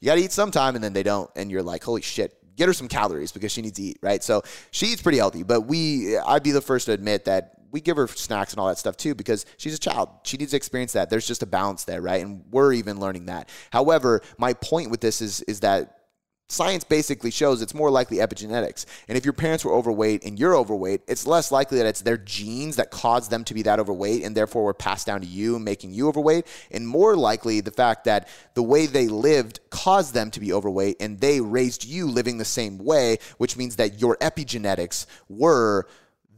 got 0.05 0.15
to 0.15 0.21
eat 0.21 0.33
sometime, 0.33 0.75
and 0.75 0.83
then 0.85 0.93
they 0.93 1.03
don't, 1.03 1.31
and 1.37 1.51
you're 1.51 1.63
like, 1.63 1.83
holy 1.83 2.03
shit. 2.03 2.39
Get 2.55 2.67
her 2.67 2.75
some 2.75 2.87
calories 2.87 3.33
because 3.33 3.51
she 3.51 3.63
needs 3.63 3.77
to 3.79 3.83
eat, 3.83 3.99
right? 4.03 4.23
So 4.23 4.43
she 4.71 4.87
eats 4.87 5.01
pretty 5.01 5.17
healthy, 5.19 5.43
but 5.43 5.63
we, 5.63 6.19
I'd 6.19 6.43
be 6.43 6.51
the 6.51 6.61
first 6.61 6.85
to 6.87 6.93
admit 6.93 7.25
that 7.25 7.55
we 7.73 7.81
give 7.81 7.97
her 7.97 8.07
snacks 8.07 8.53
and 8.53 8.61
all 8.61 8.69
that 8.69 8.79
stuff 8.79 8.97
too 8.97 9.15
because 9.15 9.47
she's 9.57 9.75
a 9.75 9.79
child. 9.79 10.11
She 10.25 10.37
needs 10.37 10.51
to 10.51 10.59
experience 10.59 10.93
that. 10.93 11.09
There's 11.11 11.27
just 11.27 11.43
a 11.43 11.47
balance 11.47 11.85
there, 11.85 12.03
right? 12.03 12.23
And 12.23 12.45
we're 12.51 12.75
even 12.75 13.01
learning 13.01 13.27
that. 13.27 13.49
However, 13.73 14.21
my 14.39 14.53
point 14.53 14.91
with 14.91 15.01
this 15.01 15.23
is 15.23 15.41
is 15.43 15.61
that 15.61 16.02
Science 16.49 16.85
basically 16.85 17.31
shows 17.31 17.63
it's 17.63 17.73
more 17.73 17.91
likely 17.91 18.19
epigenetics. 18.19 18.85
And 19.09 19.17
if 19.17 19.25
your 19.25 19.33
parents 19.33 19.65
were 19.65 19.73
overweight 19.73 20.23
and 20.25 20.39
you're 20.39 20.55
overweight, 20.55 21.01
it's 21.09 21.27
less 21.27 21.51
likely 21.51 21.79
that 21.79 21.87
it's 21.87 22.03
their 22.03 22.19
genes 22.19 22.77
that 22.77 22.91
caused 22.91 23.31
them 23.31 23.43
to 23.45 23.55
be 23.55 23.63
that 23.63 23.81
overweight 23.81 24.23
and 24.23 24.37
therefore 24.37 24.65
were 24.65 24.75
passed 24.75 25.07
down 25.07 25.23
to 25.23 25.27
you, 25.27 25.59
making 25.59 25.93
you 25.95 26.09
overweight. 26.09 26.47
And 26.71 26.87
more 26.87 27.17
likely 27.17 27.61
the 27.61 27.71
fact 27.71 28.05
that 28.05 28.29
the 28.53 28.63
way 28.63 28.85
they 28.85 29.09
lived 29.09 29.61
caused 29.71 30.13
them 30.13 30.31
to 30.33 30.41
be 30.41 30.53
overweight 30.53 30.97
and 31.01 31.19
they 31.19 31.41
raised 31.41 31.87
you 31.87 32.07
living 32.07 32.37
the 32.37 32.45
same 32.45 32.77
way, 32.77 33.17
which 33.39 33.57
means 33.57 33.77
that 33.77 33.99
your 33.99 34.19
epigenetics 34.19 35.07
were 35.31 35.87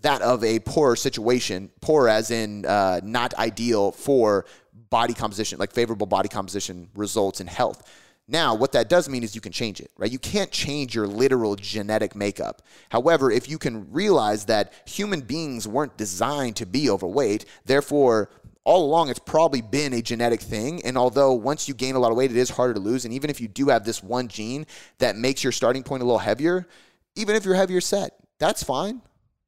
that 0.03 0.23
of 0.23 0.45
a 0.45 0.61
poor 0.61 0.95
situation, 0.95 1.71
poor 1.81 2.09
as 2.09 2.31
in 2.31 2.65
uh, 2.67 3.01
not 3.03 3.35
ideal 3.35 3.91
for 3.91 4.45
body 4.91 5.15
composition, 5.15 5.59
like 5.59 5.73
favorable 5.73 6.07
body 6.07 6.29
composition 6.29 6.89
results 6.95 7.41
in 7.41 7.49
health. 7.49 7.83
Now, 8.27 8.55
what 8.55 8.73
that 8.73 8.89
does 8.89 9.09
mean 9.09 9.23
is 9.23 9.35
you 9.35 9.41
can 9.43 9.53
change 9.53 9.81
it, 9.81 9.91
right? 9.99 10.11
You 10.11 10.19
can't 10.19 10.51
change 10.51 10.95
your 10.95 11.07
literal 11.07 11.57
genetic 11.57 12.17
makeup. 12.17 12.63
However, 12.89 13.31
if 13.31 13.49
you 13.49 13.59
can 13.59 13.93
realize 13.93 14.47
that 14.47 14.73
human 14.87 15.21
beings 15.21 15.69
weren't 15.69 15.97
designed 15.99 16.57
to 16.57 16.67
be 16.67 16.89
overweight, 16.89 17.45
therefore, 17.67 18.31
all 18.65 18.87
along 18.87 19.11
it's 19.11 19.19
probably 19.19 19.61
been 19.61 19.93
a 19.93 20.01
genetic 20.01 20.41
thing. 20.41 20.83
And 20.87 20.97
although 20.97 21.35
once 21.35 21.69
you 21.69 21.75
gain 21.75 21.97
a 21.97 21.99
lot 21.99 22.13
of 22.13 22.17
weight, 22.17 22.31
it 22.31 22.37
is 22.39 22.49
harder 22.49 22.73
to 22.73 22.81
lose. 22.81 23.05
And 23.05 23.13
even 23.13 23.29
if 23.29 23.43
you 23.43 23.49
do 23.49 23.69
have 23.69 23.85
this 23.85 24.03
one 24.03 24.29
gene 24.29 24.67
that 24.99 25.17
makes 25.17 25.45
your 25.45 25.53
starting 25.53 25.83
point 25.83 26.03
a 26.03 26.07
little 26.07 26.19
heavier, 26.19 26.67
even 27.17 27.37
if 27.37 27.45
you're 27.45 27.55
heavier 27.55 27.83
set, 27.83 28.17
that's 28.39 28.63
fine 28.63 29.03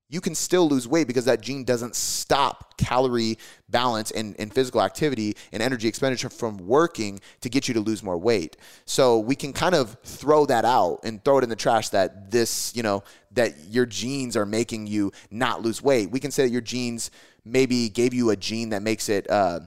you 0.08 0.20
can 0.20 0.34
still 0.34 0.68
lose 0.68 0.86
weight 0.86 1.06
because 1.06 1.24
that 1.24 1.40
gene 1.40 1.64
doesn't 1.64 1.96
stop 1.96 2.76
calorie 2.78 3.38
balance 3.68 4.12
and, 4.12 4.36
and 4.38 4.52
physical 4.54 4.80
activity 4.80 5.36
and 5.52 5.62
energy 5.62 5.88
expenditure 5.88 6.28
from 6.28 6.58
working 6.58 7.20
to 7.40 7.48
get 7.48 7.66
you 7.66 7.74
to 7.74 7.80
lose 7.80 8.02
more 8.02 8.16
weight. 8.16 8.56
So 8.84 9.18
we 9.18 9.34
can 9.34 9.52
kind 9.52 9.74
of 9.74 9.96
throw 10.04 10.46
that 10.46 10.64
out 10.64 11.00
and 11.02 11.24
throw 11.24 11.38
it 11.38 11.44
in 11.44 11.50
the 11.50 11.56
trash 11.56 11.88
that 11.88 12.30
this, 12.30 12.74
you 12.76 12.82
know, 12.82 13.02
that 13.32 13.54
your 13.68 13.86
genes 13.86 14.36
are 14.36 14.46
making 14.46 14.86
you 14.86 15.12
not 15.30 15.62
lose 15.62 15.82
weight. 15.82 16.10
We 16.10 16.20
can 16.20 16.30
say 16.30 16.44
that 16.44 16.52
your 16.52 16.60
genes 16.60 17.10
maybe 17.44 17.88
gave 17.88 18.14
you 18.14 18.30
a 18.30 18.36
gene 18.36 18.70
that 18.70 18.82
makes 18.82 19.08
it, 19.08 19.28
uh, 19.28 19.60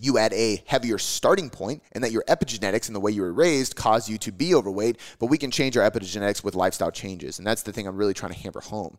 you 0.00 0.18
at 0.18 0.32
a 0.32 0.62
heavier 0.66 0.98
starting 0.98 1.48
point 1.48 1.80
and 1.92 2.02
that 2.02 2.10
your 2.10 2.24
epigenetics 2.24 2.88
and 2.88 2.96
the 2.96 3.00
way 3.00 3.12
you 3.12 3.22
were 3.22 3.32
raised 3.32 3.76
cause 3.76 4.08
you 4.08 4.18
to 4.18 4.32
be 4.32 4.54
overweight, 4.54 4.98
but 5.20 5.26
we 5.26 5.38
can 5.38 5.52
change 5.52 5.76
our 5.76 5.88
epigenetics 5.88 6.42
with 6.42 6.56
lifestyle 6.56 6.90
changes. 6.90 7.38
And 7.38 7.46
that's 7.46 7.62
the 7.62 7.72
thing 7.72 7.86
I'm 7.86 7.96
really 7.96 8.12
trying 8.12 8.32
to 8.32 8.38
hammer 8.38 8.60
home. 8.60 8.98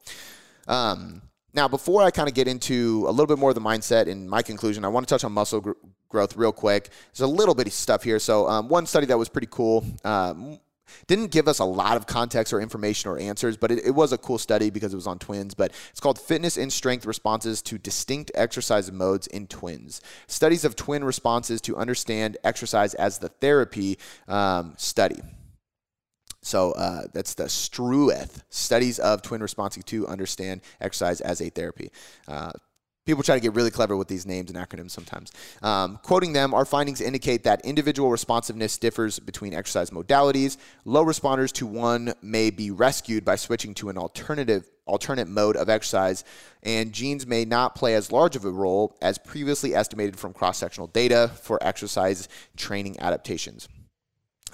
Um, 0.67 1.21
now, 1.54 1.67
before 1.69 2.04
I 2.04 2.12
kind 2.12 2.28
of 2.28 2.36
get 2.36 2.47
into 2.47 3.06
a 3.08 3.12
little 3.12 3.28
bit 3.28 3.39
more 3.39 3.51
of 3.51 3.56
the 3.56 3.62
mindset 3.62 4.10
and 4.10 4.30
my 4.30 4.41
conclusion, 4.41 4.84
I 4.84 4.89
want 4.89 5.08
to 5.08 5.13
touch 5.13 5.23
on 5.23 5.32
muscle 5.32 5.62
gr- 5.62 5.71
growth 6.10 6.36
real 6.36 6.51
quick. 6.51 6.89
There's 7.13 7.21
a 7.21 7.34
little 7.34 7.56
bit 7.56 7.67
of 7.67 7.73
stuff 7.73 8.04
here. 8.04 8.19
So, 8.19 8.47
um, 8.47 8.67
one 8.67 8.86
study 8.86 9.06
that 9.08 9.17
was 9.17 9.30
pretty 9.30 9.47
cool. 9.49 9.86
Um, 10.04 10.60
didn't 11.08 11.32
give 11.32 11.47
us 11.47 11.60
a 11.60 11.65
lot 11.65 11.97
of 11.97 12.08
context 12.08 12.54
or 12.54 12.62
information 12.62 13.10
or 13.10 13.17
answers, 13.17 13.58
but 13.58 13.71
it, 13.71 13.86
it, 13.86 13.91
was 13.91 14.12
a 14.12 14.17
cool 14.17 14.38
study 14.38 14.69
because 14.69 14.93
it 14.93 14.95
was 14.95 15.08
on 15.08 15.19
twins. 15.19 15.54
But 15.54 15.71
it's 15.89 15.99
called 15.99 16.19
Fitness 16.19 16.58
and 16.58 16.71
Strength 16.71 17.06
Responses 17.06 17.62
to 17.63 17.78
Distinct 17.78 18.32
Exercise 18.36 18.91
Modes 18.91 19.28
in 19.28 19.47
Twins. 19.47 20.01
Studies 20.28 20.65
of 20.65 20.75
twin 20.75 21.04
responses 21.04 21.62
to 21.62 21.78
understand 21.78 22.38
exercise 22.43 22.93
as 22.95 23.17
the 23.17 23.30
therapy 23.30 23.97
um, 24.28 24.73
study. 24.78 25.21
So 26.46 26.74
uh, 26.74 27.08
that's 27.12 27.34
the 27.34 27.46
Strueth 27.46 28.44
studies 28.52 29.00
of 29.00 29.24
twin 29.24 29.42
responding 29.42 29.82
to 29.84 30.08
understand 30.08 30.62
exercise 30.80 31.20
as 31.20 31.42
a 31.42 31.50
therapy. 31.50 31.92
Uh, 32.28 32.52
People 33.06 33.22
try 33.22 33.36
to 33.36 33.42
get 33.42 33.54
really 33.54 33.70
clever 33.70 33.96
with 33.96 34.08
these 34.08 34.26
names 34.26 34.50
and 34.50 34.58
acronyms 34.58 34.90
sometimes. 34.90 35.32
Um, 35.62 36.00
quoting 36.02 36.34
them, 36.34 36.56
our 36.56 36.66
findings 36.66 37.02
indicate 37.02 37.44
that 37.44 37.64
individual 37.64 38.10
responsiveness 38.10 38.80
differs 38.80 39.20
between 39.20 39.54
exercise 39.54 39.92
modalities. 39.92 40.58
Low 40.86 41.06
responders 41.06 41.52
to 41.54 41.68
one 41.68 42.16
may 42.24 42.50
be 42.50 42.72
rescued 42.72 43.24
by 43.24 43.36
switching 43.36 43.76
to 43.76 43.90
an 43.90 44.00
alternative 44.00 44.68
alternate 44.88 45.28
mode 45.28 45.56
of 45.56 45.70
exercise, 45.70 46.24
and 46.64 46.94
genes 46.94 47.28
may 47.28 47.46
not 47.46 47.76
play 47.76 47.94
as 47.94 48.12
large 48.12 48.36
of 48.36 48.44
a 48.44 48.50
role 48.50 48.98
as 49.04 49.20
previously 49.20 49.76
estimated 49.76 50.18
from 50.18 50.34
cross-sectional 50.34 50.88
data 50.88 51.30
for 51.44 51.60
exercise 51.62 52.28
training 52.58 53.00
adaptations. 53.00 53.68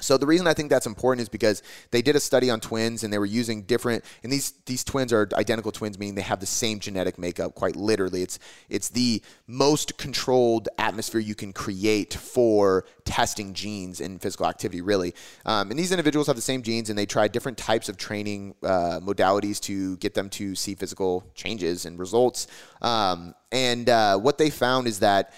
So 0.02 0.18
the 0.18 0.28
reason 0.28 0.48
I 0.48 0.54
think 0.54 0.70
that's 0.70 0.86
important 0.86 1.22
is 1.22 1.30
because 1.30 1.64
they 1.92 2.02
did 2.02 2.16
a 2.16 2.20
study 2.20 2.50
on 2.50 2.60
twins 2.60 3.04
and 3.04 3.14
they 3.14 3.20
were 3.20 3.26
using 3.26 3.64
different 3.64 4.04
and 4.24 4.32
these 4.32 4.52
these 4.66 4.84
twins 4.84 5.14
are 5.14 5.30
identical 5.34 5.72
twins 5.72 5.98
meaning 5.98 6.16
they 6.16 6.22
have 6.22 6.40
the 6.40 6.46
same 6.46 6.80
genetic 6.80 7.18
makeup 7.18 7.56
quite 7.56 7.76
literally. 7.76 8.22
It's 8.22 8.40
it's 8.70 8.90
the 8.90 9.22
most 9.48 9.98
controlled 9.98 10.70
atmosphere 10.78 11.22
you 11.22 11.36
can 11.36 11.54
create 11.54 12.14
for 12.14 12.86
testing 13.06 13.54
genes 13.54 14.02
in 14.02 14.20
physical 14.20 14.46
activity 14.48 14.82
really. 14.82 15.14
Um, 15.46 15.70
and 15.70 15.80
these 15.80 15.92
individuals 15.92 16.28
have 16.28 16.36
the 16.36 16.42
same 16.42 16.62
genes 16.62 16.90
and 16.90 16.98
they 16.98 17.06
tried 17.06 17.32
different 17.32 17.58
types 17.58 17.90
of 17.90 17.98
training 17.98 18.56
uh, 18.64 19.00
modalities 19.02 19.60
to 19.62 19.98
get 19.98 20.14
them 20.14 20.30
to 20.32 20.56
see 20.56 20.76
physical 20.76 21.24
changes 21.36 21.86
and 21.86 22.00
results. 22.00 22.48
Um, 22.82 23.36
and 23.52 23.90
uh, 23.90 24.18
what 24.18 24.38
they 24.38 24.50
found 24.50 24.88
is 24.88 25.00
that 25.00 25.34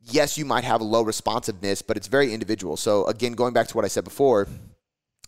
yes, 0.00 0.38
you 0.38 0.44
might 0.44 0.64
have 0.64 0.80
a 0.80 0.84
low 0.84 1.02
responsiveness, 1.02 1.82
but 1.82 1.96
it's 1.96 2.08
very 2.08 2.32
individual. 2.32 2.76
So 2.76 3.04
again, 3.06 3.32
going 3.32 3.52
back 3.52 3.68
to 3.68 3.76
what 3.76 3.84
I 3.84 3.88
said 3.88 4.04
before, 4.04 4.48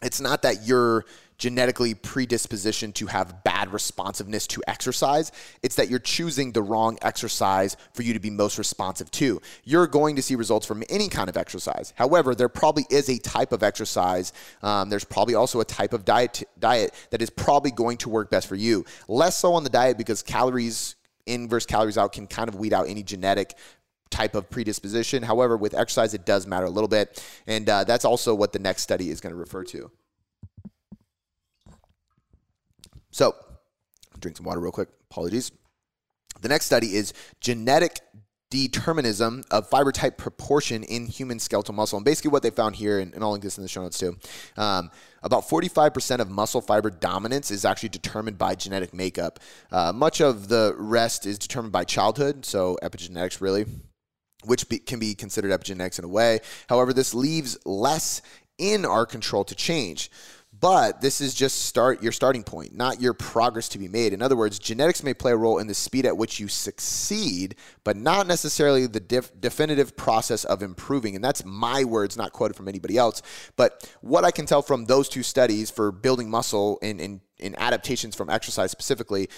it's 0.02 0.20
not 0.20 0.42
that 0.42 0.66
you're 0.66 1.04
genetically 1.40 1.94
predispositioned 1.94 2.92
to 2.94 3.06
have 3.06 3.42
bad 3.42 3.72
responsiveness 3.72 4.46
to 4.46 4.62
exercise. 4.68 5.32
It's 5.62 5.76
that 5.76 5.88
you're 5.88 5.98
choosing 5.98 6.52
the 6.52 6.62
wrong 6.62 6.98
exercise 7.00 7.78
for 7.94 8.02
you 8.02 8.12
to 8.12 8.20
be 8.20 8.28
most 8.28 8.58
responsive 8.58 9.10
to. 9.12 9.40
You're 9.64 9.86
going 9.86 10.16
to 10.16 10.22
see 10.22 10.34
results 10.34 10.66
from 10.66 10.84
any 10.90 11.08
kind 11.08 11.30
of 11.30 11.38
exercise. 11.38 11.94
However, 11.96 12.34
there 12.34 12.50
probably 12.50 12.84
is 12.90 13.08
a 13.08 13.18
type 13.18 13.52
of 13.52 13.62
exercise. 13.62 14.34
Um, 14.62 14.90
there's 14.90 15.04
probably 15.04 15.34
also 15.34 15.60
a 15.60 15.64
type 15.64 15.94
of 15.94 16.04
diet 16.04 16.42
diet 16.58 16.94
that 17.10 17.22
is 17.22 17.30
probably 17.30 17.70
going 17.70 17.96
to 17.98 18.10
work 18.10 18.30
best 18.30 18.46
for 18.46 18.56
you. 18.56 18.84
Less 19.08 19.38
so 19.38 19.54
on 19.54 19.64
the 19.64 19.70
diet 19.70 19.96
because 19.96 20.22
calories 20.22 20.94
in 21.24 21.48
versus 21.48 21.66
calories 21.66 21.96
out 21.96 22.12
can 22.12 22.26
kind 22.26 22.48
of 22.48 22.54
weed 22.54 22.74
out 22.74 22.88
any 22.88 23.02
genetic 23.02 23.54
type 24.10 24.34
of 24.34 24.50
predisposition. 24.50 25.22
However, 25.22 25.56
with 25.56 25.74
exercise, 25.74 26.14
it 26.14 26.26
does 26.26 26.46
matter 26.46 26.66
a 26.66 26.70
little 26.70 26.88
bit. 26.88 27.24
And 27.46 27.68
uh, 27.68 27.84
that's 27.84 28.04
also 28.04 28.34
what 28.34 28.52
the 28.52 28.58
next 28.58 28.82
study 28.82 29.10
is 29.10 29.20
going 29.20 29.32
to 29.32 29.38
refer 29.38 29.64
to. 29.64 29.90
So, 33.10 33.34
drink 34.20 34.36
some 34.36 34.46
water 34.46 34.60
real 34.60 34.72
quick. 34.72 34.88
Apologies. 35.10 35.52
The 36.40 36.48
next 36.48 36.66
study 36.66 36.94
is 36.94 37.12
genetic 37.40 38.00
determinism 38.50 39.44
of 39.50 39.68
fiber 39.68 39.92
type 39.92 40.18
proportion 40.18 40.82
in 40.82 41.06
human 41.06 41.38
skeletal 41.38 41.74
muscle. 41.74 41.96
And 41.96 42.04
basically, 42.04 42.30
what 42.30 42.42
they 42.42 42.50
found 42.50 42.76
here, 42.76 42.98
and, 42.98 43.14
and 43.14 43.22
I'll 43.22 43.30
link 43.30 43.44
this 43.44 43.58
in 43.58 43.62
the 43.62 43.68
show 43.68 43.82
notes 43.82 43.98
too, 43.98 44.16
um, 44.56 44.90
about 45.22 45.48
45% 45.48 46.18
of 46.18 46.30
muscle 46.30 46.60
fiber 46.60 46.90
dominance 46.90 47.50
is 47.50 47.64
actually 47.64 47.90
determined 47.90 48.38
by 48.38 48.54
genetic 48.54 48.92
makeup. 48.92 49.38
Uh, 49.70 49.92
much 49.92 50.20
of 50.20 50.48
the 50.48 50.74
rest 50.76 51.26
is 51.26 51.38
determined 51.38 51.72
by 51.72 51.84
childhood, 51.84 52.44
so 52.44 52.76
epigenetics 52.82 53.40
really. 53.40 53.66
Which 54.44 54.68
be, 54.68 54.78
can 54.78 54.98
be 54.98 55.14
considered 55.14 55.50
epigenetics 55.50 55.98
in 55.98 56.04
a 56.04 56.08
way. 56.08 56.40
However, 56.68 56.92
this 56.92 57.14
leaves 57.14 57.58
less 57.64 58.22
in 58.58 58.84
our 58.84 59.06
control 59.06 59.44
to 59.44 59.54
change. 59.54 60.10
But 60.58 61.00
this 61.00 61.22
is 61.22 61.32
just 61.32 61.62
start 61.62 62.02
your 62.02 62.12
starting 62.12 62.42
point, 62.42 62.74
not 62.74 63.00
your 63.00 63.14
progress 63.14 63.68
to 63.70 63.78
be 63.78 63.88
made. 63.88 64.12
In 64.12 64.20
other 64.20 64.36
words, 64.36 64.58
genetics 64.58 65.02
may 65.02 65.14
play 65.14 65.32
a 65.32 65.36
role 65.36 65.58
in 65.58 65.68
the 65.68 65.74
speed 65.74 66.04
at 66.04 66.16
which 66.16 66.38
you 66.38 66.48
succeed, 66.48 67.54
but 67.82 67.96
not 67.96 68.26
necessarily 68.26 68.86
the 68.86 69.00
def- 69.00 69.32
definitive 69.40 69.96
process 69.96 70.44
of 70.44 70.62
improving. 70.62 71.14
And 71.14 71.24
that's 71.24 71.44
my 71.46 71.84
words, 71.84 72.16
not 72.16 72.32
quoted 72.32 72.56
from 72.56 72.68
anybody 72.68 72.98
else. 72.98 73.22
But 73.56 73.90
what 74.02 74.24
I 74.24 74.32
can 74.32 74.44
tell 74.44 74.60
from 74.60 74.84
those 74.84 75.08
two 75.08 75.22
studies 75.22 75.70
for 75.70 75.92
building 75.92 76.28
muscle 76.28 76.78
in, 76.82 77.22
in 77.38 77.54
adaptations 77.56 78.14
from 78.14 78.28
exercise 78.28 78.70
specifically 78.70 79.30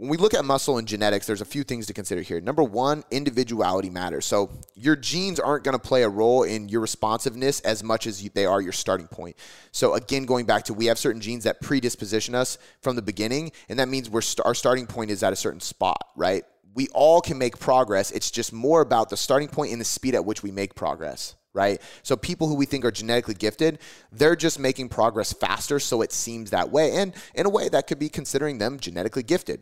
when 0.00 0.08
we 0.08 0.16
look 0.16 0.32
at 0.32 0.46
muscle 0.46 0.78
and 0.78 0.88
genetics, 0.88 1.26
there's 1.26 1.42
a 1.42 1.44
few 1.44 1.62
things 1.62 1.86
to 1.86 1.92
consider 1.92 2.22
here. 2.22 2.40
Number 2.40 2.62
one, 2.62 3.04
individuality 3.10 3.90
matters. 3.90 4.24
So 4.24 4.48
your 4.74 4.96
genes 4.96 5.38
aren't 5.38 5.62
going 5.62 5.78
to 5.78 5.78
play 5.78 6.04
a 6.04 6.08
role 6.08 6.42
in 6.42 6.70
your 6.70 6.80
responsiveness 6.80 7.60
as 7.60 7.82
much 7.82 8.06
as 8.06 8.26
they 8.30 8.46
are 8.46 8.62
your 8.62 8.72
starting 8.72 9.08
point. 9.08 9.36
So 9.72 9.92
again, 9.92 10.24
going 10.24 10.46
back 10.46 10.64
to 10.64 10.74
we 10.74 10.86
have 10.86 10.98
certain 10.98 11.20
genes 11.20 11.44
that 11.44 11.60
predisposition 11.60 12.34
us 12.34 12.56
from 12.80 12.96
the 12.96 13.02
beginning, 13.02 13.52
and 13.68 13.78
that 13.78 13.88
means 13.90 14.08
we're 14.08 14.22
st- 14.22 14.46
our 14.46 14.54
starting 14.54 14.86
point 14.86 15.10
is 15.10 15.22
at 15.22 15.34
a 15.34 15.36
certain 15.36 15.60
spot, 15.60 16.02
right? 16.16 16.44
We 16.72 16.88
all 16.94 17.20
can 17.20 17.36
make 17.36 17.58
progress. 17.58 18.10
It's 18.10 18.30
just 18.30 18.54
more 18.54 18.80
about 18.80 19.10
the 19.10 19.18
starting 19.18 19.48
point 19.48 19.72
and 19.72 19.82
the 19.82 19.84
speed 19.84 20.14
at 20.14 20.24
which 20.24 20.42
we 20.42 20.50
make 20.50 20.74
progress 20.74 21.34
right? 21.52 21.82
So 22.04 22.16
people 22.16 22.46
who 22.46 22.54
we 22.54 22.64
think 22.64 22.84
are 22.84 22.92
genetically 22.92 23.34
gifted, 23.34 23.80
they're 24.12 24.36
just 24.36 24.60
making 24.60 24.88
progress 24.88 25.32
faster, 25.32 25.80
so 25.80 26.00
it 26.00 26.12
seems 26.12 26.50
that 26.50 26.70
way. 26.70 26.92
And 26.92 27.12
in 27.34 27.44
a 27.44 27.50
way, 27.50 27.68
that 27.68 27.88
could 27.88 27.98
be 27.98 28.08
considering 28.08 28.58
them 28.58 28.78
genetically 28.78 29.24
gifted. 29.24 29.60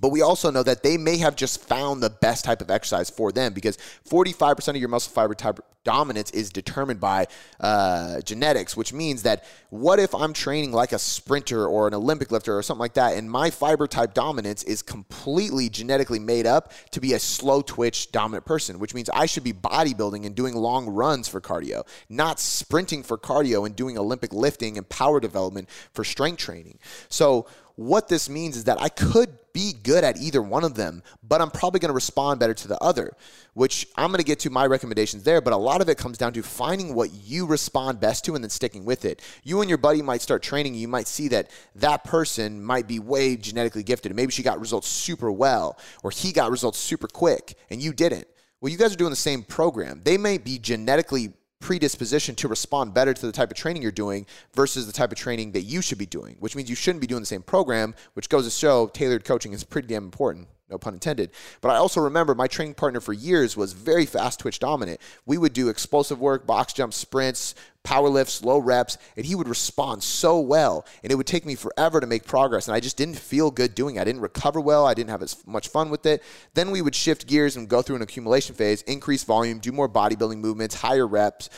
But 0.00 0.10
we 0.10 0.22
also 0.22 0.50
know 0.50 0.62
that 0.62 0.82
they 0.82 0.96
may 0.96 1.18
have 1.18 1.36
just 1.36 1.62
found 1.62 2.02
the 2.02 2.10
best 2.10 2.44
type 2.44 2.60
of 2.60 2.70
exercise 2.70 3.10
for 3.10 3.32
them 3.32 3.52
because 3.52 3.78
45% 4.08 4.68
of 4.68 4.76
your 4.76 4.88
muscle 4.88 5.12
fiber 5.12 5.34
type 5.34 5.60
dominance 5.84 6.30
is 6.30 6.50
determined 6.50 6.98
by 6.98 7.26
uh, 7.60 8.20
genetics, 8.22 8.76
which 8.76 8.92
means 8.92 9.22
that 9.22 9.44
what 9.70 9.98
if 9.98 10.14
I'm 10.14 10.32
training 10.32 10.72
like 10.72 10.92
a 10.92 10.98
sprinter 10.98 11.66
or 11.66 11.86
an 11.86 11.94
Olympic 11.94 12.32
lifter 12.32 12.56
or 12.56 12.62
something 12.62 12.80
like 12.80 12.94
that, 12.94 13.16
and 13.16 13.30
my 13.30 13.50
fiber 13.50 13.86
type 13.86 14.14
dominance 14.14 14.62
is 14.64 14.82
completely 14.82 15.68
genetically 15.68 16.18
made 16.18 16.46
up 16.46 16.72
to 16.90 17.00
be 17.00 17.12
a 17.12 17.18
slow 17.18 17.62
twitch 17.62 18.10
dominant 18.10 18.46
person, 18.46 18.78
which 18.78 18.94
means 18.94 19.08
I 19.10 19.26
should 19.26 19.44
be 19.44 19.52
bodybuilding 19.52 20.26
and 20.26 20.34
doing 20.34 20.54
long 20.54 20.86
runs 20.86 21.28
for 21.28 21.40
cardio, 21.40 21.86
not 22.08 22.40
sprinting 22.40 23.02
for 23.02 23.18
cardio 23.18 23.66
and 23.66 23.76
doing 23.76 23.98
Olympic 23.98 24.32
lifting 24.32 24.78
and 24.78 24.88
power 24.88 25.20
development 25.20 25.68
for 25.92 26.02
strength 26.02 26.38
training. 26.38 26.78
So, 27.08 27.46
what 27.76 28.06
this 28.08 28.28
means 28.28 28.56
is 28.56 28.64
that 28.64 28.80
I 28.80 28.88
could 28.88 29.36
be 29.54 29.72
good 29.72 30.04
at 30.04 30.18
either 30.18 30.42
one 30.42 30.64
of 30.64 30.74
them, 30.74 31.02
but 31.22 31.40
I'm 31.40 31.50
probably 31.50 31.80
going 31.80 31.88
to 31.88 31.94
respond 31.94 32.40
better 32.40 32.52
to 32.52 32.68
the 32.68 32.76
other, 32.82 33.16
which 33.54 33.86
I'm 33.96 34.08
going 34.08 34.18
to 34.18 34.24
get 34.24 34.40
to 34.40 34.50
my 34.50 34.66
recommendations 34.66 35.22
there. 35.22 35.40
But 35.40 35.54
a 35.54 35.56
lot 35.56 35.80
of 35.80 35.88
it 35.88 35.96
comes 35.96 36.18
down 36.18 36.34
to 36.34 36.42
finding 36.42 36.94
what 36.94 37.10
you 37.12 37.46
respond 37.46 38.00
best 38.00 38.24
to 38.26 38.34
and 38.34 38.44
then 38.44 38.50
sticking 38.50 38.84
with 38.84 39.06
it. 39.06 39.22
You 39.44 39.60
and 39.60 39.68
your 39.70 39.78
buddy 39.78 40.02
might 40.02 40.20
start 40.20 40.42
training. 40.42 40.74
You 40.74 40.88
might 40.88 41.06
see 41.06 41.28
that 41.28 41.50
that 41.76 42.04
person 42.04 42.62
might 42.62 42.86
be 42.86 42.98
way 42.98 43.36
genetically 43.36 43.84
gifted. 43.84 44.14
Maybe 44.14 44.32
she 44.32 44.42
got 44.42 44.60
results 44.60 44.88
super 44.88 45.32
well, 45.32 45.78
or 46.02 46.10
he 46.10 46.32
got 46.32 46.50
results 46.50 46.78
super 46.78 47.06
quick, 47.08 47.56
and 47.70 47.80
you 47.80 47.94
didn't. 47.94 48.26
Well, 48.60 48.72
you 48.72 48.78
guys 48.78 48.92
are 48.92 48.96
doing 48.96 49.10
the 49.10 49.16
same 49.16 49.44
program. 49.44 50.00
They 50.04 50.18
may 50.18 50.36
be 50.36 50.58
genetically 50.58 51.32
predisposition 51.60 52.34
to 52.34 52.48
respond 52.48 52.92
better 52.94 53.14
to 53.14 53.26
the 53.26 53.32
type 53.32 53.50
of 53.50 53.56
training 53.56 53.82
you're 53.82 53.90
doing 53.92 54.26
versus 54.54 54.86
the 54.86 54.92
type 54.92 55.12
of 55.12 55.18
training 55.18 55.52
that 55.52 55.62
you 55.62 55.80
should 55.80 55.98
be 55.98 56.06
doing, 56.06 56.36
which 56.40 56.54
means 56.54 56.68
you 56.68 56.76
shouldn't 56.76 57.00
be 57.00 57.06
doing 57.06 57.22
the 57.22 57.26
same 57.26 57.42
program, 57.42 57.94
which 58.14 58.28
goes 58.28 58.44
to 58.44 58.50
show 58.50 58.88
tailored 58.88 59.24
coaching 59.24 59.52
is 59.52 59.64
pretty 59.64 59.88
damn 59.88 60.04
important 60.04 60.48
no 60.70 60.78
pun 60.78 60.94
intended. 60.94 61.30
But 61.60 61.70
I 61.70 61.76
also 61.76 62.00
remember 62.00 62.34
my 62.34 62.46
training 62.46 62.74
partner 62.74 63.00
for 63.00 63.12
years 63.12 63.56
was 63.56 63.72
very 63.72 64.06
fast 64.06 64.40
twitch 64.40 64.58
dominant. 64.58 65.00
We 65.26 65.36
would 65.36 65.52
do 65.52 65.68
explosive 65.68 66.20
work, 66.20 66.46
box 66.46 66.72
jump 66.72 66.94
sprints, 66.94 67.54
power 67.82 68.08
lifts, 68.08 68.42
low 68.42 68.58
reps, 68.58 68.96
and 69.16 69.26
he 69.26 69.34
would 69.34 69.48
respond 69.48 70.02
so 70.02 70.40
well. 70.40 70.86
And 71.02 71.12
it 71.12 71.16
would 71.16 71.26
take 71.26 71.44
me 71.44 71.54
forever 71.54 72.00
to 72.00 72.06
make 72.06 72.24
progress. 72.24 72.66
And 72.66 72.74
I 72.74 72.80
just 72.80 72.96
didn't 72.96 73.16
feel 73.16 73.50
good 73.50 73.74
doing 73.74 73.96
it. 73.96 74.00
I 74.00 74.04
didn't 74.04 74.22
recover 74.22 74.60
well. 74.60 74.86
I 74.86 74.94
didn't 74.94 75.10
have 75.10 75.22
as 75.22 75.46
much 75.46 75.68
fun 75.68 75.90
with 75.90 76.06
it. 76.06 76.22
Then 76.54 76.70
we 76.70 76.80
would 76.80 76.94
shift 76.94 77.26
gears 77.26 77.56
and 77.56 77.68
go 77.68 77.82
through 77.82 77.96
an 77.96 78.02
accumulation 78.02 78.54
phase, 78.54 78.80
increase 78.82 79.22
volume, 79.22 79.58
do 79.58 79.70
more 79.70 79.88
bodybuilding 79.88 80.38
movements, 80.38 80.74
higher 80.76 81.06
reps. 81.06 81.50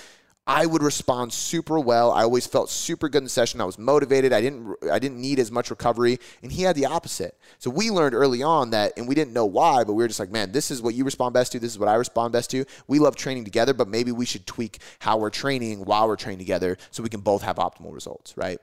I 0.49 0.65
would 0.65 0.83
respond 0.83 1.33
super 1.33 1.81
well. 1.81 2.13
I 2.13 2.23
always 2.23 2.47
felt 2.47 2.71
super 2.71 3.09
good 3.09 3.19
in 3.19 3.25
the 3.25 3.31
session. 3.31 3.61
I 3.61 3.65
was 3.65 3.79
motivated. 3.79 4.33
I 4.33 4.41
didn't 4.41 4.77
I 4.91 5.01
didn't 5.01 5.21
need 5.21 5.41
as 5.41 5.51
much 5.51 5.71
recovery, 5.71 6.19
and 6.41 6.53
he 6.53 6.63
had 6.63 6.77
the 6.77 6.87
opposite. 6.87 7.37
So 7.59 7.69
we 7.69 7.91
learned 7.91 8.15
early 8.15 8.45
on 8.45 8.71
that, 8.71 8.93
and 8.97 9.09
we 9.09 9.17
didn't 9.17 9.33
know 9.33 9.47
why, 9.47 9.83
but 9.83 9.95
we 9.95 10.05
were 10.05 10.09
just 10.09 10.21
like, 10.21 10.31
man, 10.31 10.53
this 10.53 10.71
is 10.71 10.81
what 10.81 10.95
you 10.95 11.05
respond 11.05 11.35
best 11.35 11.51
to. 11.53 11.59
This 11.59 11.73
is 11.73 11.79
what 11.79 11.89
I 11.89 11.95
respond 11.95 12.33
best 12.33 12.51
to. 12.51 12.65
We 12.87 13.01
love 13.01 13.17
training 13.17 13.45
together, 13.45 13.75
but 13.75 13.89
maybe 13.89 14.13
we 14.13 14.25
should 14.25 14.47
tweak 14.47 14.79
how 15.01 15.17
we're 15.19 15.31
training 15.31 15.85
while 15.85 16.07
we're 16.07 16.17
training 16.17 16.39
together, 16.39 16.77
so 16.93 17.03
we 17.03 17.09
can 17.09 17.21
both 17.21 17.43
have 17.43 17.57
optimal 17.57 17.93
results, 17.93 18.37
right? 18.37 18.61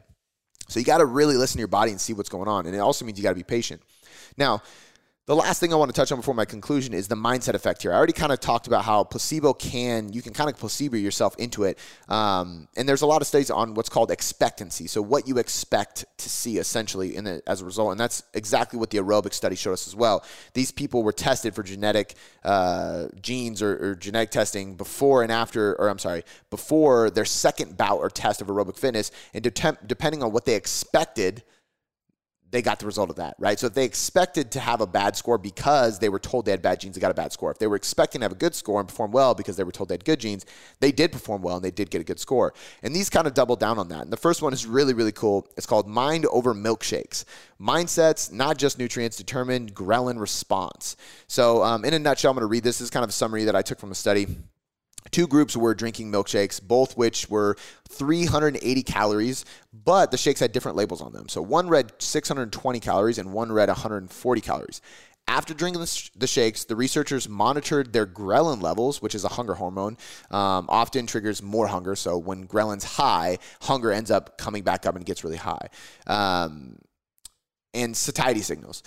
So 0.70 0.80
you 0.80 0.86
got 0.86 1.00
to 1.00 1.06
really 1.06 1.36
listen 1.36 1.58
to 1.58 1.60
your 1.60 1.68
body 1.68 1.92
and 1.92 2.00
see 2.00 2.14
what's 2.14 2.30
going 2.30 2.48
on, 2.48 2.66
and 2.66 2.74
it 2.74 2.80
also 2.80 3.04
means 3.04 3.18
you 3.18 3.24
got 3.24 3.32
to 3.32 3.36
be 3.36 3.44
patient. 3.44 3.82
Now, 4.38 4.62
the 5.26 5.36
last 5.36 5.62
thing 5.62 5.72
I 5.72 5.78
want 5.78 5.90
to 5.90 5.96
touch 5.96 6.12
on 6.12 6.18
before 6.18 6.34
my 6.34 6.44
conclusion 6.44 6.94
is 6.94 7.08
the 7.08 7.16
mindset 7.16 7.54
effect 7.54 7.82
here. 7.82 7.94
I 7.94 7.96
already 7.96 8.12
kind 8.12 8.34
of 8.34 8.42
talked 8.42 8.68
about 8.68 8.84
how 8.84 9.06
placebo 9.06 9.54
can, 9.54 10.12
you 10.12 10.22
can 10.22 10.34
kind 10.34 10.50
of 10.50 10.58
placebo 10.58 10.98
yourself 10.98 11.34
into 11.38 11.64
it. 11.64 11.80
Um, 12.10 12.68
and 12.76 12.90
there's 12.90 13.04
a 13.04 13.06
lot 13.06 13.22
of 13.22 13.28
studies 13.28 13.50
on 13.50 13.74
what's 13.74 13.88
called 13.88 14.12
expectancy. 14.12 14.86
So, 14.86 15.02
what 15.02 15.26
you 15.26 15.38
expect 15.38 16.04
to 16.18 16.30
see 16.30 16.58
essentially 16.58 17.16
in 17.16 17.24
the, 17.24 17.42
as 17.48 17.62
a 17.62 17.66
result. 17.66 17.92
And 17.92 18.00
that's 18.00 18.24
exactly 18.34 18.78
what 18.78 18.90
the 18.90 18.98
aerobic 18.98 19.34
study 19.34 19.56
showed 19.56 19.72
us 19.72 19.88
as 19.88 19.96
well. 19.96 20.26
These 20.56 20.72
people 20.72 21.04
were 21.04 21.14
tested 21.14 21.56
for 21.56 21.64
genetic 21.64 22.16
uh, 22.44 23.06
genes 23.22 23.62
or, 23.62 23.92
or 23.92 23.96
genetic 23.96 24.32
testing 24.32 24.76
before 24.76 25.24
and 25.24 25.32
after, 25.32 25.80
or 25.80 25.88
I'm 25.88 26.00
sorry, 26.00 26.24
before 26.50 27.10
their 27.10 27.26
second 27.26 27.78
bout 27.78 28.00
or 28.00 28.10
test 28.10 28.42
of 28.42 28.48
aerobic 28.48 28.76
fitness. 28.76 29.10
And 29.34 29.42
de- 29.42 29.78
depending 29.86 30.22
on 30.22 30.34
what 30.34 30.44
they 30.44 30.56
expected, 30.56 31.44
they 32.54 32.62
got 32.62 32.78
the 32.78 32.86
result 32.86 33.10
of 33.10 33.16
that, 33.16 33.36
right? 33.40 33.60
So 33.60 33.66
if 33.66 33.74
they 33.74 33.84
expected 33.84 34.52
to 34.52 34.60
have 34.60 34.80
a 34.80 34.86
bad 34.86 35.18
score 35.18 35.40
because 35.40 35.98
they 35.98 36.08
were 36.08 36.20
told 36.20 36.46
they 36.46 36.52
had 36.52 36.62
bad 36.62 36.80
genes, 36.80 36.94
they 36.94 37.02
got 37.02 37.10
a 37.10 37.16
bad 37.16 37.34
score. 37.34 37.50
If 37.50 37.58
they 37.58 37.66
were 37.66 37.76
expecting 37.76 38.22
to 38.22 38.26
have 38.26 38.32
a 38.32 38.36
good 38.36 38.54
score 38.54 38.80
and 38.80 38.88
perform 38.88 39.12
well 39.12 39.34
because 39.34 39.58
they 39.58 39.64
were 39.64 39.72
told 39.72 39.90
they 39.90 39.96
had 39.96 40.06
good 40.06 40.20
genes, 40.20 40.46
they 40.80 40.92
did 40.92 41.12
perform 41.12 41.42
well 41.42 41.56
and 41.56 41.66
they 41.66 41.72
did 41.72 41.90
get 41.90 42.00
a 42.00 42.04
good 42.04 42.20
score. 42.20 42.54
And 42.84 42.96
these 42.96 43.10
kind 43.10 43.26
of 43.26 43.34
double 43.34 43.56
down 43.56 43.80
on 43.80 43.88
that. 43.90 44.04
And 44.04 44.14
the 44.14 44.18
first 44.18 44.44
one 44.44 44.54
is 44.54 44.68
really, 44.68 44.94
really 44.94 45.12
cool. 45.12 45.48
It's 45.58 45.66
called 45.66 45.88
Mind 45.88 46.28
Over 46.28 46.54
Milkshakes. 46.54 47.26
Mindsets, 47.60 48.32
not 48.32 48.60
just 48.60 48.78
nutrients, 48.78 49.18
determine 49.18 49.72
ghrelin 49.72 50.20
response. 50.20 50.96
So 51.26 51.64
um, 51.64 51.84
in 51.84 51.96
a 51.96 52.00
nutshell, 52.00 52.30
I'm 52.30 52.36
going 52.36 52.44
to 52.44 52.48
read 52.48 52.64
this. 52.64 52.78
This 52.78 52.86
is 52.86 52.92
kind 52.92 53.04
of 53.04 53.10
a 53.10 53.14
summary 53.14 53.46
that 53.46 53.56
I 53.56 53.64
took 53.64 53.80
from 53.80 53.92
a 53.92 53.96
study. 53.96 54.28
Two 55.12 55.28
groups 55.28 55.56
were 55.56 55.74
drinking 55.74 56.12
milkshakes, 56.12 56.62
both 56.62 56.98
which 56.98 57.30
were 57.30 57.56
380 57.90 58.84
calories, 58.84 59.46
but 59.72 60.12
the 60.12 60.18
shakes 60.18 60.40
had 60.40 60.52
different 60.52 60.78
labels 60.78 61.02
on 61.02 61.14
them. 61.14 61.30
So 61.30 61.42
one 61.42 61.68
read 61.68 61.92
620 62.00 62.80
calories 62.80 63.18
and 63.18 63.34
one 63.34 63.52
read 63.52 63.70
140 63.70 64.42
calories. 64.42 64.82
After 65.26 65.54
drinking 65.54 65.86
the, 66.16 66.28
shakes, 66.28 66.66
the 66.66 66.76
researchers 66.76 67.30
monitored 67.30 67.94
their 67.94 68.06
ghrelin 68.06 68.62
levels, 68.62 69.02
which 69.02 69.16
is 69.16 69.24
a 69.24 69.30
hunger 69.30 69.54
hormone, 69.54 69.98
um, 70.32 70.66
often 70.68 71.08
triggers 71.08 71.42
more 71.42 71.68
hunger. 71.68 71.96
So 71.96 72.18
when 72.18 72.46
ghrelin's 72.46 72.84
high, 72.84 73.40
hunger 73.62 73.92
ends 73.92 74.12
up 74.12 74.38
coming 74.38 74.64
back 74.64 74.86
up 74.86 74.98
and 74.98 75.06
gets 75.06 75.24
really 75.24 75.38
high. 75.38 75.70
Um, 76.08 76.78
and 77.74 77.96
satiety 77.96 78.42
signals 78.42 78.84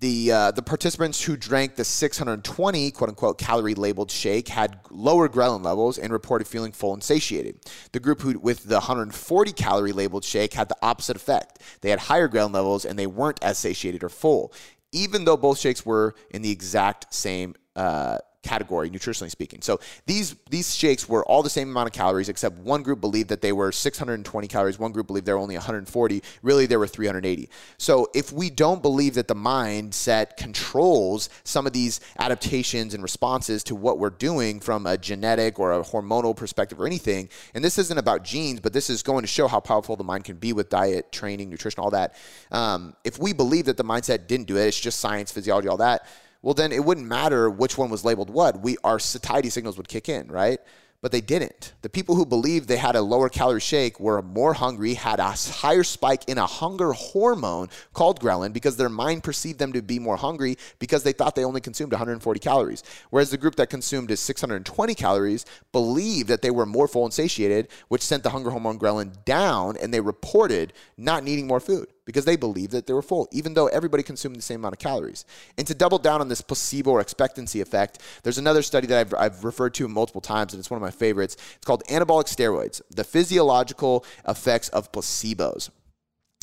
the 0.00 0.30
uh, 0.30 0.50
the 0.50 0.62
participants 0.62 1.22
who 1.22 1.36
drank 1.36 1.76
the 1.76 1.84
620 1.84 2.90
quote 2.90 3.08
unquote 3.08 3.38
calorie 3.38 3.74
labeled 3.74 4.10
shake 4.10 4.48
had 4.48 4.78
lower 4.90 5.28
ghrelin 5.28 5.64
levels 5.64 5.98
and 5.98 6.12
reported 6.12 6.46
feeling 6.46 6.72
full 6.72 6.92
and 6.92 7.02
satiated. 7.02 7.60
The 7.92 8.00
group 8.00 8.20
who 8.20 8.38
with 8.38 8.64
the 8.64 8.74
140 8.74 9.52
calorie 9.52 9.92
labeled 9.92 10.24
shake 10.24 10.54
had 10.54 10.68
the 10.68 10.76
opposite 10.82 11.16
effect. 11.16 11.60
They 11.80 11.90
had 11.90 12.00
higher 12.00 12.28
ghrelin 12.28 12.52
levels 12.52 12.84
and 12.84 12.98
they 12.98 13.06
weren't 13.06 13.42
as 13.42 13.58
satiated 13.58 14.04
or 14.04 14.08
full, 14.08 14.52
even 14.92 15.24
though 15.24 15.36
both 15.36 15.58
shakes 15.58 15.86
were 15.86 16.14
in 16.30 16.42
the 16.42 16.50
exact 16.50 17.12
same 17.14 17.54
uh, 17.74 18.18
category, 18.46 18.88
nutritionally 18.88 19.30
speaking. 19.30 19.60
So 19.60 19.80
these 20.06 20.36
these 20.50 20.74
shakes 20.74 21.08
were 21.08 21.24
all 21.24 21.42
the 21.42 21.50
same 21.50 21.68
amount 21.68 21.88
of 21.88 21.92
calories, 21.92 22.28
except 22.28 22.56
one 22.58 22.82
group 22.82 23.00
believed 23.00 23.28
that 23.30 23.40
they 23.40 23.52
were 23.52 23.72
620 23.72 24.48
calories. 24.48 24.78
One 24.78 24.92
group 24.92 25.08
believed 25.08 25.26
they 25.26 25.32
were 25.32 25.38
only 25.38 25.56
140. 25.56 26.22
Really, 26.42 26.66
there 26.66 26.78
were 26.78 26.86
380. 26.86 27.50
So 27.76 28.08
if 28.14 28.32
we 28.32 28.48
don't 28.48 28.82
believe 28.82 29.14
that 29.14 29.26
the 29.26 29.34
mindset 29.34 30.36
controls 30.36 31.28
some 31.42 31.66
of 31.66 31.72
these 31.72 32.00
adaptations 32.18 32.94
and 32.94 33.02
responses 33.02 33.64
to 33.64 33.74
what 33.74 33.98
we're 33.98 34.10
doing 34.10 34.60
from 34.60 34.86
a 34.86 34.96
genetic 34.96 35.58
or 35.58 35.72
a 35.72 35.82
hormonal 35.82 36.34
perspective 36.36 36.80
or 36.80 36.86
anything, 36.86 37.28
and 37.54 37.64
this 37.64 37.78
isn't 37.78 37.98
about 37.98 38.22
genes, 38.22 38.60
but 38.60 38.72
this 38.72 38.88
is 38.88 39.02
going 39.02 39.22
to 39.22 39.28
show 39.28 39.48
how 39.48 39.58
powerful 39.58 39.96
the 39.96 40.04
mind 40.04 40.24
can 40.24 40.36
be 40.36 40.52
with 40.52 40.68
diet, 40.68 41.10
training, 41.10 41.50
nutrition, 41.50 41.80
all 41.80 41.90
that. 41.90 42.14
Um, 42.52 42.94
if 43.02 43.18
we 43.18 43.32
believe 43.32 43.64
that 43.64 43.76
the 43.76 43.84
mindset 43.84 44.28
didn't 44.28 44.46
do 44.46 44.56
it, 44.56 44.66
it's 44.66 44.78
just 44.78 45.00
science, 45.00 45.32
physiology, 45.32 45.68
all 45.68 45.78
that 45.78 46.06
well, 46.46 46.54
then 46.54 46.70
it 46.70 46.84
wouldn't 46.84 47.08
matter 47.08 47.50
which 47.50 47.76
one 47.76 47.90
was 47.90 48.04
labeled 48.04 48.30
what. 48.30 48.60
We 48.60 48.76
our 48.84 49.00
satiety 49.00 49.50
signals 49.50 49.76
would 49.78 49.88
kick 49.88 50.08
in, 50.08 50.28
right? 50.28 50.60
but 51.02 51.12
they 51.12 51.20
didn't. 51.20 51.74
The 51.82 51.88
people 51.88 52.14
who 52.14 52.24
believed 52.24 52.68
they 52.68 52.78
had 52.78 52.96
a 52.96 53.02
lower 53.02 53.28
calorie 53.28 53.60
shake 53.60 54.00
were 54.00 54.22
more 54.22 54.54
hungry, 54.54 54.94
had 54.94 55.20
a 55.20 55.36
higher 55.36 55.84
spike 55.84 56.22
in 56.26 56.38
a 56.38 56.46
hunger 56.46 56.92
hormone 56.92 57.68
called 57.92 58.18
ghrelin 58.18 58.52
because 58.52 58.76
their 58.76 58.88
mind 58.88 59.22
perceived 59.22 59.58
them 59.58 59.72
to 59.74 59.82
be 59.82 59.98
more 59.98 60.16
hungry 60.16 60.56
because 60.78 61.02
they 61.02 61.12
thought 61.12 61.34
they 61.34 61.44
only 61.44 61.60
consumed 61.60 61.92
140 61.92 62.40
calories. 62.40 62.82
Whereas 63.10 63.30
the 63.30 63.36
group 63.36 63.56
that 63.56 63.68
consumed 63.68 64.16
620 64.18 64.94
calories 64.94 65.44
believed 65.70 66.28
that 66.28 66.42
they 66.42 66.50
were 66.50 66.66
more 66.66 66.88
full 66.88 67.04
and 67.04 67.14
satiated, 67.14 67.68
which 67.88 68.02
sent 68.02 68.22
the 68.22 68.30
hunger 68.30 68.50
hormone 68.50 68.78
ghrelin 68.78 69.12
down, 69.24 69.76
and 69.76 69.92
they 69.92 70.00
reported 70.00 70.72
not 70.96 71.24
needing 71.24 71.46
more 71.46 71.60
food 71.60 71.88
because 72.06 72.24
they 72.24 72.36
believed 72.36 72.72
that 72.72 72.86
they 72.86 72.94
were 72.94 73.02
full, 73.02 73.28
even 73.32 73.52
though 73.52 73.66
everybody 73.66 74.02
consumed 74.02 74.36
the 74.36 74.42
same 74.42 74.60
amount 74.60 74.74
of 74.74 74.78
calories. 74.78 75.26
And 75.58 75.66
to 75.66 75.74
double 75.74 75.98
down 75.98 76.22
on 76.22 76.28
this 76.28 76.40
placebo 76.40 76.92
or 76.92 77.00
expectancy 77.00 77.60
effect, 77.60 78.00
there's 78.22 78.38
another 78.38 78.62
study 78.62 78.86
that 78.86 78.98
I've, 78.98 79.14
I've 79.14 79.44
referred 79.44 79.74
to 79.74 79.88
multiple 79.88 80.22
times, 80.22 80.54
and 80.54 80.60
it's 80.60 80.70
one 80.70 80.78
of 80.78 80.82
my 80.82 80.90
favorites. 80.90 81.36
It's 81.56 81.66
called 81.66 81.84
Anabolic 81.90 82.34
Steroids 82.34 82.80
The 82.90 83.04
Physiological 83.04 84.06
Effects 84.26 84.70
of 84.70 84.90
Placebos. 84.92 85.70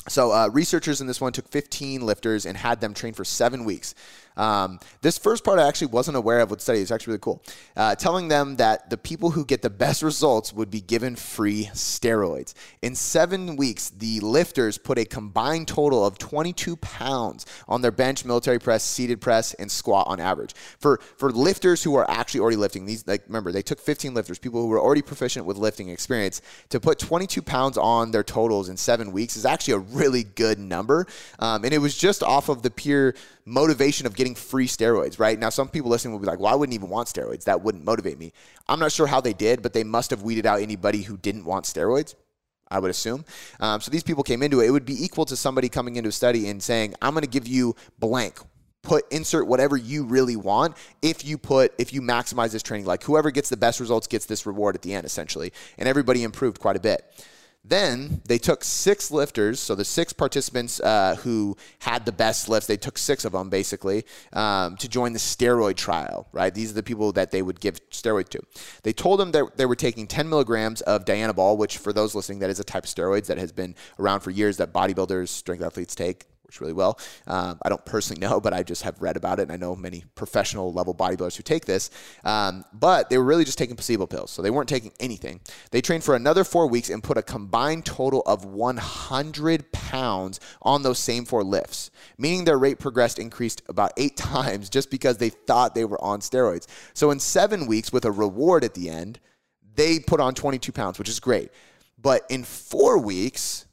So, 0.10 0.34
uh, 0.34 0.50
researchers 0.50 1.00
in 1.00 1.08
this 1.08 1.22
one 1.22 1.32
took 1.32 1.48
15 1.48 2.06
lifters 2.06 2.46
and 2.46 2.58
had 2.58 2.82
them 2.82 2.94
train 2.94 3.14
for 3.14 3.24
seven 3.24 3.64
weeks. 3.64 3.96
Um, 4.38 4.80
this 5.02 5.18
first 5.18 5.44
part 5.44 5.60
I 5.60 5.68
actually 5.68 5.88
wasn't 5.88 6.18
aware 6.18 6.40
of 6.40 6.50
with 6.50 6.62
study. 6.62 6.80
It's 6.80 6.92
actually 6.92 7.12
really 7.12 7.22
cool. 7.22 7.44
Uh, 7.76 7.96
telling 7.96 8.28
them 8.28 8.58
that 8.58 8.90
the 8.90 8.98
people 8.98 9.32
who 9.32 9.46
get 9.46 9.62
the 9.62 9.70
best 9.70 10.02
results 10.02 10.54
would 10.54 10.72
be 10.72 10.82
given 10.82 11.16
free 11.16 11.70
steroids. 11.74 12.54
In 12.82 12.96
seven 12.96 13.56
weeks, 13.56 13.90
the 13.90 14.20
lifters 14.22 14.78
put 14.78 14.98
a 14.98 15.06
combined 15.06 15.68
total 15.68 16.06
of 16.06 16.18
22 16.18 16.76
pounds 16.78 17.46
on 17.68 17.82
their 17.82 17.92
bench, 17.92 18.26
military 18.26 18.60
press, 18.60 18.84
seated 18.84 19.22
press, 19.22 19.54
and 19.56 19.72
squat 19.72 20.08
on 20.08 20.20
average. 20.20 20.54
For 20.80 21.00
for 21.18 21.32
lifters 21.32 21.84
who 21.84 21.96
are 21.96 22.10
actually 22.10 22.42
already 22.42 22.58
lifting, 22.58 22.86
these 22.86 23.08
like 23.08 23.24
remember 23.28 23.52
they 23.52 23.62
took 23.62 23.80
15 23.80 24.14
lifters, 24.14 24.40
people 24.40 24.62
who 24.62 24.68
were 24.68 24.80
already 24.80 25.02
proficient 25.02 25.46
with 25.46 25.58
lifting 25.58 25.90
experience, 25.90 26.42
to 26.70 26.80
put 26.80 27.00
22 27.00 27.42
pounds 27.42 27.78
on 27.78 28.12
their 28.12 28.24
totals 28.24 28.70
in 28.70 28.78
seven 28.78 29.12
weeks 29.12 29.36
is 29.36 29.46
actually 29.46 29.76
a 29.76 29.80
really 29.80 30.24
good 30.24 30.60
number. 30.60 31.06
Um, 31.40 31.64
and 31.64 31.74
it 31.74 31.80
was 31.80 31.98
just 31.98 32.24
off 32.24 32.50
of 32.50 32.62
the 32.62 32.72
pure 32.72 33.14
motivation 33.46 34.06
of 34.06 34.16
getting 34.16 34.36
free 34.36 34.68
steroids, 34.68 35.20
right? 35.20 35.38
Now, 35.38 35.50
some 35.50 35.68
people 35.68 35.90
listening 35.90 36.14
will 36.14 36.20
be 36.20 36.28
like, 36.28 36.40
well, 36.40 36.52
I 36.52 36.56
wouldn't 36.56 36.74
even 36.74 36.90
want 36.90 37.08
steroids. 37.08 37.44
That 37.46 37.62
wouldn't 37.62 37.84
motivate 37.84 38.18
me. 38.18 38.34
I'm 38.68 38.80
not 38.80 38.92
sure 38.92 39.08
how 39.08 39.22
they 39.22 39.34
did, 39.34 39.62
but 39.62 39.74
they 39.74 39.84
must 39.84 40.10
have 40.12 40.22
weeded 40.22 40.46
out 40.46 40.62
anybody 40.62 41.02
who 41.02 41.18
didn't 41.18 41.46
want 41.46 41.66
steroids. 41.66 42.16
I 42.72 42.80
would 42.80 42.90
assume. 42.90 43.24
Um, 43.60 43.82
so 43.82 43.92
these 43.92 44.04
people 44.04 44.24
came 44.24 44.42
into 44.42 44.60
it. 44.60 44.68
It 44.68 44.72
would 44.72 44.86
be 44.86 45.04
equal 45.04 45.26
to 45.26 45.36
somebody 45.36 45.70
coming 45.70 45.96
into 45.96 46.10
a 46.10 46.14
study 46.14 46.50
and 46.50 46.62
saying, 46.62 46.96
I'm 47.02 47.14
going 47.14 47.22
to 47.24 47.30
give 47.30 47.48
you 47.48 47.76
blank. 48.00 48.40
Put 48.82 49.06
insert 49.12 49.48
whatever 49.48 49.78
you 49.78 50.04
really 50.04 50.36
want 50.36 50.76
if 51.02 51.24
you 51.24 51.38
put 51.38 51.74
if 51.78 51.94
you 51.94 52.02
maximize 52.02 52.52
this 52.52 52.64
training. 52.64 52.86
Like 52.86 53.04
whoever 53.04 53.32
gets 53.32 53.48
the 53.48 53.56
best 53.56 53.80
results 53.80 54.08
gets 54.08 54.26
this 54.26 54.46
reward 54.46 54.76
at 54.76 54.82
the 54.82 54.94
end, 54.94 55.06
essentially. 55.06 55.54
And 55.78 55.88
everybody 55.88 56.24
improved 56.24 56.60
quite 56.60 56.76
a 56.76 56.82
bit. 56.82 57.06
Then 57.66 58.22
they 58.26 58.38
took 58.38 58.64
six 58.64 59.10
lifters, 59.10 59.60
so 59.60 59.74
the 59.74 59.86
six 59.86 60.12
participants 60.12 60.82
uh, 60.82 61.16
who 61.24 61.56
had 61.80 62.06
the 62.06 62.12
best 62.12 62.50
lifts, 62.50 62.68
they 62.68 62.76
took 62.76 62.98
six 62.98 63.24
of 63.24 63.32
them 63.32 63.50
basically 63.50 64.06
um, 64.34 64.76
to 64.78 64.90
join 64.90 65.14
the 65.14 65.20
steroid 65.20 65.78
trial, 65.78 66.28
right? 66.34 66.54
These 66.54 66.72
are 66.72 66.76
the 66.76 66.84
people 66.84 67.14
that 67.14 67.32
they 67.32 67.42
would 67.42 67.62
give 67.62 67.78
steroid 67.90 68.28
to. 68.30 68.42
They 68.84 68.92
told 68.92 69.20
them 69.22 69.32
that 69.32 69.56
they 69.56 69.66
were 69.66 69.78
taking 69.78 70.08
10 70.08 70.28
milligrams 70.28 70.82
of 70.82 71.06
Dianabol, 71.06 71.58
which 71.58 71.78
for 71.78 71.94
those 71.94 72.14
listening, 72.14 72.40
that 72.40 72.50
is 72.50 72.60
a 72.60 72.66
type 72.66 72.84
of 72.84 72.90
steroids 72.90 73.28
that 73.28 73.38
has 73.38 73.54
been 73.54 73.76
around 73.98 74.20
for 74.20 74.32
years 74.32 74.58
that 74.58 74.74
bodybuilders, 74.74 75.30
strength 75.30 75.64
athletes 75.64 75.96
take 75.96 76.26
works 76.54 76.62
really 76.62 76.74
well. 76.74 77.00
Um, 77.28 77.58
I 77.64 77.70
don't 77.70 77.84
personally 77.86 78.20
know, 78.20 78.40
but 78.40 78.54
I 78.54 78.64
just 78.64 78.84
have 78.84 79.02
read 79.02 79.18
about 79.18 79.40
it, 79.40 79.44
and 79.44 79.52
I 79.52 79.58
know 79.58 79.76
many 79.76 80.04
professional 80.16 80.72
level 80.72 80.94
bodybuilders 80.94 81.36
who 81.36 81.44
take 81.44 81.66
this. 81.66 81.90
Um, 82.24 82.64
but 82.74 83.10
they 83.10 83.18
were 83.18 83.24
really 83.24 83.46
just 83.46 83.58
taking 83.58 83.76
placebo 83.76 84.06
pills, 84.06 84.32
so 84.32 84.42
they 84.42 84.50
weren't 84.50 84.70
taking 84.70 84.92
anything. 85.00 85.42
They 85.72 85.82
trained 85.82 86.04
for 86.04 86.16
another 86.16 86.44
four 86.44 86.68
weeks 86.68 86.90
and 86.90 87.04
put 87.04 87.18
a 87.18 87.22
combined 87.22 87.86
total 87.86 88.22
of 88.26 88.46
100 88.46 89.72
pounds 89.72 90.40
on 90.62 90.84
those 90.84 91.00
same 91.00 91.26
four 91.26 91.44
lifts, 91.44 91.92
meaning 92.18 92.46
their 92.46 92.58
rate 92.58 92.80
progressed 92.80 93.20
increased 93.20 93.62
about 93.68 93.92
eight 93.98 94.18
times 94.34 94.70
just 94.70 94.92
because 94.92 95.18
they 95.18 95.30
thought 95.30 95.76
they 95.76 95.86
were 95.86 96.02
on 96.04 96.20
steroids. 96.20 96.68
So 96.94 97.12
in 97.12 97.20
seven 97.20 97.68
weeks, 97.68 97.92
with 97.92 98.06
a 98.06 98.12
reward 98.12 98.64
at 98.64 98.74
the 98.74 98.90
end, 98.90 99.20
they 99.76 100.00
put 100.00 100.20
on 100.20 100.36
22 100.36 100.72
pounds, 100.72 101.00
which 101.00 101.10
is 101.10 101.20
great. 101.20 101.50
But 101.98 102.24
in 102.30 102.44
four 102.44 103.00
weeks, 103.00 103.66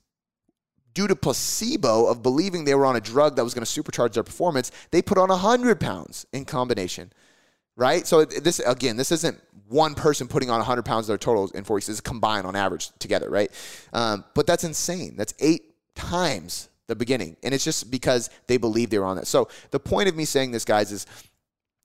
due 1.01 1.09
to 1.09 1.17
placebo 1.17 2.05
of 2.05 2.23
believing 2.23 2.67
they 2.67 2.75
were 2.75 2.85
on 2.85 2.95
a 2.95 3.01
drug 3.01 3.35
that 3.37 3.43
was 3.43 3.55
going 3.55 3.65
to 3.65 3.83
supercharge 3.83 4.13
their 4.13 4.23
performance, 4.23 4.71
they 4.91 5.01
put 5.01 5.17
on 5.17 5.31
100 5.31 5.81
pounds 5.81 6.27
in 6.35 6.45
combination, 6.45 7.11
right? 7.75 8.07
So 8.07 8.27
this 8.27 8.59
again, 8.59 8.99
this 8.99 9.11
isn't 9.11 9.41
one 9.69 9.95
person 9.95 10.29
putting 10.29 10.51
on 10.51 10.59
100 10.59 10.85
pounds 10.85 11.05
of 11.05 11.09
their 11.09 11.17
totals 11.17 11.53
in 11.53 11.65
four 11.65 11.77
weeks. 11.77 11.89
Is 11.89 12.03
combined 12.03 12.47
on 12.47 12.55
average 12.55 12.91
together, 12.99 13.31
right? 13.31 13.51
Um, 13.95 14.25
but 14.35 14.47
that's 14.47 14.63
insane. 14.63 15.15
That's 15.17 15.33
eight 15.39 15.75
times 15.95 16.69
the 16.87 16.95
beginning, 16.95 17.39
and 17.43 17.55
it's 17.55 17.65
just 17.65 17.91
because 17.91 18.29
they 18.47 18.59
believe 18.59 18.91
they 18.91 18.99
were 18.99 19.07
on 19.07 19.17
that. 19.17 19.27
So 19.27 19.49
the 19.71 19.81
point 19.81 20.11
of 20.11 20.17
me 20.17 20.27
saying 20.27 20.51
this, 20.51 20.67
guys, 20.67 20.93
is 20.93 21.07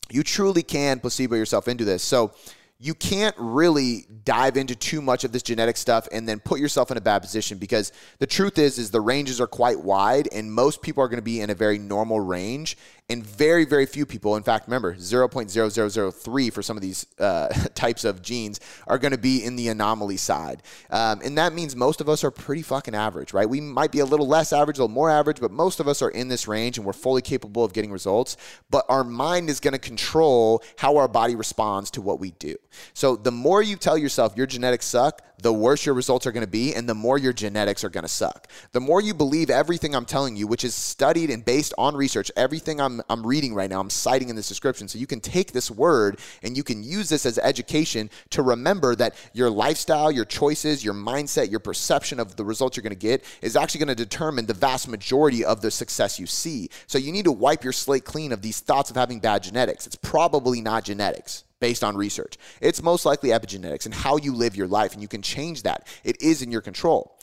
you 0.09 0.23
truly 0.23 0.61
can 0.61 0.99
placebo 0.99 1.35
yourself 1.35 1.69
into 1.69 1.85
this. 1.85 2.03
So 2.03 2.33
you 2.77 2.93
can't 2.93 3.35
really 3.37 4.05
dive 4.25 4.57
into 4.57 4.75
too 4.75 5.01
much 5.01 5.23
of 5.23 5.31
this 5.31 5.41
genetic 5.41 5.77
stuff 5.77 6.09
and 6.11 6.27
then 6.27 6.39
put 6.41 6.59
yourself 6.59 6.91
in 6.91 6.97
a 6.97 7.01
bad 7.01 7.19
position 7.21 7.57
because 7.57 7.93
the 8.19 8.27
truth 8.27 8.57
is 8.57 8.77
is 8.77 8.91
the 8.91 8.99
ranges 8.99 9.39
are 9.39 9.47
quite 9.47 9.79
wide 9.79 10.27
and 10.33 10.51
most 10.51 10.81
people 10.81 11.01
are 11.01 11.07
going 11.07 11.19
to 11.19 11.23
be 11.23 11.39
in 11.39 11.49
a 11.49 11.55
very 11.55 11.77
normal 11.77 12.19
range 12.19 12.77
and 13.07 13.25
very 13.25 13.63
very 13.63 13.85
few 13.85 14.05
people 14.05 14.35
in 14.35 14.43
fact 14.43 14.67
remember 14.67 14.93
0.0003 14.93 16.53
for 16.53 16.61
some 16.61 16.75
of 16.75 16.81
these 16.81 17.05
uh, 17.17 17.47
types 17.75 18.03
of 18.03 18.21
genes 18.21 18.59
are 18.87 18.97
going 18.97 19.13
to 19.13 19.17
be 19.17 19.43
in 19.43 19.55
the 19.55 19.69
anomaly 19.69 20.17
side. 20.17 20.61
Um, 20.89 21.21
and 21.23 21.37
that 21.37 21.53
means 21.53 21.77
most 21.77 22.01
of 22.01 22.09
us 22.09 22.25
are 22.25 22.31
pretty 22.31 22.61
fucking 22.61 22.93
average 22.93 23.31
right? 23.31 23.49
We 23.49 23.61
might 23.61 23.93
be 23.93 23.99
a 23.99 24.05
little 24.05 24.27
less 24.27 24.51
average 24.51 24.79
a 24.79 24.81
little 24.81 24.93
more 24.93 25.09
average 25.09 25.39
but 25.39 25.51
most 25.51 25.79
of 25.79 25.87
us 25.87 26.01
are 26.01 26.09
in 26.09 26.27
this 26.27 26.45
range 26.45 26.77
and 26.77 26.85
we're 26.85 26.93
fully 26.93 27.21
capable 27.21 27.63
of 27.63 27.71
getting 27.71 27.91
results. 27.91 28.35
But 28.69 28.85
our 28.89 29.05
mind 29.05 29.49
is 29.49 29.61
going 29.61 29.71
to 29.71 29.79
control 29.79 30.61
how 30.77 30.97
our 30.97 31.07
body 31.07 31.37
responds 31.37 31.89
to 31.91 32.01
what 32.01 32.19
we 32.19 32.31
do 32.31 32.57
so 32.93 33.15
the 33.15 33.31
more 33.31 33.61
you 33.61 33.75
tell 33.75 33.97
yourself 33.97 34.35
your 34.35 34.47
genetics 34.47 34.85
suck 34.85 35.21
the 35.41 35.51
worse 35.51 35.85
your 35.85 35.95
results 35.95 36.25
are 36.25 36.31
going 36.31 36.45
to 36.45 36.47
be 36.47 36.73
and 36.73 36.87
the 36.87 36.95
more 36.95 37.17
your 37.17 37.33
genetics 37.33 37.83
are 37.83 37.89
going 37.89 38.03
to 38.03 38.09
suck 38.09 38.47
the 38.71 38.79
more 38.79 39.01
you 39.01 39.13
believe 39.13 39.49
everything 39.49 39.93
i'm 39.93 40.05
telling 40.05 40.35
you 40.35 40.47
which 40.47 40.63
is 40.63 40.73
studied 40.73 41.29
and 41.29 41.45
based 41.45 41.73
on 41.77 41.95
research 41.95 42.31
everything 42.35 42.79
i'm 42.79 42.95
I'm, 43.09 43.25
reading 43.25 43.53
right 43.53 43.69
now, 43.69 43.79
I'm 43.79 43.89
citing 43.89 44.29
in 44.29 44.35
this 44.35 44.47
description. 44.47 44.87
So 44.87 44.99
you 44.99 45.07
can 45.07 45.19
take 45.19 45.51
this 45.51 45.71
word 45.71 46.19
and 46.43 46.55
you 46.55 46.63
can 46.63 46.83
use 46.83 47.09
this 47.09 47.25
as 47.25 47.39
education 47.39 48.09
to 48.31 48.41
remember 48.41 48.95
that 48.95 49.15
your 49.33 49.49
lifestyle, 49.49 50.11
your 50.11 50.25
choices, 50.25 50.83
your 50.83 50.93
mindset, 50.93 51.49
your 51.49 51.59
perception 51.59 52.19
of 52.19 52.35
the 52.35 52.45
results 52.45 52.77
you're 52.77 52.83
going 52.83 52.91
to 52.91 52.95
get 52.95 53.23
is 53.41 53.55
actually 53.55 53.79
going 53.79 53.95
to 53.95 53.95
determine 53.95 54.45
the 54.45 54.53
vast 54.53 54.87
majority 54.87 55.43
of 55.43 55.61
the 55.61 55.71
success 55.71 56.19
you 56.19 56.27
see. 56.27 56.69
So 56.87 56.97
you 56.97 57.11
need 57.11 57.25
to 57.25 57.31
wipe 57.31 57.63
your 57.63 57.73
slate 57.73 58.05
clean 58.05 58.31
of 58.31 58.41
these 58.41 58.59
thoughts 58.59 58.89
of 58.89 58.95
having 58.95 59.19
bad 59.19 59.43
genetics. 59.43 59.87
It's 59.87 59.95
probably 59.95 60.61
not 60.61 60.83
genetics 60.83 61.43
based 61.59 61.83
on 61.83 61.95
research. 61.95 62.37
It's 62.61 62.81
most 62.81 63.05
likely 63.05 63.29
epigenetics 63.29 63.85
and 63.85 63.93
how 63.93 64.17
you 64.17 64.33
live 64.33 64.55
your 64.55 64.67
life, 64.67 64.93
and 64.93 65.01
you 65.01 65.07
can 65.07 65.21
change 65.21 65.63
that. 65.63 65.87
It 66.03 66.21
is 66.21 66.41
in 66.41 66.51
your 66.51 66.61
control. 66.61 67.17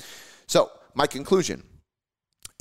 So, 0.47 0.71
my 0.95 1.07
conclusion 1.07 1.63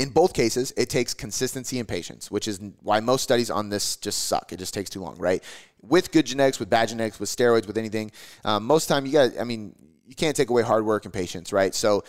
in 0.02 0.10
both 0.10 0.34
cases, 0.34 0.74
it 0.78 0.90
takes 0.90 1.14
consistency 1.14 1.78
and 1.78 1.88
patience, 1.88 2.32
which 2.32 2.48
is 2.48 2.60
why 2.82 3.00
most 3.00 3.22
studies 3.22 3.52
on 3.52 3.70
this 3.70 3.98
just 3.98 4.26
suck. 4.26 4.52
It 4.52 4.58
just 4.58 4.74
takes 4.74 4.90
too 4.90 5.00
long, 5.00 5.16
right? 5.18 5.44
With 5.82 6.12
good 6.12 6.26
genetics, 6.26 6.60
with 6.60 6.72
bad 6.72 6.90
genetics, 6.90 7.20
with 7.20 7.30
steroids, 7.30 7.68
with 7.68 7.78
anything, 7.78 8.12
um, 8.44 8.66
most 8.66 8.88
time 8.88 9.06
you 9.06 9.12
got. 9.12 9.40
I 9.40 9.44
mean, 9.44 9.76
you 10.08 10.16
can't 10.16 10.36
take 10.36 10.50
away 10.50 10.64
hard 10.64 10.86
work 10.86 11.06
and 11.06 11.14
patience, 11.14 11.54
right? 11.54 11.76
So 11.76 12.04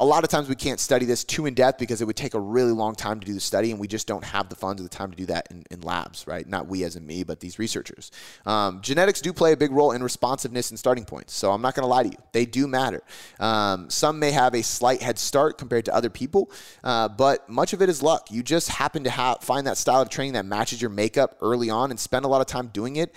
a 0.00 0.04
lot 0.04 0.24
of 0.24 0.30
times 0.30 0.48
we 0.48 0.56
can't 0.56 0.80
study 0.80 1.06
this 1.06 1.22
too 1.22 1.46
in 1.46 1.54
depth 1.54 1.78
because 1.78 2.02
it 2.02 2.04
would 2.04 2.16
take 2.16 2.34
a 2.34 2.40
really 2.40 2.72
long 2.72 2.96
time 2.96 3.20
to 3.20 3.26
do 3.26 3.32
the 3.32 3.40
study, 3.40 3.70
and 3.70 3.78
we 3.78 3.86
just 3.86 4.08
don't 4.08 4.24
have 4.24 4.48
the 4.48 4.56
funds 4.56 4.82
or 4.82 4.84
the 4.84 4.88
time 4.88 5.10
to 5.10 5.16
do 5.16 5.26
that 5.26 5.46
in, 5.52 5.62
in 5.70 5.82
labs, 5.82 6.26
right? 6.26 6.48
Not 6.48 6.66
we 6.66 6.82
as 6.82 6.96
in 6.96 7.06
me, 7.06 7.22
but 7.22 7.38
these 7.38 7.60
researchers. 7.60 8.10
Um, 8.44 8.80
genetics 8.80 9.20
do 9.20 9.32
play 9.32 9.52
a 9.52 9.56
big 9.56 9.70
role 9.70 9.92
in 9.92 10.02
responsiveness 10.02 10.70
and 10.70 10.78
starting 10.78 11.04
points, 11.04 11.32
so 11.32 11.52
I'm 11.52 11.62
not 11.62 11.76
going 11.76 11.84
to 11.84 11.88
lie 11.88 12.02
to 12.02 12.08
you. 12.08 12.16
They 12.32 12.44
do 12.44 12.66
matter. 12.66 13.02
Um, 13.38 13.88
some 13.88 14.18
may 14.18 14.32
have 14.32 14.54
a 14.54 14.64
slight 14.64 15.00
head 15.00 15.16
start 15.16 15.58
compared 15.58 15.84
to 15.84 15.94
other 15.94 16.10
people, 16.10 16.50
uh, 16.82 17.08
but 17.08 17.48
much 17.48 17.72
of 17.72 17.80
it 17.80 17.88
is 17.88 18.02
luck. 18.02 18.32
You 18.32 18.42
just 18.42 18.70
happen 18.70 19.04
to 19.04 19.36
find 19.42 19.68
that 19.68 19.78
style 19.78 20.02
of 20.02 20.08
training 20.08 20.32
that 20.32 20.44
matches 20.44 20.82
your 20.82 20.90
makeup 20.90 21.38
early 21.40 21.70
on 21.70 21.90
and 21.90 22.00
spend 22.00 22.24
a 22.24 22.28
lot 22.28 22.40
of 22.40 22.48
time 22.48 22.66
doing 22.68 22.96
it 22.96 23.14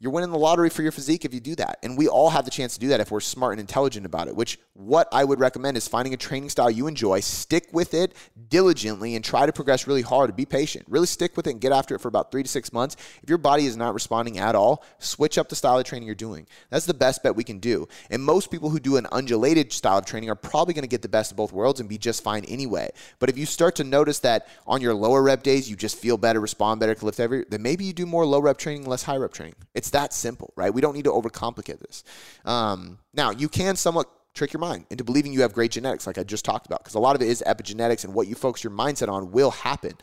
you're 0.00 0.10
winning 0.10 0.30
the 0.30 0.38
lottery 0.38 0.70
for 0.70 0.80
your 0.80 0.92
physique 0.92 1.26
if 1.26 1.34
you 1.34 1.40
do 1.40 1.54
that. 1.56 1.78
And 1.82 1.96
we 1.96 2.08
all 2.08 2.30
have 2.30 2.46
the 2.46 2.50
chance 2.50 2.72
to 2.72 2.80
do 2.80 2.88
that 2.88 3.00
if 3.00 3.10
we're 3.10 3.20
smart 3.20 3.52
and 3.52 3.60
intelligent 3.60 4.06
about 4.06 4.28
it, 4.28 4.34
which 4.34 4.58
what 4.72 5.06
I 5.12 5.24
would 5.24 5.38
recommend 5.38 5.76
is 5.76 5.86
finding 5.86 6.14
a 6.14 6.16
training 6.16 6.48
style 6.48 6.70
you 6.70 6.86
enjoy, 6.86 7.20
stick 7.20 7.68
with 7.72 7.92
it 7.92 8.16
diligently 8.48 9.14
and 9.14 9.22
try 9.22 9.44
to 9.44 9.52
progress 9.52 9.86
really 9.86 10.00
hard. 10.00 10.34
Be 10.34 10.46
patient. 10.46 10.86
Really 10.88 11.06
stick 11.06 11.36
with 11.36 11.46
it 11.46 11.50
and 11.50 11.60
get 11.60 11.70
after 11.70 11.94
it 11.94 12.00
for 12.00 12.08
about 12.08 12.32
3 12.32 12.42
to 12.42 12.48
6 12.48 12.72
months. 12.72 12.96
If 13.22 13.28
your 13.28 13.36
body 13.36 13.66
is 13.66 13.76
not 13.76 13.92
responding 13.92 14.38
at 14.38 14.54
all, 14.54 14.82
switch 14.98 15.36
up 15.36 15.50
the 15.50 15.54
style 15.54 15.78
of 15.78 15.84
training 15.84 16.06
you're 16.06 16.14
doing. 16.14 16.46
That's 16.70 16.86
the 16.86 16.94
best 16.94 17.22
bet 17.22 17.36
we 17.36 17.44
can 17.44 17.58
do. 17.58 17.86
And 18.08 18.22
most 18.22 18.50
people 18.50 18.70
who 18.70 18.80
do 18.80 18.96
an 18.96 19.06
undulated 19.12 19.70
style 19.70 19.98
of 19.98 20.06
training 20.06 20.30
are 20.30 20.34
probably 20.34 20.72
going 20.72 20.82
to 20.82 20.88
get 20.88 21.02
the 21.02 21.08
best 21.10 21.30
of 21.30 21.36
both 21.36 21.52
worlds 21.52 21.78
and 21.78 21.90
be 21.90 21.98
just 21.98 22.24
fine 22.24 22.44
anyway. 22.46 22.88
But 23.18 23.28
if 23.28 23.36
you 23.36 23.44
start 23.44 23.76
to 23.76 23.84
notice 23.84 24.20
that 24.20 24.48
on 24.66 24.80
your 24.80 24.94
lower 24.94 25.22
rep 25.22 25.42
days 25.42 25.68
you 25.68 25.76
just 25.76 25.98
feel 25.98 26.16
better, 26.16 26.40
respond 26.40 26.80
better, 26.80 26.96
lift 27.02 27.18
heavier, 27.18 27.44
then 27.50 27.60
maybe 27.60 27.84
you 27.84 27.92
do 27.92 28.06
more 28.06 28.24
low 28.24 28.40
rep 28.40 28.56
training, 28.56 28.86
less 28.86 29.02
high 29.02 29.16
rep 29.16 29.34
training. 29.34 29.56
It's 29.74 29.89
It's 29.90 29.98
that 29.98 30.12
simple, 30.12 30.52
right? 30.54 30.72
We 30.72 30.80
don't 30.80 30.94
need 30.94 31.06
to 31.06 31.10
overcomplicate 31.10 31.80
this. 31.80 32.04
Um, 32.44 33.00
now, 33.12 33.32
you 33.32 33.48
can 33.48 33.74
somewhat 33.74 34.08
trick 34.34 34.52
your 34.52 34.60
mind 34.60 34.86
into 34.88 35.02
believing 35.02 35.32
you 35.32 35.42
have 35.42 35.52
great 35.52 35.72
genetics, 35.72 36.06
like 36.06 36.16
I 36.16 36.22
just 36.22 36.44
talked 36.44 36.64
about, 36.66 36.84
because 36.84 36.94
a 36.94 37.00
lot 37.00 37.16
of 37.16 37.22
it 37.22 37.28
is 37.28 37.42
epigenetics 37.44 38.04
and 38.04 38.14
what 38.14 38.28
you 38.28 38.36
focus 38.36 38.62
your 38.62 38.72
mindset 38.72 39.08
on 39.08 39.32
will 39.32 39.50
happen. 39.50 39.94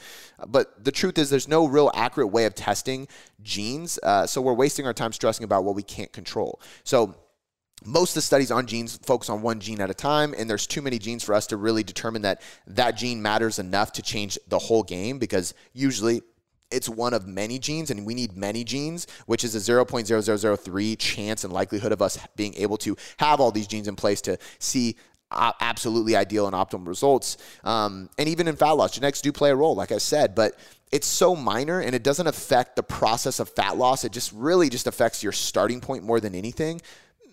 But 0.45 0.83
the 0.83 0.91
truth 0.91 1.17
is, 1.17 1.29
there's 1.29 1.47
no 1.47 1.65
real 1.65 1.89
accurate 1.93 2.33
way 2.33 2.43
of 2.43 2.53
testing 2.53 3.07
genes. 3.41 3.97
Uh, 4.03 4.27
so 4.27 4.41
we're 4.41 4.51
wasting 4.51 4.85
our 4.85 4.93
time 4.93 5.13
stressing 5.13 5.45
about 5.45 5.63
what 5.63 5.73
we 5.75 5.83
can't 5.83 6.11
control. 6.11 6.59
So 6.83 7.15
most 7.85 8.09
of 8.09 8.15
the 8.15 8.21
studies 8.23 8.51
on 8.51 8.67
genes 8.67 8.99
focus 9.05 9.29
on 9.29 9.41
one 9.41 9.61
gene 9.61 9.79
at 9.79 9.89
a 9.89 9.93
time 9.93 10.35
and 10.37 10.49
there's 10.49 10.67
too 10.67 10.81
many 10.81 10.99
genes 10.99 11.23
for 11.23 11.33
us 11.33 11.47
to 11.47 11.55
really 11.55 11.83
determine 11.83 12.23
that 12.23 12.41
that 12.65 12.97
gene 12.97 13.21
matters 13.21 13.57
enough 13.57 13.93
to 13.93 14.01
change 14.01 14.37
the 14.49 14.59
whole 14.59 14.83
game 14.83 15.17
because 15.17 15.53
usually 15.71 16.23
it's 16.71 16.89
one 16.89 17.13
of 17.13 17.27
many 17.27 17.59
genes 17.59 17.89
and 17.91 18.05
we 18.05 18.13
need 18.13 18.35
many 18.35 18.63
genes 18.63 19.07
which 19.25 19.43
is 19.43 19.55
a 19.55 19.59
0.0003 19.59 20.97
chance 20.97 21.43
and 21.43 21.53
likelihood 21.53 21.91
of 21.91 22.01
us 22.01 22.19
being 22.35 22.53
able 22.55 22.77
to 22.77 22.95
have 23.17 23.39
all 23.39 23.51
these 23.51 23.67
genes 23.67 23.87
in 23.87 23.95
place 23.95 24.21
to 24.21 24.37
see 24.59 24.95
absolutely 25.31 26.15
ideal 26.15 26.47
and 26.47 26.55
optimal 26.55 26.87
results 26.87 27.37
um, 27.63 28.09
and 28.17 28.29
even 28.29 28.47
in 28.47 28.55
fat 28.55 28.71
loss 28.71 28.91
genetics 28.91 29.21
do 29.21 29.31
play 29.31 29.49
a 29.49 29.55
role 29.55 29.75
like 29.75 29.91
i 29.91 29.97
said 29.97 30.33
but 30.33 30.57
it's 30.91 31.07
so 31.07 31.35
minor 31.35 31.81
and 31.81 31.93
it 31.93 32.03
doesn't 32.03 32.27
affect 32.27 32.75
the 32.75 32.83
process 32.83 33.39
of 33.39 33.49
fat 33.49 33.77
loss. 33.77 34.03
It 34.05 34.11
just 34.11 34.31
really 34.31 34.69
just 34.69 34.87
affects 34.87 35.21
your 35.21 35.33
starting 35.33 35.81
point 35.81 36.03
more 36.03 36.19
than 36.19 36.33
anything 36.33 36.81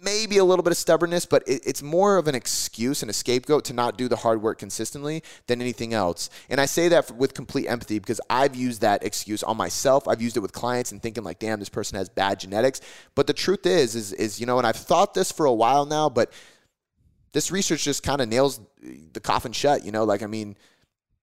maybe 0.05 0.39
a 0.39 0.45
little 0.45 0.63
bit 0.63 0.71
of 0.71 0.77
stubbornness, 0.77 1.27
but 1.27 1.43
it, 1.49 1.63
it's 1.67 1.83
more 1.83 2.17
of 2.19 2.29
an 2.29 2.35
excuse 2.35 3.03
and 3.03 3.11
a 3.11 3.13
scapegoat 3.13 3.65
to 3.65 3.73
not 3.73 3.97
do 3.97 4.09
the 4.09 4.17
hard 4.17 4.43
work 4.43 4.59
consistently 4.59 5.23
than 5.47 5.61
anything 5.61 5.95
else. 5.95 6.31
And 6.49 6.61
I 6.61 6.67
say 6.67 6.89
that 6.89 7.11
with 7.17 7.35
complete 7.35 7.67
empathy 7.67 7.99
because 7.99 8.21
I've 8.29 8.55
used 8.55 8.83
that 8.83 9.05
excuse 9.05 9.43
on 9.43 9.57
myself. 9.57 10.07
I've 10.07 10.23
used 10.23 10.37
it 10.37 10.41
with 10.41 10.53
clients 10.53 10.93
and 10.93 11.03
thinking 11.03 11.25
like, 11.25 11.39
damn, 11.39 11.59
this 11.59 11.69
person 11.69 11.99
has 11.99 12.09
bad 12.09 12.41
genetics. 12.41 12.81
But 13.15 13.27
the 13.27 13.33
truth 13.33 13.67
is, 13.67 13.95
is, 13.95 14.13
is 14.13 14.39
you 14.39 14.47
know, 14.47 14.59
and 14.59 14.67
I've 14.67 14.77
thought 14.77 15.15
this 15.15 15.33
for 15.33 15.47
a 15.47 15.53
while 15.53 15.87
now, 15.87 16.09
but 16.09 16.33
this 17.33 17.51
research 17.51 17.85
just 17.85 18.03
kind 18.03 18.21
of 18.21 18.29
nails 18.29 18.61
the 19.13 19.21
coffin 19.21 19.53
shut. 19.53 19.85
You 19.85 19.93
know, 19.93 20.05
like 20.05 20.23
I 20.23 20.27
mean 20.27 20.57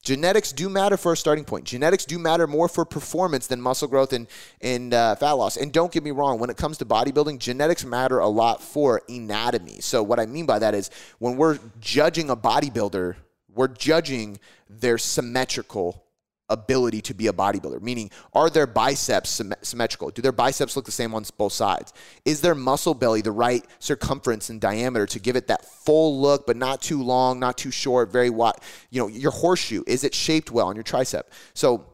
Genetics 0.04 0.52
do 0.52 0.68
matter 0.68 0.98
for 0.98 1.14
a 1.14 1.18
starting 1.18 1.46
point. 1.46 1.64
Genetics 1.64 2.06
do 2.06 2.18
matter 2.18 2.48
more 2.48 2.68
for 2.68 2.86
performance 2.86 3.46
than 3.46 3.62
muscle 3.62 3.88
growth 3.88 4.14
and, 4.14 4.28
and 4.60 4.96
uh, 4.96 5.14
fat 5.16 5.34
loss. 5.34 5.58
And 5.58 5.72
don't 5.72 5.92
get 5.92 6.04
me 6.04 6.10
wrong, 6.10 6.40
when 6.40 6.50
it 6.50 6.58
comes 6.58 6.80
to 6.80 6.86
bodybuilding, 6.86 7.38
genetics 7.38 7.86
matter 7.86 8.18
a 8.18 8.28
lot 8.28 8.64
for 8.64 9.04
anatomy. 9.08 9.80
So, 9.80 10.02
what 10.02 10.20
I 10.20 10.26
mean 10.26 10.48
by 10.48 10.58
that 10.58 10.74
is 10.74 10.90
when 11.20 11.38
we're 11.38 11.60
judging 11.80 12.32
a 12.32 12.36
bodybuilder, 12.36 13.16
we're 13.54 13.68
judging 13.68 14.40
their 14.68 14.98
symmetrical 14.98 16.04
ability 16.52 17.02
to 17.02 17.14
be 17.14 17.28
a 17.28 17.34
bodybuilder? 17.34 17.82
Meaning, 17.82 18.12
are 18.34 18.50
their 18.50 18.68
biceps 18.68 19.42
symmetrical? 19.62 20.10
Do 20.12 20.22
their 20.22 20.32
biceps 20.32 20.76
look 20.76 20.86
the 20.86 20.92
same 20.92 21.16
on 21.16 21.24
both 21.38 21.54
sides? 21.54 21.94
Is 22.26 22.42
their 22.42 22.56
muscle 22.56 22.94
belly 22.94 23.22
the 23.22 23.32
right 23.32 23.66
circumference 23.80 24.50
and 24.50 24.60
diameter 24.62 25.06
to 25.08 25.20
give 25.20 25.36
it 25.36 25.48
that 25.48 25.66
full 25.66 26.22
look, 26.22 26.46
but 26.46 26.58
not 26.58 26.82
too 26.82 27.02
long, 27.02 27.40
not 27.40 27.58
too 27.58 27.72
short, 27.72 28.12
very 28.12 28.30
wide? 28.30 28.56
You 28.90 29.02
know, 29.02 29.08
your 29.08 29.32
horseshoe, 29.32 29.84
is 29.88 30.04
it 30.04 30.14
shaped 30.14 30.52
well 30.52 30.68
on 30.68 30.76
your 30.76 30.84
tricep? 30.84 31.24
So, 31.54 31.86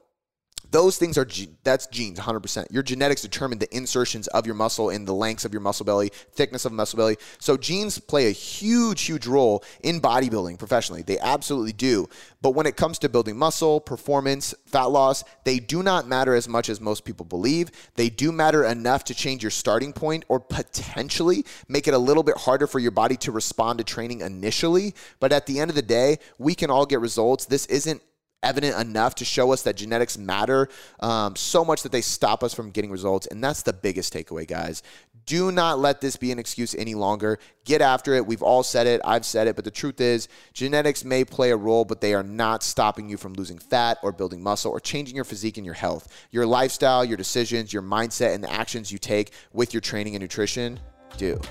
those 0.72 0.98
things 0.98 1.18
are 1.18 1.28
that's 1.64 1.88
genes 1.88 2.20
100% 2.20 2.72
your 2.72 2.84
genetics 2.84 3.22
determine 3.22 3.58
the 3.58 3.76
insertions 3.76 4.28
of 4.28 4.46
your 4.46 4.56
muscle 4.56 4.90
and 4.90 5.08
the 5.08 5.14
lengths 5.14 5.46
of 5.46 5.54
your 5.54 5.62
muscle 5.62 5.86
belly 5.86 6.10
thickness 6.34 6.66
of 6.66 6.72
muscle 6.72 6.98
belly. 6.98 7.18
So 7.40 7.58
genes 7.58 8.00
play 8.00 8.28
a 8.28 8.32
huge 8.32 9.04
huge 9.04 9.28
role 9.28 9.64
in 9.82 10.00
bodybuilding 10.02 10.60
professionally. 10.60 11.02
They 11.02 11.20
absolutely 11.20 11.74
do. 11.74 12.08
But 12.42 12.52
when 12.52 12.66
it 12.66 12.78
comes 12.78 13.00
to 13.00 13.10
building 13.10 13.38
muscle 13.38 13.80
performance 13.80 14.54
fat 14.66 14.86
loss 14.86 15.24
they 15.44 15.60
do 15.60 15.84
not 15.84 16.08
matter 16.08 16.34
as 16.34 16.48
much 16.48 16.70
as 16.70 16.82
most 16.82 17.06
people 17.06 17.26
believe. 17.26 17.72
They 17.96 18.10
do 18.10 18.32
matter 18.32 18.64
enough 18.66 19.04
to 19.06 19.16
change 19.16 19.44
your 19.44 19.52
starting 19.52 19.94
point 19.94 20.26
or 20.28 20.40
potentially 20.40 21.46
make 21.68 21.88
it 21.88 21.94
a 21.94 21.98
little 21.98 22.24
bit 22.24 22.38
harder 22.38 22.68
for 22.68 22.80
your 22.80 22.92
body 22.92 23.18
to 23.18 23.32
respond 23.32 23.80
to 23.80 23.84
training 23.84 24.22
initially. 24.22 24.94
But 25.20 25.32
at 25.32 25.46
the 25.46 25.60
end 25.60 25.70
of 25.70 25.76
the 25.76 25.82
day 25.82 26.20
we 26.38 26.56
can 26.56 26.70
all 26.70 26.86
get 26.86 27.00
results. 27.00 27.46
This 27.46 27.66
isn't 27.68 28.02
evident 28.44 28.80
enough 28.80 29.16
to 29.16 29.26
show 29.26 29.52
us 29.52 29.64
that 29.64 29.76
genetics 29.76 30.18
matter 30.18 30.70
um, 31.00 31.36
so 31.36 31.66
much 31.66 31.84
that 31.84 31.92
they 31.92 32.02
stop 32.02 32.44
us 32.44 32.54
from 32.54 32.72
getting 32.72 32.92
results. 32.92 33.28
And 33.28 33.44
that's 33.44 33.64
the 33.64 33.74
biggest 33.74 34.14
takeaway, 34.14 34.48
guys. 34.48 34.84
Do 35.26 35.52
not 35.52 35.80
let 35.80 36.00
this 36.00 36.16
be 36.16 36.32
an 36.32 36.40
excuse 36.40 36.74
any 36.76 36.96
longer. 36.96 37.40
Get 37.66 37.82
after 37.82 38.14
it. 38.14 38.26
We've 38.26 38.42
all 38.42 38.64
said 38.64 38.88
it. 38.88 39.02
I've 39.04 39.26
said 39.26 39.48
it. 39.48 39.56
But 39.56 39.66
the 39.66 39.72
truth 39.72 40.00
is, 40.00 40.30
genetics 40.54 41.04
may 41.04 41.26
play 41.26 41.52
a 41.52 41.58
role, 41.58 41.84
but 41.84 42.00
they 42.00 42.14
are 42.14 42.24
not 42.24 42.64
stopping 42.64 43.10
you 43.10 43.18
from 43.18 43.34
losing 43.34 43.60
fat 43.60 43.98
or 44.04 44.14
building 44.14 44.42
muscle 44.42 44.72
or 44.72 44.80
changing 44.80 45.16
your 45.16 45.26
physique 45.26 45.58
and 45.58 45.66
your 45.66 45.76
health. 45.76 46.08
Your 46.32 46.46
lifestyle, 46.46 47.04
your 47.04 47.18
decisions, 47.18 47.74
your 47.74 47.82
mindset, 47.82 48.34
and 48.34 48.44
the 48.44 48.52
actions 48.52 48.92
you 48.92 48.98
take 48.98 49.32
with 49.52 49.74
your 49.74 49.82
training 49.82 50.16
and 50.16 50.22
nutrition 50.22 50.80
do. 51.18 51.42